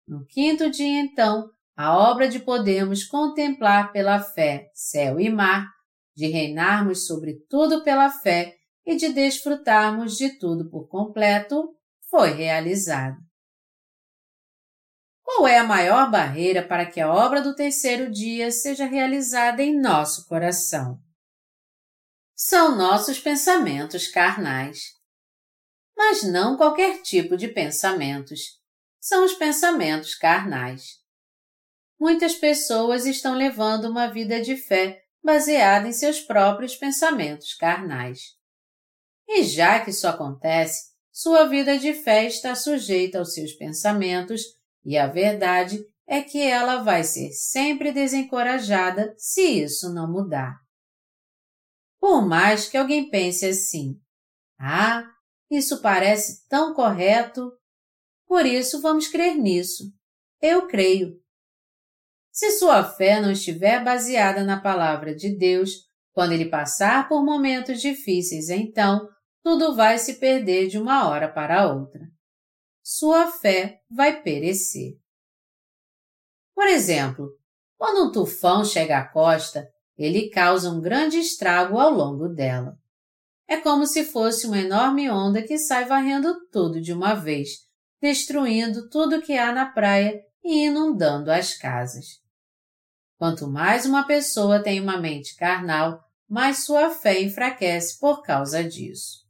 No 0.06 0.26
quinto 0.26 0.70
dia, 0.70 1.00
então, 1.00 1.48
a 1.74 1.96
obra 1.96 2.28
de 2.28 2.38
podermos 2.38 3.04
contemplar 3.04 3.90
pela 3.90 4.20
fé 4.20 4.70
céu 4.74 5.18
e 5.18 5.30
mar, 5.30 5.66
de 6.14 6.26
reinarmos 6.26 7.06
sobre 7.06 7.38
tudo 7.48 7.82
pela 7.82 8.10
fé 8.10 8.54
e 8.84 8.96
de 8.96 9.14
desfrutarmos 9.14 10.18
de 10.18 10.38
tudo 10.38 10.68
por 10.68 10.88
completo, 10.88 11.74
foi 12.10 12.32
realizada. 12.32 13.16
Qual 15.22 15.48
é 15.48 15.56
a 15.56 15.64
maior 15.64 16.10
barreira 16.10 16.62
para 16.62 16.84
que 16.84 17.00
a 17.00 17.10
obra 17.10 17.40
do 17.40 17.54
terceiro 17.54 18.10
dia 18.10 18.50
seja 18.50 18.84
realizada 18.84 19.62
em 19.62 19.80
nosso 19.80 20.26
coração? 20.28 20.98
São 22.36 22.76
nossos 22.76 23.18
pensamentos 23.18 24.06
carnais. 24.08 25.00
Mas 25.96 26.22
não 26.22 26.56
qualquer 26.56 27.02
tipo 27.02 27.36
de 27.36 27.48
pensamentos. 27.48 28.60
São 29.00 29.24
os 29.24 29.34
pensamentos 29.34 30.14
carnais. 30.14 31.00
Muitas 31.98 32.34
pessoas 32.34 33.06
estão 33.06 33.34
levando 33.34 33.84
uma 33.84 34.08
vida 34.08 34.40
de 34.40 34.56
fé 34.56 35.02
baseada 35.22 35.88
em 35.88 35.92
seus 35.92 36.20
próprios 36.20 36.74
pensamentos 36.74 37.54
carnais. 37.54 38.36
E 39.28 39.44
já 39.44 39.80
que 39.80 39.90
isso 39.90 40.06
acontece, 40.08 40.92
sua 41.12 41.46
vida 41.46 41.78
de 41.78 41.94
fé 41.94 42.26
está 42.26 42.54
sujeita 42.54 43.18
aos 43.18 43.34
seus 43.34 43.52
pensamentos 43.52 44.42
e 44.84 44.96
a 44.96 45.06
verdade 45.06 45.84
é 46.06 46.22
que 46.22 46.42
ela 46.42 46.82
vai 46.82 47.04
ser 47.04 47.30
sempre 47.32 47.92
desencorajada 47.92 49.14
se 49.16 49.42
isso 49.62 49.92
não 49.94 50.10
mudar. 50.10 50.60
Por 52.00 52.26
mais 52.26 52.68
que 52.68 52.76
alguém 52.76 53.08
pense 53.08 53.46
assim, 53.46 54.00
ah, 54.58 55.04
isso 55.52 55.82
parece 55.82 56.48
tão 56.48 56.72
correto, 56.72 57.52
por 58.26 58.46
isso 58.46 58.80
vamos 58.80 59.06
crer 59.06 59.36
nisso. 59.36 59.92
Eu 60.40 60.66
creio. 60.66 61.20
Se 62.32 62.52
sua 62.52 62.82
fé 62.82 63.20
não 63.20 63.30
estiver 63.30 63.84
baseada 63.84 64.42
na 64.42 64.58
palavra 64.58 65.14
de 65.14 65.36
Deus, 65.36 65.72
quando 66.12 66.32
ele 66.32 66.48
passar 66.48 67.06
por 67.06 67.22
momentos 67.22 67.82
difíceis, 67.82 68.48
então 68.48 69.06
tudo 69.42 69.76
vai 69.76 69.98
se 69.98 70.14
perder 70.14 70.68
de 70.68 70.78
uma 70.78 71.06
hora 71.06 71.30
para 71.30 71.70
outra. 71.70 72.00
Sua 72.82 73.30
fé 73.30 73.82
vai 73.90 74.22
perecer. 74.22 74.94
Por 76.54 76.66
exemplo, 76.66 77.28
quando 77.76 78.08
um 78.08 78.10
tufão 78.12 78.64
chega 78.64 78.98
à 78.98 79.06
costa, 79.06 79.68
ele 79.98 80.30
causa 80.30 80.70
um 80.70 80.80
grande 80.80 81.18
estrago 81.18 81.78
ao 81.78 81.90
longo 81.90 82.28
dela. 82.28 82.74
É 83.48 83.56
como 83.58 83.86
se 83.86 84.04
fosse 84.04 84.46
uma 84.46 84.58
enorme 84.58 85.10
onda 85.10 85.42
que 85.42 85.58
sai 85.58 85.84
varrendo 85.84 86.46
tudo 86.50 86.80
de 86.80 86.92
uma 86.92 87.14
vez, 87.14 87.50
destruindo 88.00 88.88
tudo 88.88 89.22
que 89.22 89.36
há 89.36 89.52
na 89.52 89.66
praia 89.66 90.22
e 90.42 90.66
inundando 90.66 91.30
as 91.30 91.54
casas. 91.54 92.20
Quanto 93.16 93.48
mais 93.48 93.86
uma 93.86 94.04
pessoa 94.04 94.62
tem 94.62 94.80
uma 94.80 94.98
mente 94.98 95.36
carnal, 95.36 96.02
mais 96.28 96.64
sua 96.64 96.90
fé 96.90 97.20
enfraquece 97.20 98.00
por 98.00 98.22
causa 98.22 98.64
disso. 98.64 99.22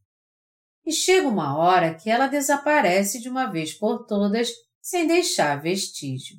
E 0.85 0.93
chega 0.93 1.29
uma 1.29 1.59
hora 1.59 1.95
que 1.95 2.09
ela 2.09 2.27
desaparece 2.27 3.21
de 3.21 3.29
uma 3.29 3.47
vez 3.47 3.75
por 3.75 4.07
todas, 4.07 4.51
sem 4.81 5.07
deixar 5.07 5.61
vestígio. 5.61 6.39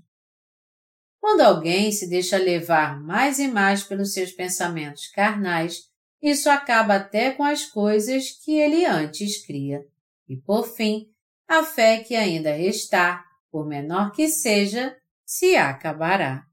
Quando 1.20 1.42
alguém 1.42 1.92
se 1.92 2.10
deixa 2.10 2.38
levar 2.38 3.02
mais 3.02 3.40
e 3.40 3.48
mais 3.48 3.84
pelos 3.84 4.14
seus 4.14 4.32
pensamentos 4.32 5.08
carnais, 5.08 5.84
isso 6.24 6.50
acaba 6.50 6.96
até 6.96 7.32
com 7.32 7.44
as 7.44 7.66
coisas 7.66 8.32
que 8.32 8.58
ele 8.58 8.86
antes 8.86 9.46
cria. 9.46 9.86
E 10.26 10.38
por 10.38 10.66
fim, 10.66 11.10
a 11.46 11.64
fé 11.64 12.02
que 12.02 12.16
ainda 12.16 12.54
restar, 12.54 13.26
por 13.52 13.68
menor 13.68 14.14
que 14.14 14.30
seja, 14.30 14.98
se 15.26 15.58
acabará. 15.58 16.46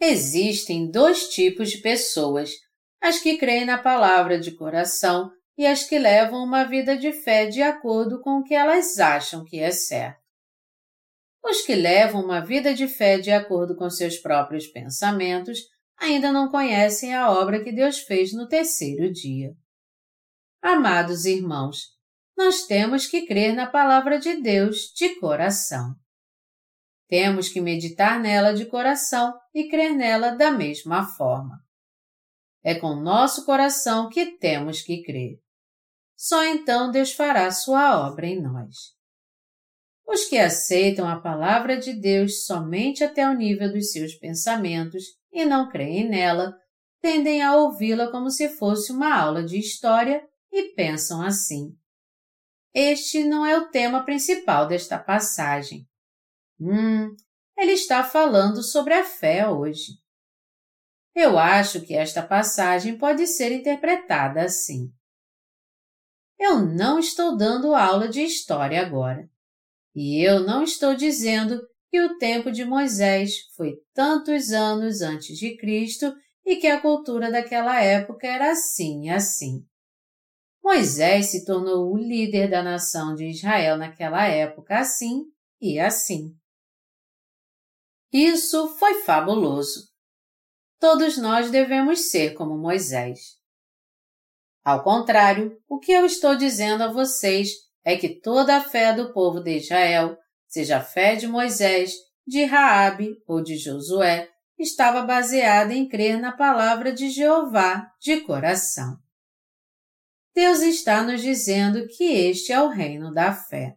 Existem 0.00 0.90
dois 0.90 1.28
tipos 1.28 1.70
de 1.70 1.78
pessoas: 1.78 2.50
as 3.00 3.20
que 3.20 3.38
creem 3.38 3.64
na 3.64 3.78
palavra 3.78 4.36
de 4.36 4.50
coração 4.50 5.30
e 5.56 5.64
as 5.64 5.84
que 5.84 5.96
levam 5.96 6.42
uma 6.42 6.64
vida 6.64 6.96
de 6.96 7.12
fé 7.12 7.46
de 7.46 7.62
acordo 7.62 8.20
com 8.20 8.40
o 8.40 8.42
que 8.42 8.52
elas 8.52 8.98
acham 8.98 9.44
que 9.44 9.60
é 9.60 9.70
certo. 9.70 10.20
Os 11.40 11.62
que 11.62 11.76
levam 11.76 12.24
uma 12.24 12.40
vida 12.40 12.74
de 12.74 12.88
fé 12.88 13.18
de 13.18 13.30
acordo 13.30 13.76
com 13.76 13.88
seus 13.88 14.16
próprios 14.16 14.66
pensamentos 14.66 15.60
ainda 16.02 16.32
não 16.32 16.50
conhecem 16.50 17.14
a 17.14 17.30
obra 17.30 17.62
que 17.62 17.72
Deus 17.72 18.00
fez 18.00 18.32
no 18.32 18.48
terceiro 18.48 19.10
dia. 19.12 19.54
Amados 20.60 21.24
irmãos, 21.24 21.96
nós 22.36 22.66
temos 22.66 23.06
que 23.06 23.26
crer 23.26 23.54
na 23.54 23.66
palavra 23.66 24.18
de 24.18 24.40
Deus 24.40 24.92
de 24.94 25.20
coração. 25.20 25.94
Temos 27.08 27.48
que 27.48 27.60
meditar 27.60 28.20
nela 28.20 28.52
de 28.52 28.66
coração 28.66 29.38
e 29.54 29.68
crer 29.68 29.94
nela 29.94 30.30
da 30.30 30.50
mesma 30.50 31.06
forma. 31.06 31.60
É 32.64 32.74
com 32.74 32.94
nosso 32.96 33.44
coração 33.44 34.08
que 34.08 34.38
temos 34.38 34.82
que 34.82 35.02
crer. 35.02 35.38
Só 36.16 36.44
então 36.44 36.90
Deus 36.90 37.12
fará 37.12 37.50
sua 37.50 38.08
obra 38.08 38.26
em 38.26 38.40
nós. 38.40 38.76
Os 40.06 40.24
que 40.24 40.38
aceitam 40.38 41.08
a 41.08 41.20
palavra 41.20 41.76
de 41.76 41.92
Deus 41.92 42.44
somente 42.44 43.04
até 43.04 43.28
o 43.28 43.34
nível 43.34 43.72
dos 43.72 43.92
seus 43.92 44.14
pensamentos 44.14 45.21
e 45.32 45.44
não 45.44 45.68
creem 45.68 46.08
nela, 46.08 46.56
tendem 47.00 47.42
a 47.42 47.56
ouvi-la 47.56 48.10
como 48.10 48.30
se 48.30 48.48
fosse 48.50 48.92
uma 48.92 49.16
aula 49.16 49.42
de 49.42 49.58
história 49.58 50.28
e 50.52 50.74
pensam 50.74 51.22
assim. 51.22 51.76
Este 52.74 53.24
não 53.24 53.44
é 53.44 53.56
o 53.56 53.68
tema 53.70 54.04
principal 54.04 54.68
desta 54.68 54.98
passagem. 54.98 55.88
Hum, 56.60 57.14
ele 57.56 57.72
está 57.72 58.04
falando 58.04 58.62
sobre 58.62 58.94
a 58.94 59.04
fé 59.04 59.48
hoje. 59.48 60.00
Eu 61.14 61.38
acho 61.38 61.82
que 61.82 61.94
esta 61.94 62.22
passagem 62.22 62.96
pode 62.96 63.26
ser 63.26 63.52
interpretada 63.52 64.42
assim. 64.42 64.92
Eu 66.38 66.60
não 66.60 66.98
estou 66.98 67.36
dando 67.36 67.74
aula 67.74 68.08
de 68.08 68.22
história 68.22 68.80
agora. 68.80 69.30
E 69.94 70.26
eu 70.26 70.40
não 70.40 70.62
estou 70.62 70.94
dizendo 70.94 71.60
que 71.92 72.00
o 72.00 72.16
tempo 72.16 72.50
de 72.50 72.64
Moisés 72.64 73.34
foi 73.54 73.76
tantos 73.92 74.50
anos 74.50 75.02
antes 75.02 75.36
de 75.36 75.58
Cristo 75.58 76.10
e 76.42 76.56
que 76.56 76.66
a 76.66 76.80
cultura 76.80 77.30
daquela 77.30 77.82
época 77.82 78.26
era 78.26 78.50
assim 78.50 79.08
e 79.08 79.10
assim. 79.10 79.62
Moisés 80.64 81.26
se 81.26 81.44
tornou 81.44 81.92
o 81.92 81.98
líder 81.98 82.48
da 82.48 82.62
nação 82.62 83.14
de 83.14 83.26
Israel 83.26 83.76
naquela 83.76 84.26
época 84.26 84.78
assim 84.78 85.24
e 85.60 85.78
assim. 85.78 86.34
Isso 88.10 88.68
foi 88.78 89.02
fabuloso. 89.02 89.90
Todos 90.80 91.18
nós 91.18 91.50
devemos 91.50 92.10
ser 92.10 92.32
como 92.32 92.56
Moisés. 92.56 93.36
Ao 94.64 94.82
contrário, 94.82 95.60
o 95.68 95.78
que 95.78 95.92
eu 95.92 96.06
estou 96.06 96.36
dizendo 96.36 96.84
a 96.84 96.90
vocês 96.90 97.50
é 97.84 97.98
que 97.98 98.18
toda 98.18 98.56
a 98.56 98.62
fé 98.62 98.94
do 98.94 99.12
povo 99.12 99.40
de 99.40 99.58
Israel, 99.58 100.16
seja 100.52 100.76
a 100.76 100.84
fé 100.84 101.16
de 101.16 101.26
Moisés, 101.26 101.94
de 102.26 102.44
Raabe 102.44 103.16
ou 103.26 103.42
de 103.42 103.56
Josué, 103.56 104.28
estava 104.58 105.00
baseada 105.00 105.72
em 105.72 105.88
crer 105.88 106.20
na 106.20 106.30
palavra 106.30 106.92
de 106.92 107.08
Jeová 107.08 107.90
de 107.98 108.20
coração. 108.20 108.98
Deus 110.34 110.60
está 110.60 111.02
nos 111.02 111.22
dizendo 111.22 111.86
que 111.88 112.04
este 112.04 112.52
é 112.52 112.60
o 112.60 112.68
reino 112.68 113.10
da 113.12 113.32
fé. 113.32 113.74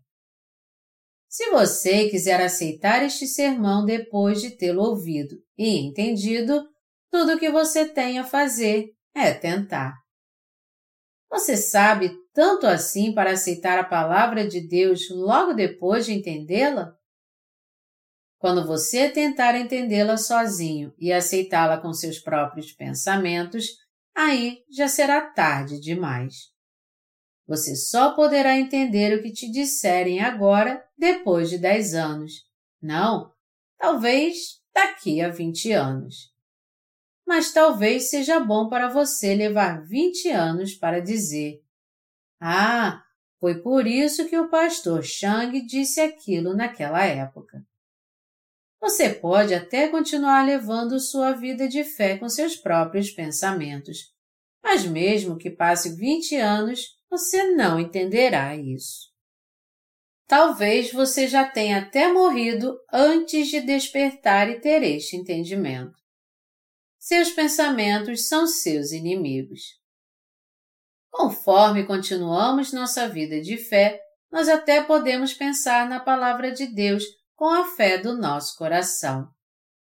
Se 1.30 1.49
você 1.49 2.09
quiser 2.09 2.41
aceitar 2.41 3.03
este 3.03 3.26
sermão 3.26 3.86
depois 3.86 4.41
de 4.41 4.51
tê-lo 4.57 4.84
ouvido 4.84 5.36
e 5.57 5.80
entendido, 5.80 6.61
tudo 7.09 7.36
o 7.36 7.39
que 7.39 7.49
você 7.49 7.88
tem 7.88 8.19
a 8.19 8.26
fazer 8.26 8.89
é 9.13 9.34
tentar. 9.34 9.93
Você 11.36 11.58
sabe 11.58 12.18
tanto 12.34 12.66
assim 12.66 13.14
para 13.14 13.32
aceitar 13.32 13.78
a 13.78 13.84
palavra 13.84 14.48
de 14.48 14.66
Deus 14.66 15.10
logo 15.10 15.52
depois 15.52 16.06
de 16.06 16.14
entendê-la? 16.14 16.96
Quando 18.40 18.66
você 18.66 19.10
tentar 19.10 19.54
entendê-la 19.54 20.16
sozinho 20.16 20.94
e 20.98 21.12
aceitá-la 21.12 21.78
com 21.78 21.92
seus 21.92 22.20
próprios 22.20 22.72
pensamentos, 22.72 23.66
aí 24.16 24.64
já 24.72 24.88
será 24.88 25.30
tarde 25.30 25.78
demais. 25.82 26.54
você 27.46 27.76
só 27.76 28.16
poderá 28.16 28.58
entender 28.58 29.18
o 29.18 29.22
que 29.22 29.32
te 29.32 29.52
disserem 29.52 30.22
agora 30.22 30.84
depois 30.98 31.50
de 31.50 31.58
dez 31.58 31.94
anos. 31.94 32.46
Não, 32.82 33.32
talvez 33.78 34.62
daqui 34.74 35.22
a 35.22 35.28
vinte 35.28 35.72
anos. 35.72 36.34
Mas 37.26 37.51
talvez 37.51 38.09
seja 38.09 38.39
bom 38.39 38.69
para 38.69 38.88
você 38.88 39.34
levar 39.34 39.84
vinte 39.86 40.30
anos 40.30 40.76
para 40.76 41.01
dizer: 41.01 41.61
Ah, 42.39 43.01
foi 43.39 43.61
por 43.61 43.88
isso 43.88 44.28
que 44.28 44.38
o 44.38 44.49
pastor 44.49 45.03
Chang 45.03 45.59
disse 45.65 45.99
aquilo 45.99 46.55
naquela 46.55 47.03
época. 47.03 47.65
Você 48.80 49.09
pode 49.09 49.53
até 49.53 49.88
continuar 49.88 50.45
levando 50.45 50.99
sua 50.99 51.32
vida 51.32 51.67
de 51.67 51.84
fé 51.84 52.17
com 52.17 52.30
seus 52.30 52.55
próprios 52.55 53.09
pensamentos, 53.09 54.13
mas 54.63 54.86
mesmo 54.86 55.38
que 55.38 55.49
passe 55.49 55.95
20 55.95 56.36
anos, 56.36 56.95
você 57.09 57.51
não 57.55 57.80
entenderá 57.80 58.55
isso. 58.55 59.11
Talvez 60.28 60.91
você 60.91 61.28
já 61.28 61.47
tenha 61.47 61.80
até 61.80 62.11
morrido 62.11 62.80
antes 62.91 63.47
de 63.47 63.61
despertar 63.61 64.49
e 64.49 64.59
ter 64.59 64.84
este 64.84 65.15
entendimento. 65.15 66.05
Seus 67.08 67.30
pensamentos 67.30 68.28
são 68.28 68.47
seus 68.47 68.91
inimigos. 68.91 69.80
Conforme 71.12 71.86
continuamos 71.86 72.74
nossa 72.74 73.08
vida 73.08 73.39
de 73.39 73.58
fé, 73.58 74.01
nós 74.32 74.49
até 74.49 74.82
podemos 74.82 75.32
pensar 75.32 75.88
na 75.88 75.99
palavra 75.99 76.51
de 76.51 76.66
Deus 76.66 77.03
com 77.36 77.45
a 77.45 77.68
fé 77.76 77.99
do 77.99 78.18
nosso 78.18 78.58
coração. 78.58 79.30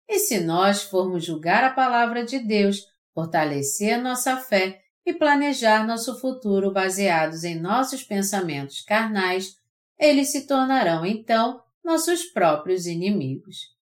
E 0.09 0.21
se 0.21 0.39
nós 0.39 0.85
formos 0.85 1.25
julgar 1.25 1.65
a 1.65 1.73
palavra 1.73 2.25
de 2.25 2.39
Deus, 2.39 2.87
fortalecer 3.13 4.01
nossa 4.01 4.37
fé 4.37 4.81
e 5.05 5.13
planejar 5.13 5.85
nosso 5.85 6.17
futuro 6.21 6.73
baseados 6.73 7.43
em 7.43 7.59
nossos 7.59 8.05
pensamentos 8.05 8.83
carnais, 8.83 9.57
eles 9.99 10.31
se 10.31 10.47
tornarão 10.47 11.05
então 11.05 11.61
nossos 11.83 12.27
próprios 12.27 12.87
inimigos. 12.87 13.80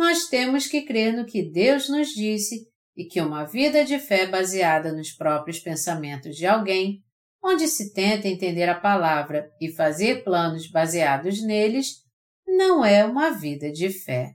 Nós 0.00 0.28
temos 0.28 0.66
que 0.66 0.80
crer 0.80 1.12
no 1.12 1.26
que 1.26 1.42
Deus 1.42 1.90
nos 1.90 2.08
disse 2.08 2.66
e 2.96 3.04
que 3.04 3.20
uma 3.20 3.44
vida 3.44 3.84
de 3.84 3.98
fé 3.98 4.26
baseada 4.26 4.94
nos 4.94 5.12
próprios 5.12 5.58
pensamentos 5.58 6.36
de 6.36 6.46
alguém, 6.46 7.04
onde 7.44 7.68
se 7.68 7.92
tenta 7.92 8.26
entender 8.26 8.66
a 8.66 8.80
palavra 8.80 9.54
e 9.60 9.70
fazer 9.70 10.24
planos 10.24 10.70
baseados 10.70 11.42
neles, 11.42 12.02
não 12.46 12.82
é 12.82 13.04
uma 13.04 13.32
vida 13.32 13.70
de 13.70 13.90
fé. 13.90 14.34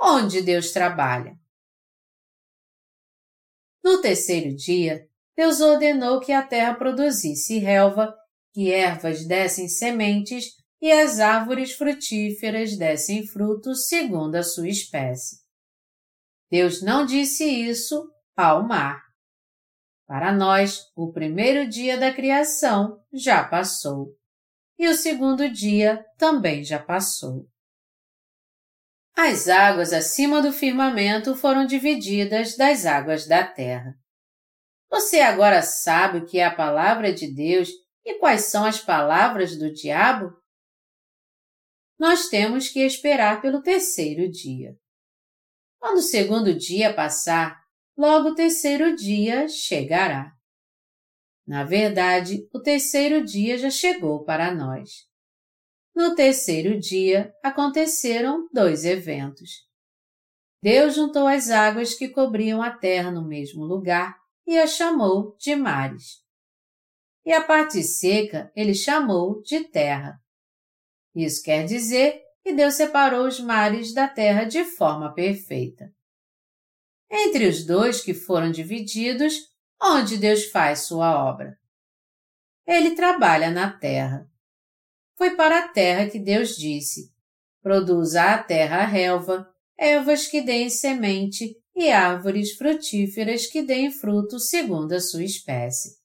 Onde 0.00 0.40
Deus 0.40 0.72
trabalha? 0.72 1.38
No 3.84 4.00
terceiro 4.00 4.56
dia, 4.56 5.06
Deus 5.36 5.60
ordenou 5.60 6.20
que 6.20 6.32
a 6.32 6.42
terra 6.42 6.72
produzisse 6.72 7.58
relva, 7.58 8.16
que 8.54 8.72
ervas 8.72 9.26
dessem 9.26 9.68
sementes 9.68 10.63
e 10.80 10.90
as 10.92 11.20
árvores 11.20 11.72
frutíferas 11.72 12.76
dessem 12.76 13.26
frutos 13.26 13.86
segundo 13.86 14.34
a 14.34 14.42
sua 14.42 14.68
espécie. 14.68 15.36
Deus 16.50 16.82
não 16.82 17.06
disse 17.06 17.44
isso 17.44 18.08
ao 18.36 18.66
mar. 18.66 19.02
Para 20.06 20.32
nós, 20.32 20.80
o 20.94 21.10
primeiro 21.12 21.68
dia 21.68 21.98
da 21.98 22.12
criação 22.12 23.00
já 23.12 23.42
passou 23.42 24.14
e 24.78 24.88
o 24.88 24.94
segundo 24.94 25.48
dia 25.48 26.04
também 26.18 26.62
já 26.62 26.78
passou. 26.78 27.48
As 29.16 29.48
águas 29.48 29.92
acima 29.92 30.42
do 30.42 30.52
firmamento 30.52 31.36
foram 31.36 31.64
divididas 31.64 32.56
das 32.56 32.84
águas 32.84 33.26
da 33.26 33.46
terra. 33.46 33.94
Você 34.90 35.20
agora 35.20 35.62
sabe 35.62 36.18
o 36.18 36.26
que 36.26 36.38
é 36.38 36.44
a 36.44 36.54
palavra 36.54 37.12
de 37.12 37.32
Deus 37.32 37.68
e 38.04 38.18
quais 38.18 38.46
são 38.46 38.64
as 38.64 38.80
palavras 38.80 39.56
do 39.56 39.72
diabo? 39.72 40.32
Nós 41.98 42.28
temos 42.28 42.68
que 42.68 42.80
esperar 42.80 43.40
pelo 43.40 43.62
terceiro 43.62 44.30
dia. 44.30 44.76
Quando 45.78 45.98
o 45.98 46.02
segundo 46.02 46.54
dia 46.54 46.92
passar, 46.94 47.60
logo 47.96 48.30
o 48.30 48.34
terceiro 48.34 48.96
dia 48.96 49.48
chegará. 49.48 50.32
Na 51.46 51.62
verdade, 51.62 52.48
o 52.52 52.60
terceiro 52.60 53.24
dia 53.24 53.58
já 53.58 53.70
chegou 53.70 54.24
para 54.24 54.54
nós. 54.54 55.06
No 55.94 56.14
terceiro 56.14 56.80
dia 56.80 57.32
aconteceram 57.42 58.48
dois 58.52 58.84
eventos. 58.84 59.50
Deus 60.62 60.94
juntou 60.94 61.26
as 61.26 61.50
águas 61.50 61.94
que 61.94 62.08
cobriam 62.08 62.62
a 62.62 62.70
terra 62.70 63.10
no 63.10 63.28
mesmo 63.28 63.64
lugar 63.64 64.16
e 64.46 64.58
as 64.58 64.70
chamou 64.70 65.36
de 65.38 65.54
mares. 65.54 66.24
E 67.24 67.32
a 67.32 67.42
parte 67.44 67.82
seca 67.82 68.50
ele 68.56 68.74
chamou 68.74 69.42
de 69.42 69.64
terra. 69.64 70.18
Isso 71.14 71.42
quer 71.42 71.64
dizer 71.64 72.20
que 72.42 72.52
Deus 72.52 72.74
separou 72.74 73.26
os 73.26 73.40
mares 73.40 73.94
da 73.94 74.08
terra 74.08 74.44
de 74.44 74.64
forma 74.64 75.14
perfeita. 75.14 75.92
Entre 77.10 77.46
os 77.46 77.64
dois 77.64 78.00
que 78.00 78.12
foram 78.12 78.50
divididos, 78.50 79.34
onde 79.80 80.16
Deus 80.18 80.46
faz 80.46 80.80
sua 80.80 81.24
obra. 81.24 81.56
Ele 82.66 82.94
trabalha 82.94 83.50
na 83.50 83.70
terra. 83.70 84.28
Foi 85.16 85.36
para 85.36 85.60
a 85.60 85.68
terra 85.68 86.10
que 86.10 86.18
Deus 86.18 86.56
disse: 86.56 87.12
produza 87.62 88.22
a 88.22 88.42
terra 88.42 88.78
a 88.78 88.86
relva, 88.86 89.48
ervas 89.78 90.26
que 90.26 90.42
deem 90.42 90.68
semente 90.68 91.56
e 91.76 91.90
árvores 91.90 92.52
frutíferas 92.52 93.46
que 93.46 93.62
deem 93.62 93.90
fruto 93.90 94.38
segundo 94.38 94.92
a 94.92 95.00
sua 95.00 95.24
espécie. 95.24 95.98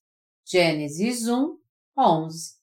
Gênesis 0.45 1.27
1, 1.27 1.57
11. 1.97 2.58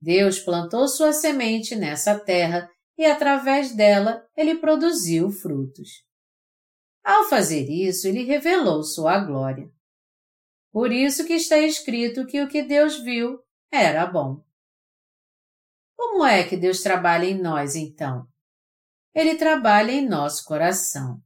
Deus 0.00 0.38
plantou 0.38 0.88
sua 0.88 1.12
semente 1.12 1.76
nessa 1.76 2.18
terra 2.18 2.70
e 2.96 3.04
através 3.04 3.74
dela 3.74 4.24
ele 4.36 4.56
produziu 4.56 5.30
frutos. 5.30 6.04
Ao 7.04 7.24
fazer 7.24 7.68
isso, 7.68 8.06
ele 8.06 8.24
revelou 8.24 8.82
sua 8.82 9.18
glória. 9.18 9.70
Por 10.72 10.92
isso 10.92 11.26
que 11.26 11.34
está 11.34 11.58
escrito 11.58 12.26
que 12.26 12.42
o 12.42 12.48
que 12.48 12.62
Deus 12.62 13.02
viu 13.02 13.38
era 13.70 14.06
bom. 14.06 14.44
Como 15.96 16.24
é 16.24 16.48
que 16.48 16.56
Deus 16.56 16.80
trabalha 16.82 17.24
em 17.24 17.40
nós, 17.40 17.74
então? 17.74 18.26
Ele 19.14 19.34
trabalha 19.34 19.90
em 19.90 20.08
nosso 20.08 20.44
coração. 20.44 21.20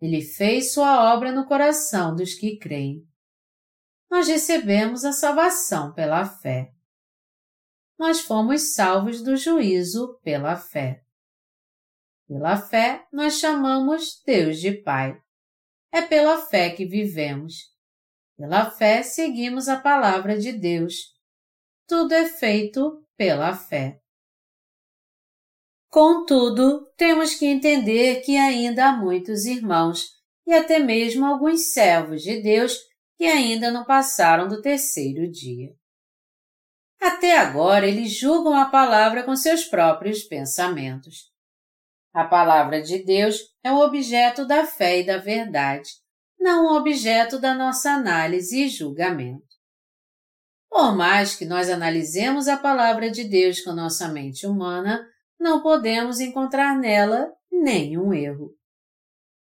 Ele 0.00 0.22
fez 0.22 0.72
sua 0.72 1.14
obra 1.14 1.30
no 1.30 1.46
coração 1.46 2.14
dos 2.14 2.34
que 2.34 2.58
creem. 2.58 3.06
Nós 4.10 4.26
recebemos 4.26 5.04
a 5.04 5.12
salvação 5.12 5.92
pela 5.92 6.24
fé. 6.24 6.72
Nós 8.00 8.22
fomos 8.22 8.72
salvos 8.72 9.22
do 9.22 9.36
juízo 9.36 10.18
pela 10.22 10.56
fé. 10.56 11.02
Pela 12.26 12.56
fé, 12.56 13.06
nós 13.12 13.34
chamamos 13.34 14.22
Deus 14.24 14.58
de 14.58 14.72
Pai. 14.72 15.20
É 15.92 16.00
pela 16.00 16.38
fé 16.46 16.70
que 16.70 16.86
vivemos. 16.86 17.56
Pela 18.38 18.70
fé 18.70 19.02
seguimos 19.02 19.68
a 19.68 19.78
palavra 19.78 20.38
de 20.38 20.50
Deus. 20.50 20.94
Tudo 21.86 22.14
é 22.14 22.24
feito 22.24 23.06
pela 23.18 23.54
fé. 23.54 24.00
Contudo, 25.90 26.90
temos 26.96 27.34
que 27.34 27.44
entender 27.44 28.22
que 28.22 28.34
ainda 28.38 28.88
há 28.88 28.96
muitos 28.96 29.44
irmãos 29.44 30.06
e 30.46 30.54
até 30.54 30.78
mesmo 30.78 31.26
alguns 31.26 31.70
servos 31.74 32.22
de 32.22 32.40
Deus 32.40 32.78
que 33.18 33.24
ainda 33.26 33.70
não 33.70 33.84
passaram 33.84 34.48
do 34.48 34.62
terceiro 34.62 35.30
dia. 35.30 35.78
Até 37.00 37.38
agora 37.38 37.86
eles 37.86 38.12
julgam 38.12 38.54
a 38.54 38.66
palavra 38.66 39.22
com 39.22 39.34
seus 39.34 39.64
próprios 39.64 40.22
pensamentos. 40.22 41.30
A 42.12 42.24
palavra 42.24 42.82
de 42.82 43.02
Deus 43.02 43.38
é 43.62 43.72
o 43.72 43.78
objeto 43.78 44.46
da 44.46 44.66
fé 44.66 45.00
e 45.00 45.06
da 45.06 45.16
verdade, 45.16 45.88
não 46.38 46.66
um 46.66 46.76
objeto 46.76 47.38
da 47.38 47.54
nossa 47.54 47.92
análise 47.92 48.64
e 48.64 48.68
julgamento. 48.68 49.44
Por 50.68 50.94
mais 50.94 51.34
que 51.34 51.44
nós 51.44 51.70
analisemos 51.70 52.48
a 52.48 52.56
palavra 52.56 53.10
de 53.10 53.24
Deus 53.24 53.60
com 53.60 53.72
nossa 53.72 54.08
mente 54.08 54.46
humana, 54.46 55.04
não 55.38 55.62
podemos 55.62 56.20
encontrar 56.20 56.78
nela 56.78 57.32
nenhum 57.50 58.12
erro. 58.12 58.54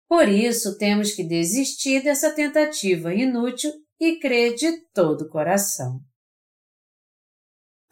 Por 0.08 0.28
isso, 0.28 0.76
temos 0.76 1.12
que 1.12 1.22
desistir 1.22 2.02
dessa 2.02 2.32
tentativa 2.32 3.14
inútil 3.14 3.72
e 3.98 4.18
crer 4.18 4.54
de 4.54 4.72
todo 4.92 5.22
o 5.22 5.28
coração. 5.28 6.00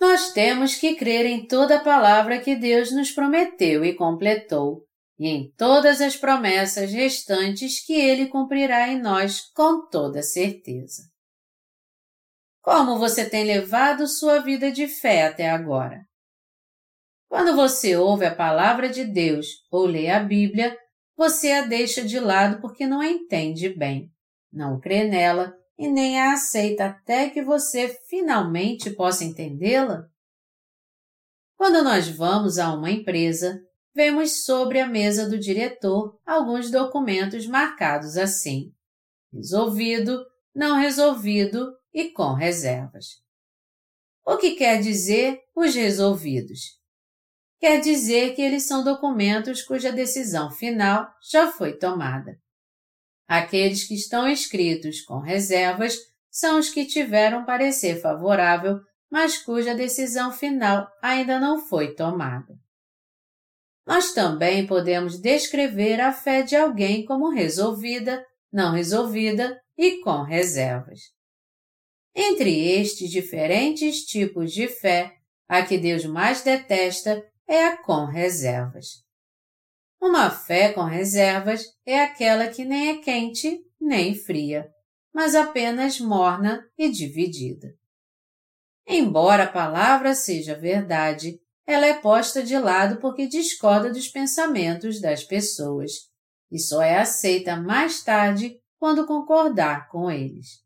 Nós 0.00 0.32
temos 0.32 0.76
que 0.76 0.94
crer 0.94 1.26
em 1.26 1.46
toda 1.46 1.78
a 1.78 1.82
palavra 1.82 2.38
que 2.38 2.54
Deus 2.54 2.92
nos 2.92 3.10
prometeu 3.10 3.84
e 3.84 3.94
completou, 3.94 4.84
e 5.18 5.26
em 5.28 5.50
todas 5.56 6.00
as 6.00 6.16
promessas 6.16 6.92
restantes 6.92 7.84
que 7.84 7.94
Ele 7.94 8.26
cumprirá 8.26 8.88
em 8.88 9.00
nós 9.00 9.40
com 9.52 9.88
toda 9.88 10.22
certeza. 10.22 11.02
Como 12.62 12.98
você 12.98 13.28
tem 13.28 13.44
levado 13.44 14.06
sua 14.06 14.38
vida 14.40 14.70
de 14.70 14.86
fé 14.86 15.26
até 15.26 15.50
agora? 15.50 16.06
Quando 17.28 17.56
você 17.56 17.96
ouve 17.96 18.24
a 18.24 18.34
palavra 18.34 18.88
de 18.88 19.04
Deus 19.04 19.46
ou 19.70 19.84
lê 19.84 20.10
a 20.10 20.20
Bíblia, 20.20 20.76
você 21.16 21.52
a 21.52 21.66
deixa 21.66 22.04
de 22.04 22.20
lado 22.20 22.60
porque 22.60 22.86
não 22.86 23.00
a 23.00 23.08
entende 23.08 23.68
bem, 23.68 24.10
não 24.52 24.78
crê 24.78 25.04
nela 25.04 25.52
e 25.78 25.88
nem 25.88 26.20
a 26.20 26.32
aceita 26.32 26.86
até 26.86 27.30
que 27.30 27.42
você 27.42 27.88
finalmente 28.08 28.90
possa 28.90 29.24
entendê-la? 29.24 30.08
Quando 31.56 31.82
nós 31.82 32.08
vamos 32.08 32.58
a 32.58 32.74
uma 32.74 32.90
empresa, 32.90 33.62
vemos 33.94 34.44
sobre 34.44 34.80
a 34.80 34.86
mesa 34.86 35.28
do 35.28 35.38
diretor 35.38 36.18
alguns 36.26 36.70
documentos 36.70 37.46
marcados 37.46 38.16
assim: 38.16 38.72
resolvido, 39.32 40.24
não 40.54 40.76
resolvido 40.76 41.72
e 41.92 42.10
com 42.10 42.34
reservas. 42.34 43.22
O 44.24 44.36
que 44.36 44.56
quer 44.56 44.80
dizer 44.80 45.40
os 45.54 45.74
resolvidos? 45.74 46.78
Quer 47.58 47.80
dizer 47.80 48.34
que 48.34 48.42
eles 48.42 48.68
são 48.68 48.84
documentos 48.84 49.62
cuja 49.62 49.90
decisão 49.90 50.50
final 50.50 51.08
já 51.20 51.50
foi 51.50 51.76
tomada. 51.76 52.38
Aqueles 53.28 53.84
que 53.84 53.94
estão 53.94 54.26
escritos 54.26 55.02
com 55.02 55.18
reservas 55.18 55.98
são 56.30 56.58
os 56.58 56.70
que 56.70 56.86
tiveram 56.86 57.44
parecer 57.44 58.00
favorável, 58.00 58.80
mas 59.10 59.36
cuja 59.36 59.74
decisão 59.74 60.32
final 60.32 60.88
ainda 61.02 61.38
não 61.38 61.60
foi 61.60 61.94
tomada. 61.94 62.54
Nós 63.86 64.12
também 64.12 64.66
podemos 64.66 65.20
descrever 65.20 66.00
a 66.00 66.12
fé 66.12 66.42
de 66.42 66.56
alguém 66.56 67.04
como 67.04 67.30
resolvida, 67.30 68.24
não 68.50 68.72
resolvida 68.72 69.60
e 69.76 70.00
com 70.00 70.22
reservas. 70.22 71.00
Entre 72.14 72.80
estes 72.80 73.10
diferentes 73.10 74.04
tipos 74.04 74.52
de 74.52 74.68
fé, 74.68 75.12
a 75.46 75.62
que 75.62 75.76
Deus 75.78 76.04
mais 76.04 76.42
detesta 76.42 77.22
é 77.46 77.66
a 77.66 77.82
com 77.82 78.04
reservas. 78.06 79.07
Uma 80.00 80.30
fé 80.30 80.72
com 80.72 80.82
reservas 80.84 81.64
é 81.84 82.00
aquela 82.00 82.48
que 82.48 82.64
nem 82.64 82.90
é 82.90 82.98
quente 82.98 83.60
nem 83.80 84.14
fria, 84.14 84.68
mas 85.12 85.34
apenas 85.34 86.00
morna 86.00 86.64
e 86.76 86.90
dividida. 86.90 87.68
Embora 88.86 89.44
a 89.44 89.52
palavra 89.52 90.14
seja 90.14 90.54
verdade, 90.54 91.38
ela 91.66 91.86
é 91.86 91.94
posta 91.94 92.42
de 92.42 92.58
lado 92.58 92.98
porque 93.00 93.26
discorda 93.26 93.90
dos 93.90 94.08
pensamentos 94.08 95.00
das 95.00 95.22
pessoas 95.22 95.92
e 96.50 96.58
só 96.58 96.80
é 96.80 96.98
aceita 96.98 97.56
mais 97.56 98.02
tarde 98.02 98.58
quando 98.78 99.06
concordar 99.06 99.88
com 99.88 100.10
eles. 100.10 100.62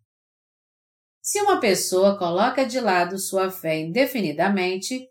Se 1.20 1.41
uma 1.41 1.59
pessoa 1.61 2.18
coloca 2.18 2.64
de 2.64 2.80
lado 2.80 3.18
sua 3.18 3.51
fé 3.51 3.80
indefinidamente, 3.80 5.09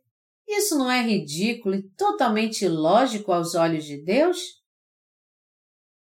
isso 0.58 0.78
não 0.78 0.90
é 0.90 1.02
ridículo 1.02 1.76
e 1.76 1.90
totalmente 1.96 2.66
ilógico 2.66 3.32
aos 3.32 3.56
olhos 3.56 3.86
de 3.86 4.04
Deus? 4.04 4.38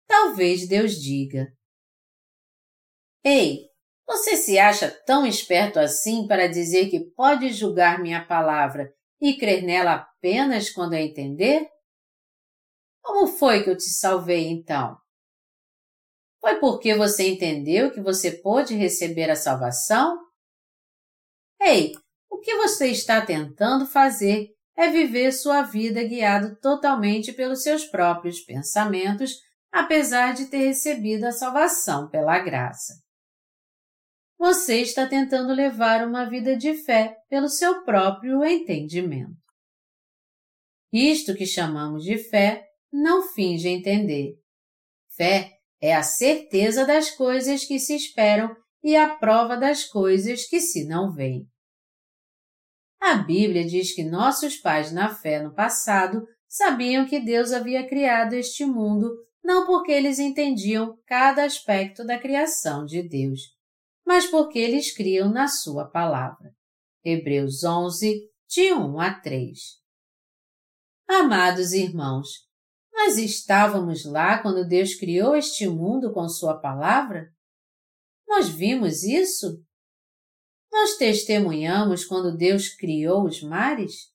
Talvez 0.07 0.69
Deus 0.69 0.93
diga: 1.01 1.47
Ei, 3.25 3.61
você 4.07 4.37
se 4.37 4.59
acha 4.59 4.91
tão 5.07 5.27
esperto 5.27 5.79
assim 5.79 6.27
para 6.27 6.47
dizer 6.47 6.91
que 6.91 7.11
pode 7.13 7.53
julgar 7.53 8.01
minha 8.01 8.25
palavra 8.25 8.93
e 9.21 9.37
crer 9.37 9.63
nela 9.63 9.95
apenas 9.95 10.71
quando 10.71 10.95
a 10.95 11.01
entender? 11.01 11.67
Como 13.03 13.27
foi 13.27 13.63
que 13.63 13.71
eu 13.71 13.77
te 13.77 13.89
salvei 13.91 14.49
então? 14.49 14.97
Foi 16.41 16.61
porque 16.61 16.95
você 16.95 17.29
entendeu 17.29 17.91
que 17.91 18.03
você 18.03 18.31
pôde 18.31 18.75
receber 18.75 19.31
a 19.31 19.37
salvação? 19.37 20.19
Ei, 21.61 21.95
que 22.45 22.55
você 22.57 22.89
está 22.89 23.25
tentando 23.25 23.87
fazer 23.87 24.51
é 24.77 24.91
viver 24.91 25.33
sua 25.33 25.63
vida 25.63 26.05
guiado 26.05 26.57
totalmente 26.61 27.33
pelos 27.33 27.63
seus 27.63 27.85
próprios 27.87 28.41
pensamentos, 28.41 29.37
apesar 29.73 30.35
de 30.35 30.47
ter 30.47 30.59
recebido 30.59 31.25
a 31.25 31.33
salvação 31.33 32.09
pela 32.09 32.39
graça. 32.39 32.95
Você 34.39 34.83
está 34.83 35.07
tentando 35.07 35.55
levar 35.55 36.07
uma 36.07 36.29
vida 36.29 36.57
de 36.57 36.75
fé 36.75 37.17
pelo 37.31 37.49
seu 37.49 37.83
próprio 37.85 38.45
entendimento. 38.45 39.33
Isto 40.93 41.35
que 41.35 41.47
chamamos 41.47 42.05
de 42.05 42.19
fé 42.19 42.65
não 42.93 43.33
finge 43.33 43.69
entender. 43.69 44.35
Fé 45.17 45.51
é 45.81 45.95
a 45.95 46.03
certeza 46.03 46.85
das 46.85 47.11
coisas 47.11 47.65
que 47.65 47.79
se 47.79 47.97
esperam 47.97 48.55
e 48.83 48.97
a 48.97 49.17
prova 49.17 49.57
das 49.57 49.85
coisas 49.85 50.47
que 50.47 50.61
se 50.61 50.85
não 50.87 51.13
veem. 51.13 51.49
A 53.05 53.17
Bíblia 53.17 53.67
diz 53.67 53.95
que 53.95 54.03
nossos 54.03 54.57
pais 54.57 54.91
na 54.91 55.15
fé 55.15 55.43
no 55.43 55.53
passado 55.55 56.27
sabiam 56.49 57.07
que 57.07 57.21
Deus 57.21 57.53
havia 57.53 57.87
criado 57.87 58.33
este 58.33 58.65
mundo 58.65 59.15
não 59.45 59.67
porque 59.67 59.93
eles 59.93 60.19
entendiam 60.19 60.99
cada 61.07 61.45
aspecto 61.45 62.03
da 62.03 62.19
criação 62.19 62.87
de 62.87 63.07
Deus, 63.07 63.41
mas 64.07 64.25
porque 64.25 64.59
eles 64.59 64.97
criam 64.97 65.31
na 65.31 65.47
Sua 65.49 65.85
palavra. 65.85 66.55
Hebreus 67.05 67.63
11, 67.63 68.23
de 68.49 68.73
1 68.73 68.99
a 68.99 69.21
3. 69.21 69.59
Amados 71.07 71.75
irmãos, 71.75 72.27
nós 72.91 73.19
estávamos 73.19 74.07
lá 74.07 74.41
quando 74.41 74.67
Deus 74.67 74.95
criou 74.95 75.37
este 75.37 75.69
mundo 75.69 76.11
com 76.11 76.27
Sua 76.27 76.59
palavra? 76.59 77.29
Nós 78.27 78.49
vimos 78.49 79.03
isso? 79.03 79.63
Nós 80.75 80.97
testemunhamos 80.97 82.05
quando 82.05 82.37
Deus 82.37 82.69
criou 82.69 83.27
os 83.27 83.41
mares? 83.41 84.13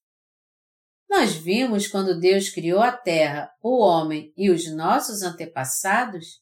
Nós 1.10 1.34
vimos 1.34 1.88
quando 1.88 2.20
Deus 2.20 2.50
criou 2.50 2.82
a 2.82 2.92
terra, 2.92 3.50
o 3.64 3.80
homem 3.80 4.34
e 4.36 4.50
os 4.50 4.70
nossos 4.76 5.22
antepassados? 5.22 6.42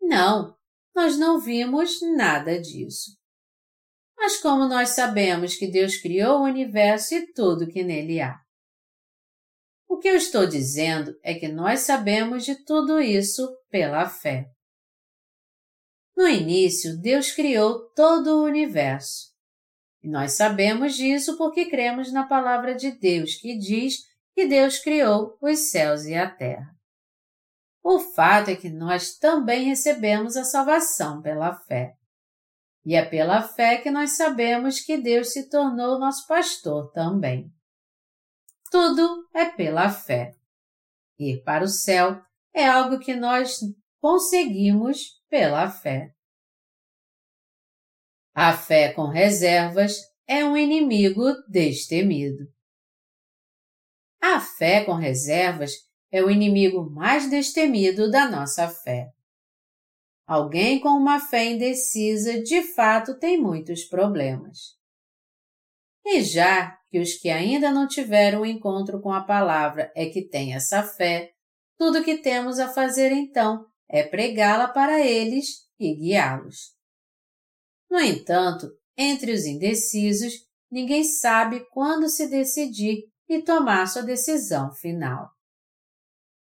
Não, 0.00 0.56
nós 0.94 1.18
não 1.18 1.40
vimos 1.40 1.98
nada 2.16 2.60
disso. 2.60 3.18
Mas 4.16 4.40
como 4.40 4.68
nós 4.68 4.90
sabemos 4.90 5.56
que 5.56 5.66
Deus 5.66 5.96
criou 5.96 6.38
o 6.38 6.44
universo 6.44 7.16
e 7.16 7.32
tudo 7.32 7.66
que 7.66 7.82
nele 7.82 8.20
há? 8.20 8.38
O 9.88 9.98
que 9.98 10.06
eu 10.06 10.14
estou 10.14 10.46
dizendo 10.46 11.18
é 11.24 11.34
que 11.34 11.48
nós 11.48 11.80
sabemos 11.80 12.44
de 12.44 12.54
tudo 12.64 13.00
isso 13.00 13.48
pela 13.68 14.08
fé. 14.08 14.48
No 16.18 16.26
início, 16.26 16.98
Deus 16.98 17.30
criou 17.30 17.90
todo 17.90 18.38
o 18.38 18.44
universo. 18.44 19.28
E 20.02 20.08
nós 20.08 20.32
sabemos 20.32 20.96
disso 20.96 21.38
porque 21.38 21.66
cremos 21.66 22.12
na 22.12 22.26
palavra 22.26 22.74
de 22.74 22.90
Deus 22.90 23.36
que 23.36 23.56
diz 23.56 23.98
que 24.34 24.44
Deus 24.44 24.80
criou 24.80 25.38
os 25.40 25.70
céus 25.70 26.06
e 26.06 26.16
a 26.16 26.28
terra. 26.28 26.74
O 27.84 28.00
fato 28.00 28.50
é 28.50 28.56
que 28.56 28.68
nós 28.68 29.16
também 29.16 29.66
recebemos 29.66 30.36
a 30.36 30.42
salvação 30.42 31.22
pela 31.22 31.54
fé. 31.54 31.94
E 32.84 32.96
é 32.96 33.04
pela 33.04 33.40
fé 33.40 33.76
que 33.76 33.88
nós 33.88 34.16
sabemos 34.16 34.80
que 34.80 34.96
Deus 34.96 35.32
se 35.32 35.48
tornou 35.48 36.00
nosso 36.00 36.26
pastor 36.26 36.90
também. 36.90 37.48
Tudo 38.72 39.24
é 39.32 39.44
pela 39.44 39.88
fé. 39.88 40.34
Ir 41.16 41.44
para 41.44 41.62
o 41.62 41.68
céu 41.68 42.20
é 42.52 42.66
algo 42.66 42.98
que 42.98 43.14
nós 43.14 43.60
conseguimos 44.00 45.17
pela 45.28 45.70
fé. 45.70 46.12
A 48.34 48.56
fé 48.56 48.92
com 48.92 49.06
reservas 49.08 49.96
é 50.26 50.44
um 50.44 50.56
inimigo 50.56 51.24
destemido. 51.48 52.46
A 54.20 54.40
fé 54.40 54.84
com 54.84 54.94
reservas 54.94 55.72
é 56.10 56.22
o 56.22 56.30
inimigo 56.30 56.90
mais 56.90 57.28
destemido 57.28 58.10
da 58.10 58.30
nossa 58.30 58.68
fé. 58.68 59.10
Alguém 60.26 60.78
com 60.80 60.90
uma 60.90 61.18
fé 61.18 61.46
indecisa 61.46 62.42
de 62.42 62.62
fato 62.74 63.18
tem 63.18 63.40
muitos 63.40 63.84
problemas. 63.84 64.76
E 66.04 66.22
já 66.22 66.76
que 66.90 66.98
os 66.98 67.14
que 67.14 67.30
ainda 67.30 67.70
não 67.70 67.86
tiveram 67.86 68.40
o 68.40 68.42
um 68.42 68.46
encontro 68.46 69.00
com 69.00 69.12
a 69.12 69.24
palavra 69.24 69.92
é 69.94 70.06
que 70.06 70.26
têm 70.26 70.54
essa 70.54 70.82
fé, 70.82 71.32
tudo 71.78 72.04
que 72.04 72.18
temos 72.18 72.58
a 72.58 72.68
fazer 72.68 73.12
então 73.12 73.67
é 73.88 74.02
pregá-la 74.02 74.68
para 74.68 75.00
eles 75.00 75.66
e 75.78 75.94
guiá-los. 75.94 76.74
No 77.90 77.98
entanto, 78.00 78.68
entre 78.96 79.32
os 79.32 79.44
indecisos, 79.44 80.34
ninguém 80.70 81.04
sabe 81.04 81.64
quando 81.70 82.08
se 82.08 82.28
decidir 82.28 83.04
e 83.28 83.42
tomar 83.42 83.86
sua 83.86 84.02
decisão 84.02 84.72
final. 84.72 85.30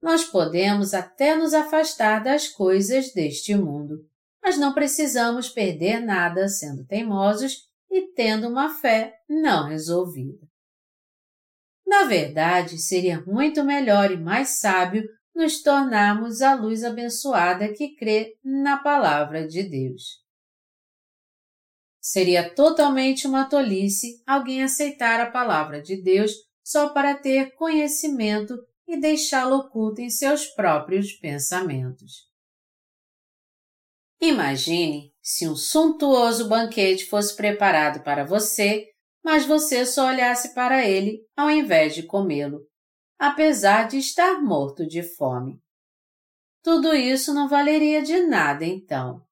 Nós 0.02 0.24
podemos 0.24 0.93
até 0.93 1.35
nos 1.35 1.55
afastar 1.55 2.23
das 2.23 2.48
coisas 2.48 3.12
deste 3.12 3.55
mundo, 3.56 4.06
mas 4.43 4.59
não 4.59 4.74
precisamos 4.74 5.48
perder 5.48 6.01
nada 6.01 6.47
sendo 6.48 6.85
teimosos 6.85 7.66
e 7.90 8.12
tendo 8.12 8.48
uma 8.48 8.69
fé 8.69 9.15
não 9.28 9.69
resolvida. 9.69 10.47
Na 11.86 12.05
verdade, 12.05 12.78
seria 12.78 13.23
muito 13.23 13.65
melhor 13.65 14.11
e 14.11 14.16
mais 14.16 14.59
sábio 14.59 15.09
nos 15.35 15.62
tornarmos 15.62 16.40
a 16.40 16.55
luz 16.55 16.85
abençoada 16.85 17.73
que 17.73 17.97
crê 17.97 18.36
na 18.44 18.77
palavra 18.77 19.47
de 19.47 19.62
Deus. 19.62 20.23
Seria 22.01 22.55
totalmente 22.55 23.27
uma 23.27 23.47
tolice 23.47 24.23
alguém 24.27 24.62
aceitar 24.62 25.20
a 25.20 25.31
palavra 25.31 25.81
de 25.81 26.01
Deus 26.01 26.32
só 26.62 26.90
para 26.90 27.15
ter 27.15 27.55
conhecimento 27.55 28.55
e 28.86 28.98
deixá-lo 28.98 29.56
oculto 29.56 30.01
em 30.01 30.11
seus 30.11 30.47
próprios 30.47 31.12
pensamentos. 31.12 32.28
Imagine 34.20 35.12
se 35.20 35.48
um 35.48 35.56
suntuoso 35.56 36.48
banquete 36.48 37.06
fosse 37.06 37.35
preparado 37.35 38.02
para 38.02 38.24
você, 38.24 38.86
mas 39.23 39.44
você 39.44 39.85
só 39.85 40.09
olhasse 40.09 40.55
para 40.55 40.86
ele 40.86 41.27
ao 41.36 41.51
invés 41.51 41.94
de 41.94 42.02
comê-lo, 42.02 42.61
apesar 43.19 43.89
de 43.89 43.99
estar 43.99 44.41
morto 44.43 44.86
de 44.86 45.03
fome. 45.03 45.61
Tudo 46.62 46.95
isso 46.95 47.35
não 47.35 47.49
valeria 47.49 48.03
de 48.03 48.23
nada 48.23 48.65
então. 48.65 49.23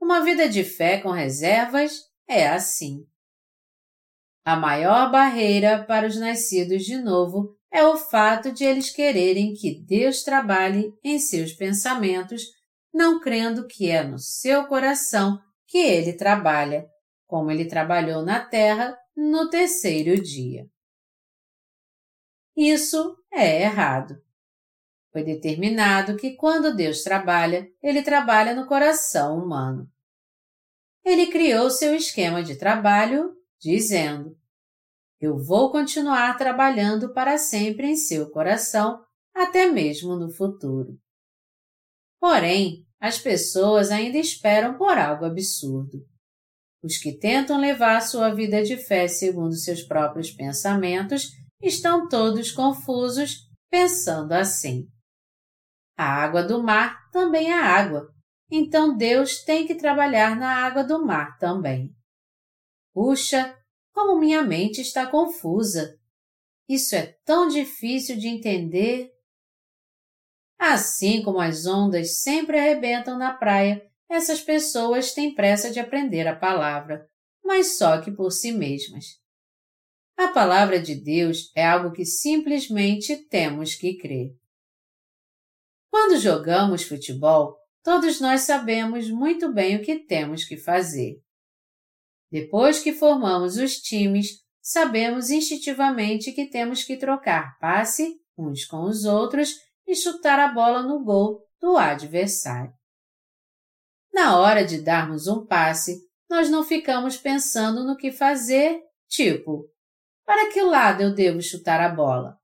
Uma 0.00 0.22
vida 0.22 0.48
de 0.48 0.62
fé 0.62 1.00
com 1.00 1.10
reservas 1.10 2.02
é 2.28 2.48
assim. 2.48 3.06
A 4.44 4.54
maior 4.54 5.10
barreira 5.10 5.84
para 5.84 6.06
os 6.06 6.16
nascidos 6.16 6.84
de 6.84 6.98
novo 6.98 7.56
é 7.72 7.84
o 7.84 7.96
fato 7.96 8.52
de 8.52 8.64
eles 8.64 8.90
quererem 8.90 9.54
que 9.54 9.82
Deus 9.84 10.22
trabalhe 10.22 10.92
em 11.02 11.18
seus 11.18 11.52
pensamentos, 11.52 12.42
não 12.92 13.18
crendo 13.18 13.66
que 13.66 13.90
é 13.90 14.04
no 14.04 14.18
seu 14.18 14.66
coração 14.66 15.40
que 15.66 15.78
ele 15.78 16.12
trabalha, 16.12 16.86
como 17.26 17.50
ele 17.50 17.64
trabalhou 17.64 18.22
na 18.22 18.40
terra 18.40 18.96
no 19.16 19.50
terceiro 19.50 20.22
dia. 20.22 20.66
Isso 22.56 23.18
é 23.30 23.62
errado. 23.62 24.16
Foi 25.12 25.22
determinado 25.22 26.16
que 26.16 26.36
quando 26.36 26.74
Deus 26.74 27.02
trabalha, 27.02 27.68
ele 27.82 28.02
trabalha 28.02 28.54
no 28.54 28.66
coração 28.66 29.38
humano. 29.38 29.86
Ele 31.04 31.26
criou 31.26 31.70
seu 31.70 31.94
esquema 31.94 32.42
de 32.42 32.56
trabalho 32.56 33.34
dizendo: 33.60 34.36
Eu 35.20 35.38
vou 35.38 35.70
continuar 35.70 36.36
trabalhando 36.36 37.12
para 37.12 37.38
sempre 37.38 37.88
em 37.88 37.96
seu 37.96 38.30
coração, 38.30 39.02
até 39.34 39.66
mesmo 39.66 40.16
no 40.16 40.30
futuro. 40.30 40.98
Porém, 42.18 42.86
as 42.98 43.18
pessoas 43.18 43.90
ainda 43.90 44.18
esperam 44.18 44.76
por 44.76 44.96
algo 44.98 45.24
absurdo. 45.26 46.04
Os 46.82 46.98
que 46.98 47.16
tentam 47.16 47.58
levar 47.58 48.00
sua 48.00 48.34
vida 48.34 48.62
de 48.62 48.76
fé 48.76 49.06
segundo 49.08 49.54
seus 49.54 49.82
próprios 49.82 50.30
pensamentos 50.30 51.30
estão 51.62 52.08
todos 52.08 52.52
confusos, 52.52 53.48
pensando 53.70 54.32
assim. 54.32 54.88
A 55.96 56.04
água 56.04 56.42
do 56.42 56.62
mar 56.62 57.10
também 57.10 57.50
é 57.50 57.58
água, 57.58 58.08
então 58.50 58.96
Deus 58.96 59.42
tem 59.44 59.66
que 59.66 59.74
trabalhar 59.74 60.36
na 60.36 60.64
água 60.64 60.84
do 60.84 61.04
mar 61.04 61.38
também. 61.38 61.94
Puxa, 62.92 63.56
como 63.92 64.18
minha 64.18 64.42
mente 64.42 64.80
está 64.80 65.06
confusa! 65.06 65.98
Isso 66.68 66.94
é 66.94 67.16
tão 67.24 67.48
difícil 67.48 68.16
de 68.18 68.28
entender. 68.28 69.10
Assim 70.58 71.22
como 71.22 71.40
as 71.40 71.66
ondas 71.66 72.20
sempre 72.20 72.58
arrebentam 72.58 73.18
na 73.18 73.32
praia 73.32 73.86
essas 74.08 74.40
pessoas 74.40 75.12
têm 75.12 75.34
pressa 75.34 75.70
de 75.70 75.80
aprender 75.80 76.26
a 76.28 76.36
palavra, 76.36 77.08
mas 77.44 77.76
só 77.76 78.00
que 78.00 78.10
por 78.10 78.30
si 78.30 78.52
mesmas. 78.52 79.20
A 80.16 80.28
palavra 80.28 80.80
de 80.80 80.94
Deus 80.94 81.50
é 81.54 81.66
algo 81.66 81.92
que 81.92 82.04
simplesmente 82.04 83.16
temos 83.28 83.74
que 83.74 83.98
crer. 83.98 84.34
Quando 85.90 86.18
jogamos 86.18 86.82
futebol, 86.84 87.56
todos 87.82 88.18
nós 88.20 88.42
sabemos 88.42 89.10
muito 89.10 89.52
bem 89.52 89.76
o 89.76 89.82
que 89.82 89.98
temos 89.98 90.44
que 90.44 90.56
fazer. 90.56 91.20
Depois 92.30 92.78
que 92.78 92.92
formamos 92.92 93.58
os 93.58 93.76
times, 93.76 94.42
sabemos 94.60 95.30
instintivamente 95.30 96.32
que 96.32 96.46
temos 96.46 96.82
que 96.82 96.96
trocar 96.96 97.58
passe 97.58 98.18
uns 98.36 98.64
com 98.64 98.84
os 98.84 99.04
outros 99.04 99.54
e 99.86 99.94
chutar 99.94 100.38
a 100.38 100.48
bola 100.48 100.82
no 100.82 101.04
gol 101.04 101.42
do 101.60 101.76
adversário. 101.76 102.72
Na 104.12 104.38
hora 104.38 104.64
de 104.64 104.80
darmos 104.80 105.26
um 105.26 105.46
passe, 105.46 106.00
nós 106.28 106.50
não 106.50 106.64
ficamos 106.64 107.16
pensando 107.16 107.84
no 107.84 107.96
que 107.96 108.10
fazer, 108.10 108.82
tipo, 109.08 109.70
para 110.26 110.52
que 110.52 110.60
lado 110.60 111.02
eu 111.02 111.14
devo 111.14 111.40
chutar 111.40 111.80
a 111.80 111.88
bola? 111.88 112.36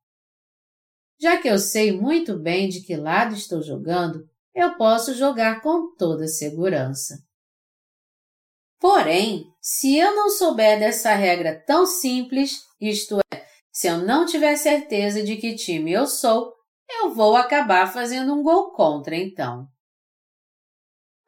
Já 1.20 1.36
que 1.36 1.48
eu 1.48 1.58
sei 1.58 1.92
muito 1.92 2.38
bem 2.38 2.68
de 2.68 2.80
que 2.80 2.96
lado 2.96 3.34
estou 3.34 3.60
jogando, 3.60 4.26
eu 4.54 4.76
posso 4.76 5.14
jogar 5.14 5.60
com 5.60 5.94
toda 5.96 6.26
segurança. 6.28 7.18
Porém, 8.80 9.46
se 9.60 9.96
eu 9.96 10.14
não 10.14 10.30
souber 10.30 10.78
dessa 10.78 11.14
regra 11.14 11.60
tão 11.66 11.86
simples, 11.86 12.64
isto 12.80 13.20
é, 13.32 13.46
se 13.70 13.86
eu 13.86 13.98
não 13.98 14.26
tiver 14.26 14.56
certeza 14.56 15.22
de 15.22 15.36
que 15.36 15.54
time 15.54 15.92
eu 15.92 16.06
sou, 16.06 16.52
eu 16.88 17.14
vou 17.14 17.36
acabar 17.36 17.92
fazendo 17.92 18.34
um 18.34 18.42
gol 18.42 18.72
contra 18.72 19.16
então. 19.16 19.68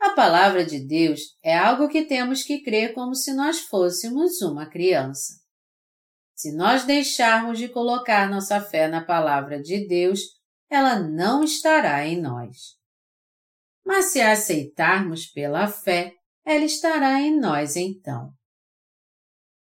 A 0.00 0.10
palavra 0.10 0.64
de 0.64 0.80
Deus 0.80 1.20
é 1.42 1.56
algo 1.56 1.88
que 1.88 2.04
temos 2.04 2.42
que 2.42 2.62
crer 2.62 2.92
como 2.92 3.14
se 3.14 3.32
nós 3.32 3.60
fôssemos 3.60 4.42
uma 4.42 4.66
criança. 4.66 5.43
Se 6.34 6.52
nós 6.52 6.84
deixarmos 6.84 7.58
de 7.58 7.68
colocar 7.68 8.28
nossa 8.28 8.60
fé 8.60 8.88
na 8.88 9.04
palavra 9.04 9.60
de 9.60 9.86
Deus, 9.86 10.20
ela 10.68 10.98
não 10.98 11.44
estará 11.44 12.04
em 12.06 12.20
nós. 12.20 12.76
Mas 13.84 14.06
se 14.06 14.20
a 14.20 14.32
aceitarmos 14.32 15.26
pela 15.26 15.68
fé, 15.68 16.12
ela 16.44 16.64
estará 16.64 17.20
em 17.20 17.38
nós 17.38 17.76
então. 17.76 18.32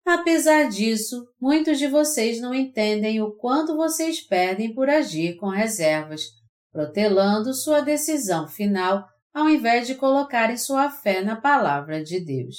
Apesar 0.06 0.68
disso, 0.68 1.26
muitos 1.40 1.78
de 1.78 1.86
vocês 1.86 2.40
não 2.40 2.54
entendem 2.54 3.20
o 3.20 3.32
quanto 3.32 3.76
vocês 3.76 4.20
perdem 4.20 4.74
por 4.74 4.88
agir 4.88 5.36
com 5.36 5.48
reservas, 5.48 6.22
protelando 6.72 7.52
sua 7.54 7.80
decisão 7.80 8.48
final 8.48 9.06
ao 9.32 9.48
invés 9.48 9.86
de 9.86 9.94
colocarem 9.94 10.56
sua 10.56 10.90
fé 10.90 11.22
na 11.22 11.40
palavra 11.40 12.02
de 12.02 12.18
Deus. 12.20 12.56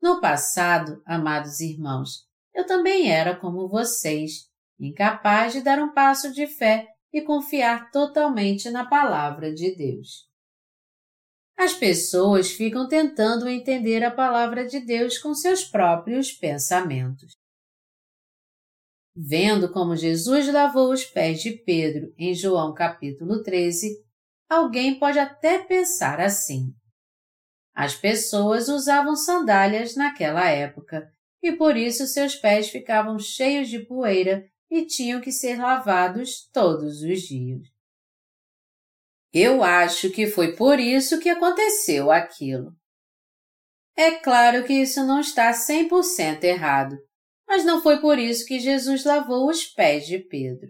No 0.00 0.20
passado, 0.20 1.02
amados 1.04 1.60
irmãos, 1.60 2.29
eu 2.60 2.66
também 2.66 3.10
era 3.10 3.34
como 3.34 3.68
vocês, 3.68 4.48
incapaz 4.78 5.52
de 5.52 5.62
dar 5.62 5.78
um 5.78 5.92
passo 5.92 6.32
de 6.32 6.46
fé 6.46 6.86
e 7.12 7.22
confiar 7.22 7.90
totalmente 7.90 8.70
na 8.70 8.86
palavra 8.86 9.52
de 9.52 9.74
Deus. 9.74 10.28
As 11.56 11.74
pessoas 11.74 12.50
ficam 12.50 12.88
tentando 12.88 13.48
entender 13.48 14.04
a 14.04 14.10
palavra 14.10 14.66
de 14.66 14.80
Deus 14.80 15.18
com 15.18 15.34
seus 15.34 15.64
próprios 15.64 16.32
pensamentos. 16.32 17.32
Vendo 19.14 19.70
como 19.72 19.96
Jesus 19.96 20.50
lavou 20.52 20.92
os 20.92 21.04
pés 21.04 21.42
de 21.42 21.52
Pedro 21.52 22.14
em 22.16 22.34
João 22.34 22.72
capítulo 22.72 23.42
13, 23.42 23.88
alguém 24.48 24.98
pode 24.98 25.18
até 25.18 25.58
pensar 25.58 26.20
assim. 26.20 26.72
As 27.74 27.94
pessoas 27.94 28.68
usavam 28.68 29.16
sandálias 29.16 29.96
naquela 29.96 30.48
época 30.48 31.12
e 31.42 31.52
por 31.52 31.76
isso 31.76 32.06
seus 32.06 32.34
pés 32.34 32.68
ficavam 32.68 33.18
cheios 33.18 33.68
de 33.68 33.80
poeira 33.80 34.44
e 34.70 34.84
tinham 34.84 35.20
que 35.20 35.32
ser 35.32 35.58
lavados 35.58 36.48
todos 36.52 37.02
os 37.02 37.20
dias. 37.22 37.66
Eu 39.32 39.62
acho 39.62 40.10
que 40.10 40.26
foi 40.26 40.56
por 40.56 40.78
isso 40.80 41.20
que 41.20 41.28
aconteceu 41.28 42.10
aquilo. 42.10 42.72
É 43.96 44.12
claro 44.12 44.64
que 44.64 44.72
isso 44.72 45.04
não 45.04 45.20
está 45.20 45.52
100% 45.52 46.44
errado, 46.44 46.96
mas 47.46 47.64
não 47.64 47.82
foi 47.82 48.00
por 48.00 48.18
isso 48.18 48.46
que 48.46 48.58
Jesus 48.58 49.04
lavou 49.04 49.48
os 49.48 49.64
pés 49.64 50.06
de 50.06 50.18
Pedro. 50.18 50.68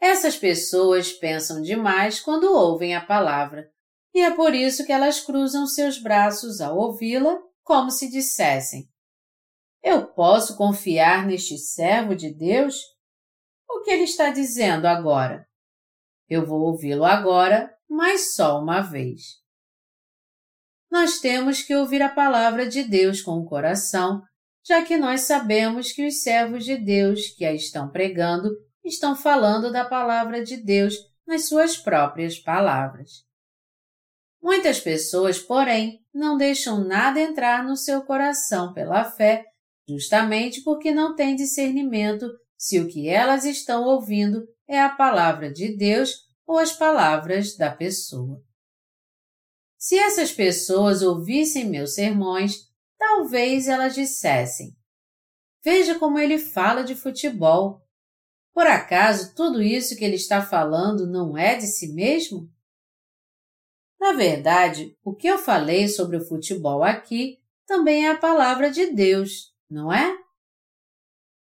Essas 0.00 0.36
pessoas 0.36 1.12
pensam 1.12 1.62
demais 1.62 2.20
quando 2.20 2.52
ouvem 2.52 2.94
a 2.96 3.04
palavra, 3.04 3.70
e 4.14 4.20
é 4.20 4.30
por 4.34 4.54
isso 4.54 4.84
que 4.84 4.92
elas 4.92 5.20
cruzam 5.20 5.66
seus 5.66 5.98
braços 5.98 6.60
ao 6.60 6.76
ouvi-la, 6.76 7.38
como 7.62 7.90
se 7.90 8.10
dissessem: 8.10 8.88
Eu 9.82 10.06
posso 10.06 10.56
confiar 10.56 11.26
neste 11.26 11.58
servo 11.58 12.14
de 12.14 12.32
Deus? 12.32 12.76
O 13.68 13.80
que 13.82 13.90
ele 13.90 14.04
está 14.04 14.30
dizendo 14.30 14.86
agora? 14.86 15.46
Eu 16.28 16.46
vou 16.46 16.60
ouvi-lo 16.60 17.04
agora, 17.04 17.74
mas 17.88 18.34
só 18.34 18.60
uma 18.60 18.80
vez. 18.80 19.42
Nós 20.90 21.18
temos 21.18 21.62
que 21.62 21.74
ouvir 21.74 22.02
a 22.02 22.08
palavra 22.08 22.68
de 22.68 22.84
Deus 22.84 23.22
com 23.22 23.38
o 23.38 23.46
coração, 23.46 24.22
já 24.64 24.84
que 24.84 24.96
nós 24.96 25.22
sabemos 25.22 25.90
que 25.90 26.06
os 26.06 26.22
servos 26.22 26.64
de 26.64 26.76
Deus 26.76 27.28
que 27.36 27.44
a 27.44 27.52
estão 27.52 27.90
pregando 27.90 28.50
estão 28.84 29.16
falando 29.16 29.72
da 29.72 29.84
palavra 29.84 30.44
de 30.44 30.56
Deus 30.56 30.94
nas 31.26 31.48
suas 31.48 31.76
próprias 31.76 32.38
palavras. 32.38 33.24
Muitas 34.40 34.80
pessoas, 34.80 35.38
porém, 35.38 36.04
não 36.12 36.36
deixam 36.36 36.84
nada 36.84 37.20
entrar 37.20 37.64
no 37.64 37.76
seu 37.76 38.02
coração 38.02 38.72
pela 38.72 39.04
fé, 39.04 39.44
justamente 39.88 40.62
porque 40.62 40.92
não 40.92 41.14
têm 41.14 41.36
discernimento 41.36 42.26
se 42.56 42.78
o 42.80 42.88
que 42.88 43.08
elas 43.08 43.44
estão 43.44 43.84
ouvindo 43.84 44.46
é 44.68 44.80
a 44.80 44.88
palavra 44.88 45.52
de 45.52 45.76
Deus 45.76 46.14
ou 46.46 46.58
as 46.58 46.72
palavras 46.72 47.56
da 47.56 47.70
pessoa. 47.70 48.42
Se 49.76 49.98
essas 49.98 50.32
pessoas 50.32 51.02
ouvissem 51.02 51.68
meus 51.68 51.94
sermões, 51.94 52.68
talvez 52.96 53.66
elas 53.66 53.94
dissessem: 53.94 54.76
Veja 55.64 55.98
como 55.98 56.18
ele 56.18 56.38
fala 56.38 56.82
de 56.82 56.94
futebol, 56.94 57.82
por 58.54 58.66
acaso 58.66 59.34
tudo 59.34 59.62
isso 59.62 59.96
que 59.96 60.04
ele 60.04 60.16
está 60.16 60.40
falando 60.44 61.06
não 61.06 61.36
é 61.36 61.56
de 61.56 61.66
si 61.66 61.92
mesmo? 61.92 62.48
Na 63.98 64.12
verdade, 64.12 64.96
o 65.02 65.14
que 65.14 65.26
eu 65.26 65.38
falei 65.38 65.88
sobre 65.88 66.16
o 66.16 66.26
futebol 66.26 66.82
aqui 66.82 67.38
também 67.66 68.06
é 68.06 68.10
a 68.10 68.18
palavra 68.18 68.70
de 68.70 68.92
Deus, 68.92 69.51
não 69.72 69.92
é? 69.92 70.14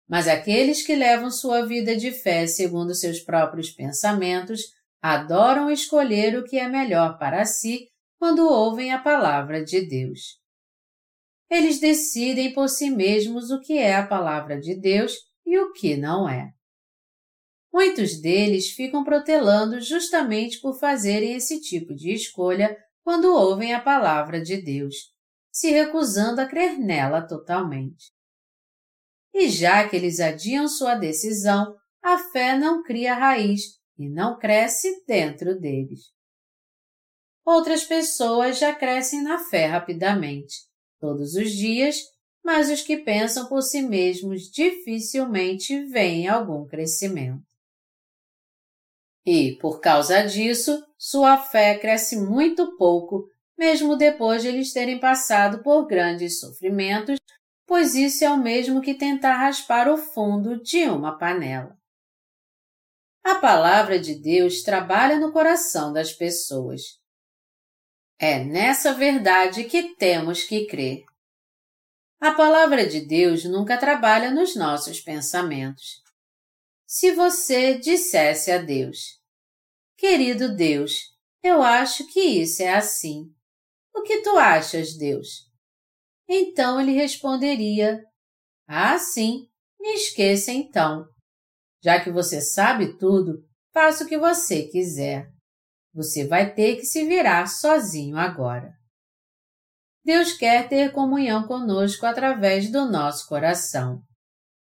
Mas 0.07 0.27
aqueles 0.27 0.85
que 0.85 0.95
levam 0.95 1.29
sua 1.29 1.65
vida 1.65 1.95
de 1.95 2.11
fé 2.11 2.47
segundo 2.47 2.95
seus 2.95 3.19
próprios 3.19 3.71
pensamentos 3.71 4.61
adoram 5.01 5.69
escolher 5.69 6.37
o 6.37 6.43
que 6.43 6.57
é 6.57 6.67
melhor 6.67 7.17
para 7.17 7.45
si 7.45 7.89
quando 8.17 8.47
ouvem 8.47 8.91
a 8.91 8.99
palavra 8.99 9.63
de 9.63 9.85
Deus. 9.85 10.39
Eles 11.49 11.79
decidem 11.79 12.53
por 12.53 12.69
si 12.69 12.89
mesmos 12.89 13.51
o 13.51 13.59
que 13.59 13.77
é 13.77 13.95
a 13.95 14.07
palavra 14.07 14.59
de 14.59 14.79
Deus 14.79 15.13
e 15.45 15.59
o 15.59 15.73
que 15.73 15.95
não 15.95 16.27
é. 16.27 16.51
Muitos 17.71 18.19
deles 18.21 18.71
ficam 18.71 19.03
protelando 19.03 19.81
justamente 19.81 20.59
por 20.61 20.79
fazerem 20.79 21.33
esse 21.33 21.59
tipo 21.59 21.93
de 21.93 22.13
escolha 22.13 22.75
quando 23.03 23.35
ouvem 23.35 23.73
a 23.73 23.81
palavra 23.81 24.41
de 24.41 24.57
Deus, 24.61 24.95
se 25.55 25.71
recusando 25.71 26.41
a 26.41 26.45
crer 26.45 26.77
nela 26.77 27.25
totalmente. 27.25 28.11
E 29.33 29.47
já 29.47 29.87
que 29.87 29.95
eles 29.95 30.19
adiam 30.19 30.67
sua 30.67 30.95
decisão, 30.95 31.73
a 32.03 32.17
fé 32.17 32.57
não 32.57 32.83
cria 32.83 33.15
raiz 33.15 33.79
e 33.97 34.09
não 34.09 34.37
cresce 34.37 35.01
dentro 35.07 35.57
deles. 35.57 36.11
Outras 37.45 37.85
pessoas 37.85 38.59
já 38.59 38.75
crescem 38.75 39.23
na 39.23 39.39
fé 39.45 39.67
rapidamente, 39.67 40.55
todos 40.99 41.35
os 41.35 41.51
dias, 41.51 42.01
mas 42.43 42.69
os 42.69 42.81
que 42.81 42.97
pensam 42.97 43.47
por 43.47 43.61
si 43.61 43.81
mesmos 43.81 44.51
dificilmente 44.51 45.85
veem 45.85 46.27
algum 46.27 46.67
crescimento. 46.67 47.47
E, 49.25 49.57
por 49.61 49.79
causa 49.79 50.21
disso, 50.23 50.85
sua 50.97 51.37
fé 51.37 51.79
cresce 51.79 52.17
muito 52.17 52.75
pouco, 52.75 53.29
mesmo 53.57 53.95
depois 53.95 54.41
de 54.41 54.49
eles 54.49 54.73
terem 54.73 54.99
passado 54.99 55.63
por 55.63 55.87
grandes 55.87 56.39
sofrimentos, 56.39 57.17
pois 57.65 57.95
isso 57.95 58.23
é 58.23 58.29
o 58.29 58.37
mesmo 58.37 58.81
que 58.81 58.93
tentar 58.93 59.37
raspar 59.37 59.89
o 59.89 59.97
fundo 59.97 60.61
de 60.61 60.85
uma 60.85 61.17
panela. 61.17 61.77
A 63.23 63.35
palavra 63.35 63.99
de 63.99 64.13
Deus 64.15 64.61
trabalha 64.61 65.19
no 65.19 65.31
coração 65.31 65.91
das 65.91 66.13
pessoas. 66.13 66.99
É 68.19 68.43
nessa 68.43 68.93
verdade 68.93 69.63
que 69.63 69.95
temos 69.95 70.43
que 70.43 70.67
crer. 70.67 71.03
A 72.19 72.31
palavra 72.31 72.87
de 72.87 73.01
Deus 73.01 73.43
nunca 73.43 73.77
trabalha 73.77 74.31
nos 74.31 74.55
nossos 74.55 75.01
pensamentos. 75.01 76.01
Se 76.85 77.11
você 77.11 77.77
dissesse 77.77 78.51
a 78.51 78.59
Deus: 78.59 79.19
Querido 79.97 80.55
Deus, 80.55 81.13
eu 81.43 81.61
acho 81.61 82.07
que 82.07 82.21
isso 82.21 82.63
é 82.63 82.73
assim. 82.73 83.34
O 83.95 84.03
que 84.03 84.21
tu 84.21 84.37
achas, 84.37 84.95
Deus? 84.97 85.49
Então 86.27 86.79
ele 86.79 86.91
responderia: 86.91 88.03
Ah, 88.67 88.99
sim, 88.99 89.47
me 89.79 89.93
esqueça 89.93 90.51
então. 90.51 91.07
Já 91.81 92.03
que 92.03 92.11
você 92.11 92.41
sabe 92.41 92.97
tudo, 92.97 93.43
faça 93.73 94.03
o 94.03 94.07
que 94.07 94.17
você 94.17 94.63
quiser. 94.63 95.27
Você 95.93 96.27
vai 96.27 96.53
ter 96.53 96.75
que 96.75 96.85
se 96.85 97.05
virar 97.05 97.47
sozinho 97.47 98.17
agora. 98.17 98.73
Deus 100.03 100.33
quer 100.33 100.67
ter 100.67 100.91
comunhão 100.91 101.47
conosco 101.47 102.05
através 102.05 102.71
do 102.71 102.85
nosso 102.85 103.27
coração. 103.27 104.01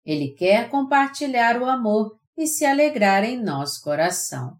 Ele 0.04 0.34
quer 0.34 0.68
compartilhar 0.68 1.60
o 1.60 1.66
amor 1.66 2.18
e 2.36 2.46
se 2.46 2.64
alegrar 2.64 3.22
em 3.22 3.42
nosso 3.42 3.80
coração. 3.82 4.56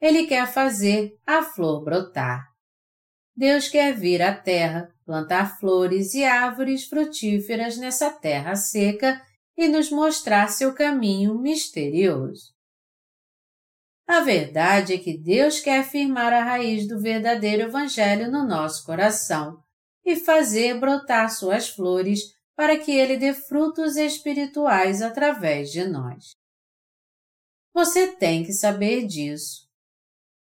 Ele 0.00 0.26
quer 0.26 0.46
fazer 0.52 1.16
a 1.26 1.42
flor 1.42 1.84
brotar. 1.84 2.51
Deus 3.34 3.68
quer 3.68 3.94
vir 3.94 4.20
à 4.20 4.34
terra, 4.34 4.94
plantar 5.04 5.58
flores 5.58 6.14
e 6.14 6.24
árvores 6.24 6.84
frutíferas 6.84 7.76
nessa 7.76 8.10
terra 8.10 8.54
seca 8.54 9.20
e 9.56 9.68
nos 9.68 9.90
mostrar 9.90 10.48
seu 10.48 10.74
caminho 10.74 11.38
misterioso. 11.38 12.52
A 14.06 14.20
verdade 14.20 14.94
é 14.94 14.98
que 14.98 15.16
Deus 15.16 15.60
quer 15.60 15.84
firmar 15.84 16.32
a 16.32 16.42
raiz 16.42 16.86
do 16.86 17.00
verdadeiro 17.00 17.62
Evangelho 17.62 18.30
no 18.30 18.46
nosso 18.46 18.84
coração 18.84 19.62
e 20.04 20.16
fazer 20.16 20.78
brotar 20.78 21.30
suas 21.30 21.68
flores 21.68 22.36
para 22.54 22.78
que 22.78 22.90
ele 22.90 23.16
dê 23.16 23.32
frutos 23.32 23.96
espirituais 23.96 25.00
através 25.00 25.70
de 25.70 25.84
nós. 25.84 26.32
Você 27.72 28.08
tem 28.08 28.44
que 28.44 28.52
saber 28.52 29.06
disso. 29.06 29.66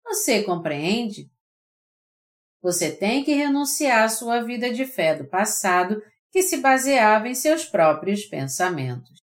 Você 0.04 0.42
compreende? 0.42 1.30
Você 2.64 2.90
tem 2.90 3.22
que 3.22 3.34
renunciar 3.34 4.04
à 4.04 4.08
sua 4.08 4.40
vida 4.40 4.72
de 4.72 4.86
fé 4.86 5.14
do 5.14 5.28
passado 5.28 6.02
que 6.32 6.40
se 6.40 6.56
baseava 6.56 7.28
em 7.28 7.34
seus 7.34 7.66
próprios 7.66 8.24
pensamentos. 8.24 9.18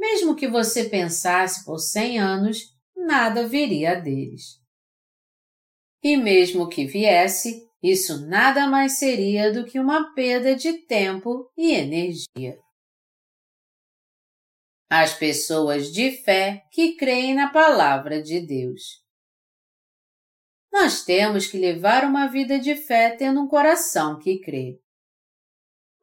Mesmo 0.00 0.34
que 0.34 0.48
você 0.48 0.88
pensasse 0.88 1.62
por 1.66 1.78
cem 1.78 2.18
anos, 2.18 2.74
nada 2.96 3.46
viria 3.46 4.00
deles. 4.00 4.58
E 6.02 6.16
mesmo 6.16 6.70
que 6.70 6.86
viesse, 6.86 7.68
isso 7.82 8.26
nada 8.26 8.66
mais 8.66 8.92
seria 8.92 9.52
do 9.52 9.66
que 9.66 9.78
uma 9.78 10.14
perda 10.14 10.56
de 10.56 10.72
tempo 10.86 11.52
e 11.54 11.72
energia. 11.72 12.58
As 14.88 15.12
pessoas 15.12 15.92
de 15.92 16.12
fé 16.22 16.64
que 16.72 16.96
creem 16.96 17.34
na 17.34 17.52
palavra 17.52 18.22
de 18.22 18.40
Deus. 18.40 19.05
Nós 20.78 21.02
temos 21.02 21.46
que 21.46 21.56
levar 21.56 22.04
uma 22.04 22.26
vida 22.26 22.58
de 22.58 22.76
fé 22.76 23.08
tendo 23.08 23.40
um 23.40 23.48
coração 23.48 24.18
que 24.18 24.38
crê. 24.40 24.78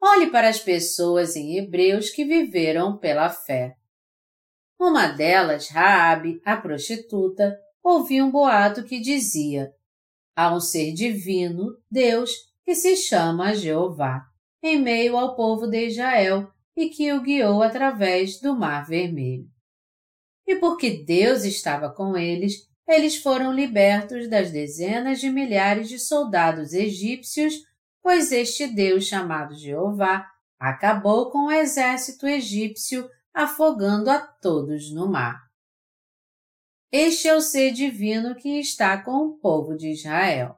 Olhe 0.02 0.32
para 0.32 0.48
as 0.48 0.58
pessoas 0.58 1.36
em 1.36 1.56
Hebreus 1.56 2.10
que 2.10 2.24
viveram 2.24 2.98
pela 2.98 3.30
fé. 3.30 3.76
Uma 4.76 5.06
delas, 5.06 5.68
Raabe, 5.68 6.40
a 6.44 6.56
prostituta, 6.56 7.56
ouviu 7.84 8.24
um 8.24 8.32
boato 8.32 8.82
que 8.82 8.98
dizia: 8.98 9.72
Há 10.34 10.52
um 10.52 10.58
ser 10.58 10.92
divino, 10.92 11.80
Deus, 11.88 12.32
que 12.64 12.74
se 12.74 12.96
chama 12.96 13.54
Jeová, 13.54 14.24
em 14.60 14.76
meio 14.82 15.16
ao 15.16 15.36
povo 15.36 15.68
de 15.68 15.86
Israel 15.86 16.50
e 16.76 16.88
que 16.88 17.12
o 17.12 17.22
guiou 17.22 17.62
através 17.62 18.40
do 18.40 18.56
Mar 18.56 18.84
Vermelho. 18.84 19.48
E 20.44 20.56
porque 20.56 21.04
Deus 21.04 21.44
estava 21.44 21.94
com 21.94 22.16
eles, 22.16 22.73
eles 22.86 23.16
foram 23.16 23.52
libertos 23.52 24.28
das 24.28 24.50
dezenas 24.50 25.20
de 25.20 25.30
milhares 25.30 25.88
de 25.88 25.98
soldados 25.98 26.72
egípcios, 26.72 27.54
pois 28.02 28.30
este 28.30 28.66
Deus 28.66 29.06
chamado 29.06 29.54
Jeová 29.54 30.30
acabou 30.58 31.30
com 31.30 31.46
o 31.46 31.52
exército 31.52 32.26
egípcio, 32.26 33.08
afogando 33.32 34.10
a 34.10 34.20
todos 34.20 34.92
no 34.92 35.10
mar. 35.10 35.42
Este 36.92 37.26
é 37.26 37.34
o 37.34 37.40
ser 37.40 37.72
divino 37.72 38.36
que 38.36 38.60
está 38.60 39.02
com 39.02 39.26
o 39.26 39.38
povo 39.38 39.76
de 39.76 39.90
Israel. 39.90 40.56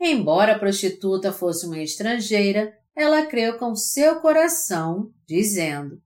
Embora 0.00 0.54
a 0.54 0.58
prostituta 0.58 1.32
fosse 1.32 1.66
uma 1.66 1.80
estrangeira, 1.80 2.72
ela 2.96 3.26
creu 3.26 3.58
com 3.58 3.74
seu 3.74 4.20
coração, 4.20 5.12
dizendo: 5.26 6.00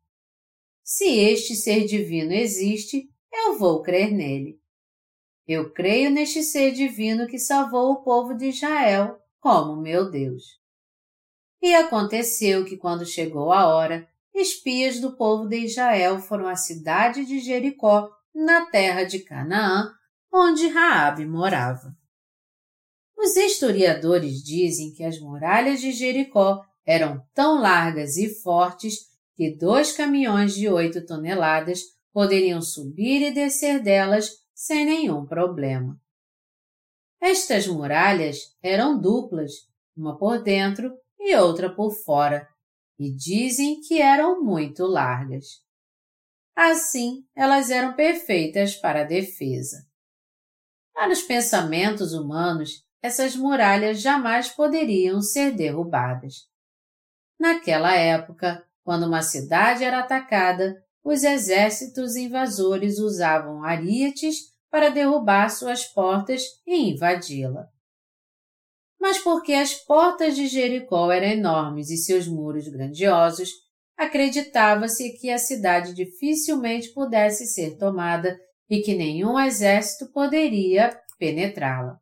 Se 0.83 1.05
este 1.05 1.55
ser 1.55 1.87
divino 1.87 2.33
existe, 2.33 3.12
vou 3.59 3.83
crer 3.83 4.11
nele. 4.11 4.61
Eu 5.47 5.73
creio 5.73 6.11
neste 6.11 6.43
ser 6.43 6.73
divino 6.73 7.27
que 7.27 7.39
salvou 7.39 7.93
o 7.93 8.03
povo 8.03 8.35
de 8.35 8.47
Israel 8.47 9.19
como 9.41 9.81
meu 9.81 10.11
Deus. 10.11 10.61
E 11.61 11.75
aconteceu 11.75 12.65
que, 12.65 12.77
quando 12.77 13.05
chegou 13.05 13.53
a 13.53 13.67
hora, 13.67 14.09
espias 14.35 15.01
do 15.01 15.17
povo 15.17 15.47
de 15.49 15.59
Israel 15.59 16.19
foram 16.21 16.49
à 16.49 16.57
cidade 16.57 17.25
de 17.25 17.41
Jericó 17.41 18.11
na 18.35 18.67
terra 18.67 19.05
de 19.05 19.21
Canaã, 19.21 19.93
onde 20.33 20.69
Raabe 20.69 21.27
morava. 21.27 21.95
Os 23.17 23.37
historiadores 23.37 24.43
dizem 24.43 24.93
que 24.93 25.05
as 25.05 25.21
muralhas 25.21 25.81
de 25.81 25.93
Jericó 25.93 26.65
eram 26.85 27.25
tão 27.35 27.61
largas 27.61 28.17
e 28.17 28.29
fortes 28.29 29.13
que 29.37 29.57
dois 29.57 29.93
caminhões 29.93 30.55
de 30.55 30.69
oito 30.69 31.05
toneladas 31.07 31.81
poderiam 32.13 32.61
subir 32.61 33.23
e 33.23 33.33
descer 33.33 33.83
delas 33.83 34.31
sem 34.55 34.85
nenhum 34.85 35.27
problema. 35.27 36.01
Estas 37.21 37.67
muralhas 37.67 38.57
eram 38.63 39.01
duplas, 39.01 39.53
uma 39.97 40.19
por 40.19 40.43
dentro 40.43 40.93
e 41.19 41.35
outra 41.37 41.73
por 41.75 41.93
fora, 41.93 42.49
e 42.99 43.15
dizem 43.15 43.81
que 43.81 44.01
eram 44.01 44.43
muito 44.43 44.85
largas. 44.85 45.63
Assim, 46.55 47.25
elas 47.35 47.71
eram 47.71 47.95
perfeitas 47.95 48.75
para 48.77 49.03
a 49.03 49.05
defesa. 49.05 49.87
Para 50.93 51.13
os 51.13 51.23
pensamentos 51.23 52.13
humanos, 52.13 52.85
essas 53.01 53.35
muralhas 53.35 54.01
jamais 54.01 54.49
poderiam 54.49 55.21
ser 55.21 55.53
derrubadas. 55.53 56.49
Naquela 57.39 57.95
época, 57.95 58.65
quando 58.85 59.07
uma 59.07 59.23
cidade 59.23 59.83
era 59.83 60.01
atacada, 60.01 60.77
os 61.05 61.25
exércitos 61.25 62.17
invasores 62.17 62.99
usavam 62.99 63.65
arietes 63.65 64.37
para 64.71 64.89
derrubar 64.89 65.51
suas 65.51 65.85
portas 65.85 66.43
e 66.67 66.91
invadi-la. 66.91 67.67
Mas 69.01 69.19
porque 69.19 69.53
as 69.53 69.75
portas 69.75 70.37
de 70.37 70.47
Jericó 70.47 71.11
eram 71.11 71.27
enormes 71.27 71.91
e 71.91 71.97
seus 71.97 72.29
muros 72.29 72.69
grandiosos, 72.69 73.51
acreditava-se 73.97 75.13
que 75.19 75.29
a 75.29 75.39
cidade 75.39 75.93
dificilmente 75.93 76.93
pudesse 76.93 77.47
ser 77.47 77.77
tomada 77.77 78.39
e 78.71 78.81
que 78.81 78.95
nenhum 78.95 79.39
exército 79.39 80.11
poderia 80.13 80.97
penetrá-la. 81.19 82.01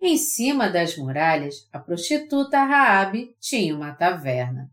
Em 0.00 0.18
cima 0.18 0.68
das 0.68 0.96
muralhas, 0.98 1.66
a 1.72 1.78
prostituta 1.78 2.62
Raabe 2.62 3.34
tinha 3.40 3.74
uma 3.74 3.94
taverna. 3.94 4.70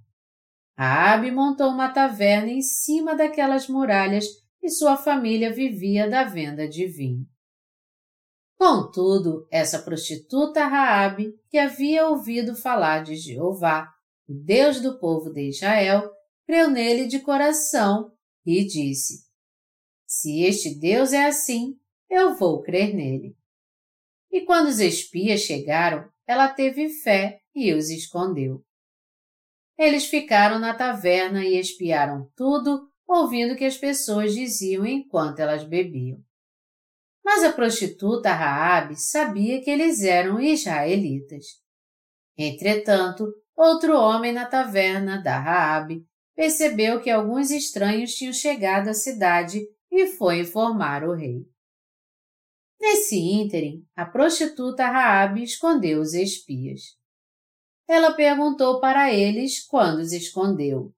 Raabe 0.81 1.29
montou 1.29 1.69
uma 1.69 1.93
taverna 1.93 2.49
em 2.49 2.63
cima 2.63 3.15
daquelas 3.15 3.67
muralhas 3.67 4.25
e 4.63 4.67
sua 4.67 4.97
família 4.97 5.53
vivia 5.53 6.09
da 6.09 6.23
venda 6.23 6.67
de 6.67 6.87
vinho. 6.87 7.23
Contudo, 8.57 9.47
essa 9.51 9.77
prostituta 9.77 10.65
Raabe, 10.65 11.35
que 11.51 11.59
havia 11.59 12.07
ouvido 12.07 12.55
falar 12.55 13.03
de 13.03 13.15
Jeová, 13.15 13.93
o 14.27 14.33
Deus 14.33 14.81
do 14.81 14.97
povo 14.97 15.31
de 15.31 15.49
Israel, 15.49 16.11
creu 16.47 16.67
nele 16.67 17.05
de 17.05 17.19
coração 17.19 18.11
e 18.43 18.65
disse: 18.65 19.27
Se 20.07 20.41
este 20.41 20.79
Deus 20.79 21.13
é 21.13 21.27
assim, 21.27 21.75
eu 22.09 22.35
vou 22.35 22.59
crer 22.63 22.95
nele. 22.95 23.35
E 24.31 24.41
quando 24.41 24.69
os 24.69 24.79
espias 24.79 25.41
chegaram, 25.41 26.09
ela 26.25 26.47
teve 26.47 26.89
fé 26.89 27.39
e 27.53 27.71
os 27.71 27.91
escondeu. 27.91 28.65
Eles 29.81 30.05
ficaram 30.05 30.59
na 30.59 30.75
taverna 30.75 31.43
e 31.43 31.59
espiaram 31.59 32.29
tudo, 32.35 32.87
ouvindo 33.07 33.55
o 33.55 33.57
que 33.57 33.65
as 33.65 33.75
pessoas 33.75 34.31
diziam 34.31 34.85
enquanto 34.85 35.39
elas 35.39 35.63
bebiam. 35.63 36.19
Mas 37.25 37.43
a 37.43 37.51
prostituta 37.51 38.31
Raabe 38.31 38.95
sabia 38.95 39.59
que 39.59 39.71
eles 39.71 40.03
eram 40.03 40.39
israelitas. 40.39 41.45
Entretanto, 42.37 43.33
outro 43.57 43.97
homem 43.97 44.31
na 44.31 44.45
taverna 44.45 45.19
da 45.19 45.39
Raabe 45.39 46.05
percebeu 46.35 47.01
que 47.01 47.09
alguns 47.09 47.49
estranhos 47.49 48.13
tinham 48.13 48.33
chegado 48.33 48.87
à 48.87 48.93
cidade 48.93 49.61
e 49.91 50.05
foi 50.09 50.41
informar 50.41 51.03
o 51.03 51.15
rei. 51.15 51.43
Nesse 52.79 53.17
ínterim, 53.17 53.83
a 53.95 54.05
prostituta 54.05 54.85
Raabe 54.85 55.41
escondeu 55.41 56.01
os 56.01 56.13
espias. 56.13 57.00
Ela 57.87 58.13
perguntou 58.13 58.79
para 58.79 59.13
eles 59.13 59.65
quando 59.65 59.99
os 59.99 60.13
escondeu. 60.13 60.93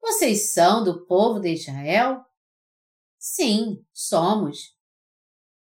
Vocês 0.00 0.52
são 0.52 0.82
do 0.82 1.06
povo 1.06 1.40
de 1.40 1.54
Israel? 1.54 2.24
Sim, 3.18 3.84
somos. 3.92 4.76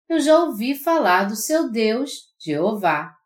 Eu 0.10 0.20
já 0.20 0.44
ouvi 0.44 0.76
falar 0.76 1.26
do 1.26 1.36
seu 1.36 1.72
Deus, 1.72 2.34
Jeová. 2.38 3.18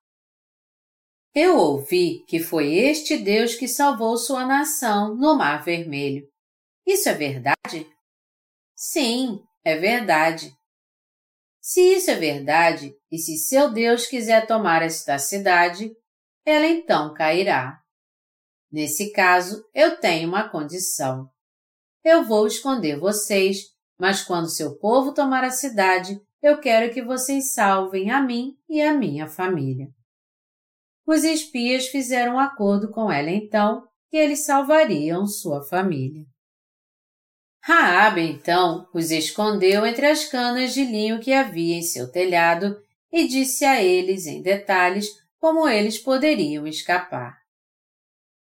Eu 1.34 1.58
ouvi 1.58 2.24
que 2.28 2.40
foi 2.40 2.74
este 2.74 3.18
Deus 3.18 3.56
que 3.56 3.68
salvou 3.68 4.18
sua 4.18 4.46
nação 4.46 5.16
no 5.16 5.36
Mar 5.36 5.64
Vermelho. 5.64 6.28
Isso 6.86 7.08
é 7.10 7.14
verdade? 7.14 7.88
Sim, 8.76 9.42
é 9.64 9.78
verdade. 9.78 10.56
Se 11.62 11.80
isso 11.96 12.10
é 12.10 12.16
verdade, 12.16 12.94
e 13.12 13.18
se 13.18 13.38
seu 13.38 13.72
Deus 13.72 14.08
quiser 14.08 14.48
tomar 14.48 14.82
esta 14.82 15.20
cidade, 15.20 15.96
ela 16.46 16.66
então 16.68 17.14
cairá. 17.14 17.80
Nesse 18.72 19.12
caso, 19.12 19.64
eu 19.74 20.00
tenho 20.00 20.30
uma 20.30 20.48
condição. 20.50 21.30
Eu 22.04 22.24
vou 22.24 22.48
esconder 22.48 23.00
vocês, 23.00 23.66
mas 24.00 24.24
quando 24.24 24.50
seu 24.50 24.78
povo 24.78 25.14
tomar 25.14 25.44
a 25.44 25.52
cidade, 25.52 26.20
eu 26.42 26.60
quero 26.60 26.92
que 26.94 27.04
vocês 27.04 27.54
salvem 27.54 28.10
a 28.10 28.22
mim 28.22 28.56
e 28.68 28.82
a 28.82 28.94
minha 28.94 29.28
família. 29.28 29.88
Os 31.06 31.24
espias 31.24 31.88
fizeram 31.88 32.36
um 32.36 32.40
acordo 32.40 32.90
com 32.90 33.12
ela 33.12 33.30
então 33.30 33.86
que 34.10 34.18
eles 34.18 34.46
salvariam 34.46 35.28
sua 35.28 35.64
família. 35.64 36.26
Raabe, 37.64 38.22
então, 38.22 38.90
os 38.94 39.12
escondeu 39.12 39.86
entre 39.86 40.08
as 40.08 40.26
canas 40.26 40.74
de 40.74 40.84
linho 40.84 41.20
que 41.20 41.32
havia 41.32 41.76
em 41.76 41.84
seu 41.84 42.12
telhado 42.12 42.76
e 43.12 43.28
disse 43.28 43.64
a 43.66 43.84
eles 43.84 44.26
em 44.26 44.42
detalhes 44.42 45.21
como 45.42 45.68
eles 45.68 45.98
poderiam 45.98 46.68
escapar. 46.68 47.36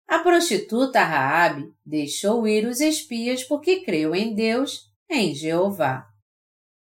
A 0.07 0.19
prostituta 0.19 1.03
Raabe 1.03 1.73
deixou 1.83 2.47
ir 2.47 2.67
os 2.67 2.79
espias 2.79 3.43
porque 3.43 3.83
creu 3.83 4.13
em 4.13 4.35
Deus, 4.35 4.91
em 5.09 5.33
Jeová. 5.33 6.05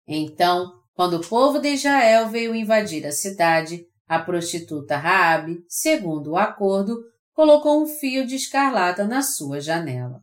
Então, 0.08 0.72
quando 0.94 1.18
o 1.18 1.28
povo 1.28 1.58
de 1.58 1.74
Israel 1.74 2.30
veio 2.30 2.54
invadir 2.54 3.06
a 3.06 3.12
cidade, 3.12 3.86
a 4.08 4.18
prostituta 4.18 4.96
Raabe, 4.96 5.62
segundo 5.68 6.30
o 6.30 6.36
acordo, 6.38 7.04
colocou 7.34 7.82
um 7.82 7.86
fio 7.86 8.26
de 8.26 8.36
escarlata 8.36 9.06
na 9.06 9.22
sua 9.22 9.60
janela. 9.60 10.22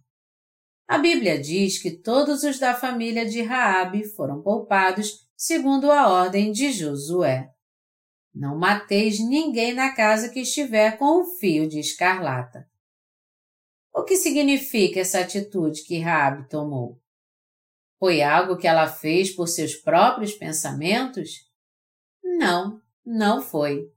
A 0.87 0.97
Bíblia 0.97 1.39
diz 1.39 1.79
que 1.79 1.91
todos 1.91 2.41
os 2.41 2.57
da 2.57 2.73
família 2.73 3.29
de 3.29 3.43
Raabe 3.43 4.07
foram 4.15 4.41
poupados 4.41 5.27
segundo 5.35 5.91
a 5.91 6.07
ordem 6.09 6.51
de 6.51 6.71
Josué. 6.71 7.51
Não 8.39 8.55
mateis 8.55 9.19
ninguém 9.19 9.73
na 9.73 9.95
casa 9.95 10.29
que 10.29 10.41
estiver 10.41 10.95
com 10.99 11.21
um 11.21 11.25
fio 11.37 11.67
de 11.67 11.79
escarlata. 11.79 12.69
O 13.91 14.03
que 14.03 14.15
significa 14.15 14.99
essa 14.99 15.21
atitude 15.21 15.83
que 15.83 15.97
Raabe 15.97 16.47
tomou? 16.47 17.01
Foi 17.99 18.21
algo 18.21 18.55
que 18.55 18.67
ela 18.67 18.87
fez 18.87 19.31
por 19.31 19.47
seus 19.47 19.73
próprios 19.73 20.33
pensamentos? 20.33 21.49
Não, 22.23 22.79
não 23.03 23.41
foi. 23.41 23.91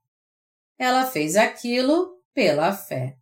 Ela 0.79 1.05
fez 1.05 1.37
aquilo 1.37 2.19
pela 2.33 2.73
fé. 2.73 3.19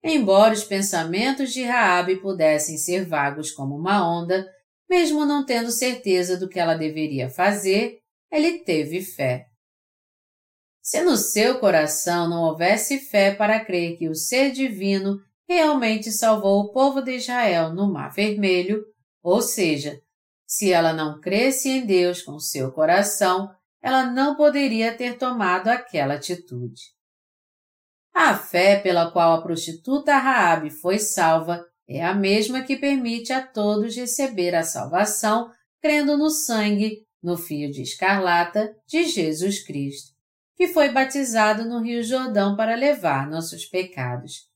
Embora 0.00 0.54
os 0.54 0.62
pensamentos 0.62 1.52
de 1.52 1.64
Raabe 1.64 2.20
pudessem 2.20 2.78
ser 2.78 3.04
vagos 3.04 3.50
como 3.50 3.76
uma 3.76 4.08
onda, 4.08 4.48
mesmo 4.88 5.26
não 5.26 5.44
tendo 5.44 5.72
certeza 5.72 6.36
do 6.36 6.48
que 6.48 6.60
ela 6.60 6.76
deveria 6.76 7.28
fazer, 7.28 8.00
ele 8.30 8.60
teve 8.60 9.02
fé. 9.02 9.48
Se 10.88 11.02
no 11.02 11.18
seu 11.18 11.58
coração 11.60 12.30
não 12.30 12.44
houvesse 12.44 12.98
fé 12.98 13.34
para 13.34 13.62
crer 13.62 13.98
que 13.98 14.08
o 14.08 14.14
ser 14.14 14.52
divino 14.52 15.20
realmente 15.46 16.10
salvou 16.10 16.60
o 16.60 16.72
povo 16.72 17.02
de 17.02 17.16
Israel 17.16 17.74
no 17.74 17.92
Mar 17.92 18.10
Vermelho, 18.10 18.82
ou 19.22 19.42
seja, 19.42 20.00
se 20.46 20.72
ela 20.72 20.94
não 20.94 21.20
cresce 21.20 21.68
em 21.68 21.84
Deus 21.84 22.22
com 22.22 22.38
seu 22.38 22.72
coração, 22.72 23.50
ela 23.82 24.10
não 24.10 24.34
poderia 24.34 24.96
ter 24.96 25.18
tomado 25.18 25.68
aquela 25.68 26.14
atitude. 26.14 26.80
A 28.14 28.34
fé 28.34 28.80
pela 28.80 29.10
qual 29.10 29.34
a 29.34 29.42
prostituta 29.42 30.16
Raabe 30.16 30.70
foi 30.70 30.98
salva 30.98 31.66
é 31.86 32.02
a 32.02 32.14
mesma 32.14 32.62
que 32.62 32.78
permite 32.78 33.30
a 33.30 33.46
todos 33.46 33.94
receber 33.94 34.54
a 34.54 34.62
salvação 34.62 35.50
crendo 35.82 36.16
no 36.16 36.30
sangue, 36.30 37.06
no 37.22 37.36
fio 37.36 37.70
de 37.70 37.82
escarlata 37.82 38.74
de 38.86 39.04
Jesus 39.04 39.62
Cristo, 39.62 40.16
que 40.58 40.66
foi 40.66 40.90
batizado 40.90 41.64
no 41.64 41.80
Rio 41.80 42.02
Jordão 42.02 42.56
para 42.56 42.74
levar 42.74 43.30
nossos 43.30 43.64
pecados. 43.64 44.48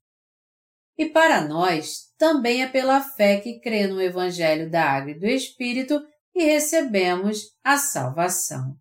E 0.99 1.07
para 1.07 1.47
nós, 1.47 2.12
também 2.19 2.61
é 2.61 2.69
pela 2.69 3.01
fé 3.01 3.41
que 3.41 3.61
crê 3.61 3.87
no 3.87 4.03
Evangelho 4.03 4.69
da 4.69 4.83
Água 4.83 5.12
e 5.12 5.19
do 5.19 5.27
Espírito 5.27 6.05
e 6.35 6.43
recebemos 6.45 7.53
a 7.62 7.79
salvação. 7.79 8.77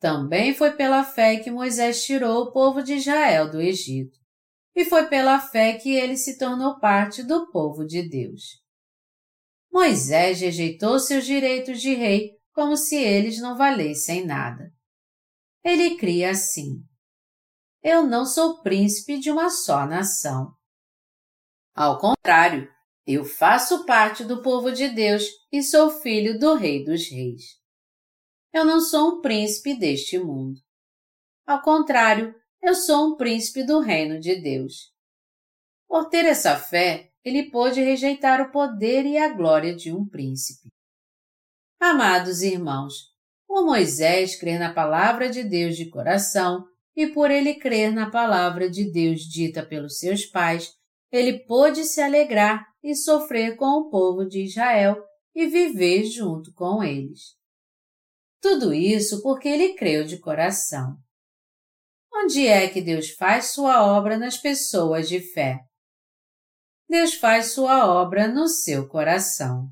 Também 0.00 0.54
foi 0.54 0.72
pela 0.72 1.04
fé 1.04 1.36
que 1.36 1.50
Moisés 1.50 2.02
tirou 2.04 2.44
o 2.44 2.52
povo 2.52 2.82
de 2.82 2.94
Israel 2.94 3.50
do 3.50 3.60
Egito. 3.60 4.18
E 4.74 4.84
foi 4.84 5.06
pela 5.08 5.38
fé 5.40 5.74
que 5.74 5.94
ele 5.94 6.16
se 6.16 6.38
tornou 6.38 6.80
parte 6.80 7.22
do 7.22 7.50
povo 7.50 7.84
de 7.84 8.08
Deus. 8.08 8.62
Moisés 9.70 10.40
rejeitou 10.40 10.98
seus 10.98 11.26
direitos 11.26 11.82
de 11.82 11.94
rei 11.94 12.32
como 12.52 12.76
se 12.78 12.96
eles 12.96 13.38
não 13.40 13.58
valessem 13.58 14.24
nada. 14.24 14.74
Ele 15.66 15.96
cria 15.96 16.30
assim: 16.30 16.80
Eu 17.82 18.06
não 18.06 18.24
sou 18.24 18.62
príncipe 18.62 19.18
de 19.18 19.32
uma 19.32 19.50
só 19.50 19.84
nação. 19.84 20.54
Ao 21.74 21.98
contrário, 21.98 22.72
eu 23.04 23.24
faço 23.24 23.84
parte 23.84 24.22
do 24.22 24.40
povo 24.42 24.70
de 24.70 24.88
Deus 24.88 25.24
e 25.50 25.64
sou 25.64 25.90
filho 25.90 26.38
do 26.38 26.54
Rei 26.54 26.84
dos 26.84 27.10
Reis. 27.10 27.60
Eu 28.52 28.64
não 28.64 28.80
sou 28.80 29.18
um 29.18 29.20
príncipe 29.20 29.74
deste 29.76 30.16
mundo. 30.20 30.60
Ao 31.44 31.60
contrário, 31.60 32.32
eu 32.62 32.76
sou 32.76 33.08
um 33.08 33.16
príncipe 33.16 33.64
do 33.64 33.80
reino 33.80 34.20
de 34.20 34.40
Deus. 34.40 34.92
Por 35.88 36.08
ter 36.08 36.26
essa 36.26 36.56
fé, 36.56 37.12
ele 37.24 37.50
pôde 37.50 37.80
rejeitar 37.80 38.40
o 38.40 38.52
poder 38.52 39.04
e 39.04 39.18
a 39.18 39.34
glória 39.34 39.74
de 39.74 39.92
um 39.92 40.08
príncipe. 40.08 40.68
Amados 41.80 42.42
irmãos, 42.42 43.15
por 43.46 43.64
Moisés 43.64 44.36
crer 44.38 44.58
na 44.58 44.72
palavra 44.72 45.28
de 45.28 45.42
Deus 45.42 45.76
de 45.76 45.88
coração 45.88 46.64
e 46.94 47.06
por 47.06 47.30
ele 47.30 47.54
crer 47.54 47.92
na 47.92 48.10
palavra 48.10 48.70
de 48.70 48.90
Deus 48.90 49.20
dita 49.20 49.64
pelos 49.64 49.98
seus 49.98 50.24
pais, 50.24 50.72
ele 51.12 51.44
pôde 51.44 51.84
se 51.84 52.00
alegrar 52.00 52.66
e 52.82 52.94
sofrer 52.94 53.56
com 53.56 53.66
o 53.66 53.90
povo 53.90 54.24
de 54.24 54.44
Israel 54.44 54.96
e 55.34 55.46
viver 55.46 56.04
junto 56.04 56.52
com 56.54 56.82
eles. 56.82 57.36
Tudo 58.40 58.72
isso 58.72 59.22
porque 59.22 59.48
ele 59.48 59.74
creu 59.74 60.04
de 60.04 60.18
coração. 60.18 60.96
Onde 62.12 62.46
é 62.46 62.68
que 62.68 62.80
Deus 62.80 63.10
faz 63.10 63.52
sua 63.52 63.84
obra 63.86 64.16
nas 64.16 64.38
pessoas 64.38 65.08
de 65.08 65.20
fé? 65.20 65.60
Deus 66.88 67.14
faz 67.14 67.52
sua 67.52 67.86
obra 67.86 68.26
no 68.28 68.48
seu 68.48 68.88
coração. 68.88 69.68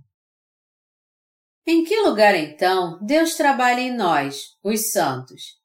Em 1.67 1.83
que 1.83 1.99
lugar 2.01 2.35
então 2.35 2.99
Deus 3.03 3.37
trabalha 3.37 3.81
em 3.81 3.97
nós, 3.97 4.59
os 4.63 4.93
santos? 4.93 5.59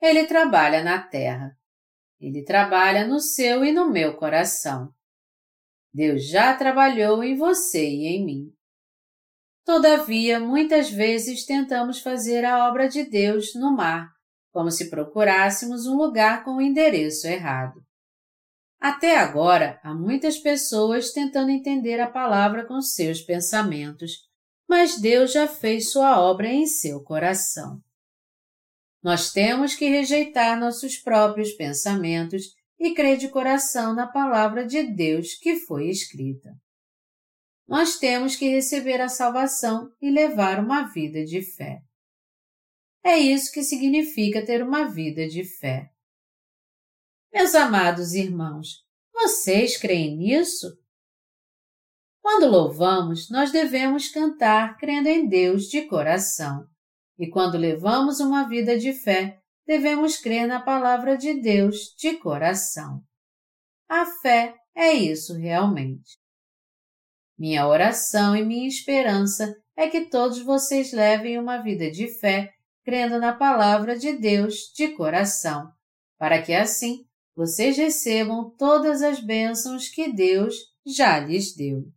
Ele 0.00 0.26
trabalha 0.26 0.82
na 0.84 1.00
terra. 1.00 1.56
Ele 2.20 2.44
trabalha 2.44 3.06
no 3.06 3.18
seu 3.20 3.64
e 3.64 3.72
no 3.72 3.90
meu 3.90 4.16
coração. 4.16 4.92
Deus 5.92 6.28
já 6.28 6.54
trabalhou 6.54 7.24
em 7.24 7.36
você 7.36 7.88
e 7.88 8.06
em 8.06 8.24
mim. 8.24 8.52
Todavia, 9.64 10.38
muitas 10.38 10.90
vezes 10.90 11.46
tentamos 11.46 12.00
fazer 12.00 12.44
a 12.44 12.68
obra 12.68 12.86
de 12.86 13.04
Deus 13.04 13.54
no 13.54 13.74
mar, 13.74 14.10
como 14.52 14.70
se 14.70 14.90
procurássemos 14.90 15.86
um 15.86 15.96
lugar 15.96 16.44
com 16.44 16.56
o 16.56 16.60
endereço 16.60 17.26
errado. 17.26 17.82
Até 18.78 19.16
agora, 19.16 19.80
há 19.82 19.94
muitas 19.94 20.36
pessoas 20.38 21.12
tentando 21.12 21.50
entender 21.50 21.98
a 21.98 22.10
palavra 22.10 22.66
com 22.66 22.78
seus 22.82 23.22
pensamentos, 23.22 24.23
mas 24.68 25.00
Deus 25.00 25.32
já 25.32 25.46
fez 25.46 25.90
sua 25.90 26.20
obra 26.20 26.48
em 26.48 26.66
seu 26.66 27.02
coração. 27.02 27.80
Nós 29.02 29.32
temos 29.32 29.74
que 29.74 29.88
rejeitar 29.88 30.58
nossos 30.58 30.96
próprios 30.96 31.52
pensamentos 31.52 32.54
e 32.78 32.94
crer 32.94 33.18
de 33.18 33.28
coração 33.28 33.94
na 33.94 34.06
palavra 34.06 34.66
de 34.66 34.82
Deus 34.82 35.34
que 35.34 35.56
foi 35.56 35.88
escrita. 35.88 36.50
Nós 37.66 37.98
temos 37.98 38.36
que 38.36 38.48
receber 38.48 39.00
a 39.00 39.08
salvação 39.08 39.90
e 40.00 40.10
levar 40.10 40.58
uma 40.58 40.84
vida 40.92 41.24
de 41.24 41.42
fé. 41.42 41.82
É 43.02 43.18
isso 43.18 43.52
que 43.52 43.62
significa 43.62 44.44
ter 44.44 44.62
uma 44.62 44.86
vida 44.86 45.28
de 45.28 45.44
fé. 45.44 45.90
Meus 47.32 47.54
amados 47.54 48.14
irmãos, 48.14 48.84
vocês 49.12 49.76
creem 49.76 50.16
nisso? 50.16 50.78
Quando 52.24 52.50
louvamos, 52.50 53.28
nós 53.28 53.52
devemos 53.52 54.08
cantar 54.08 54.78
crendo 54.78 55.10
em 55.10 55.28
Deus 55.28 55.64
de 55.64 55.82
coração. 55.82 56.66
E 57.18 57.28
quando 57.28 57.58
levamos 57.58 58.18
uma 58.18 58.48
vida 58.48 58.78
de 58.78 58.94
fé, 58.94 59.38
devemos 59.66 60.16
crer 60.16 60.46
na 60.46 60.58
palavra 60.58 61.18
de 61.18 61.34
Deus 61.34 61.94
de 61.98 62.16
coração. 62.16 63.02
A 63.86 64.06
fé 64.06 64.54
é 64.74 64.94
isso 64.94 65.34
realmente. 65.34 66.16
Minha 67.38 67.68
oração 67.68 68.34
e 68.34 68.42
minha 68.42 68.68
esperança 68.68 69.54
é 69.76 69.90
que 69.90 70.06
todos 70.06 70.40
vocês 70.40 70.94
levem 70.94 71.38
uma 71.38 71.58
vida 71.58 71.90
de 71.90 72.08
fé, 72.08 72.54
crendo 72.86 73.20
na 73.20 73.34
palavra 73.34 73.98
de 73.98 74.14
Deus 74.14 74.72
de 74.74 74.88
coração, 74.96 75.70
para 76.18 76.40
que 76.40 76.54
assim 76.54 77.04
vocês 77.36 77.76
recebam 77.76 78.50
todas 78.56 79.02
as 79.02 79.20
bênçãos 79.20 79.90
que 79.90 80.10
Deus 80.10 80.54
já 80.86 81.18
lhes 81.18 81.54
deu. 81.54 81.92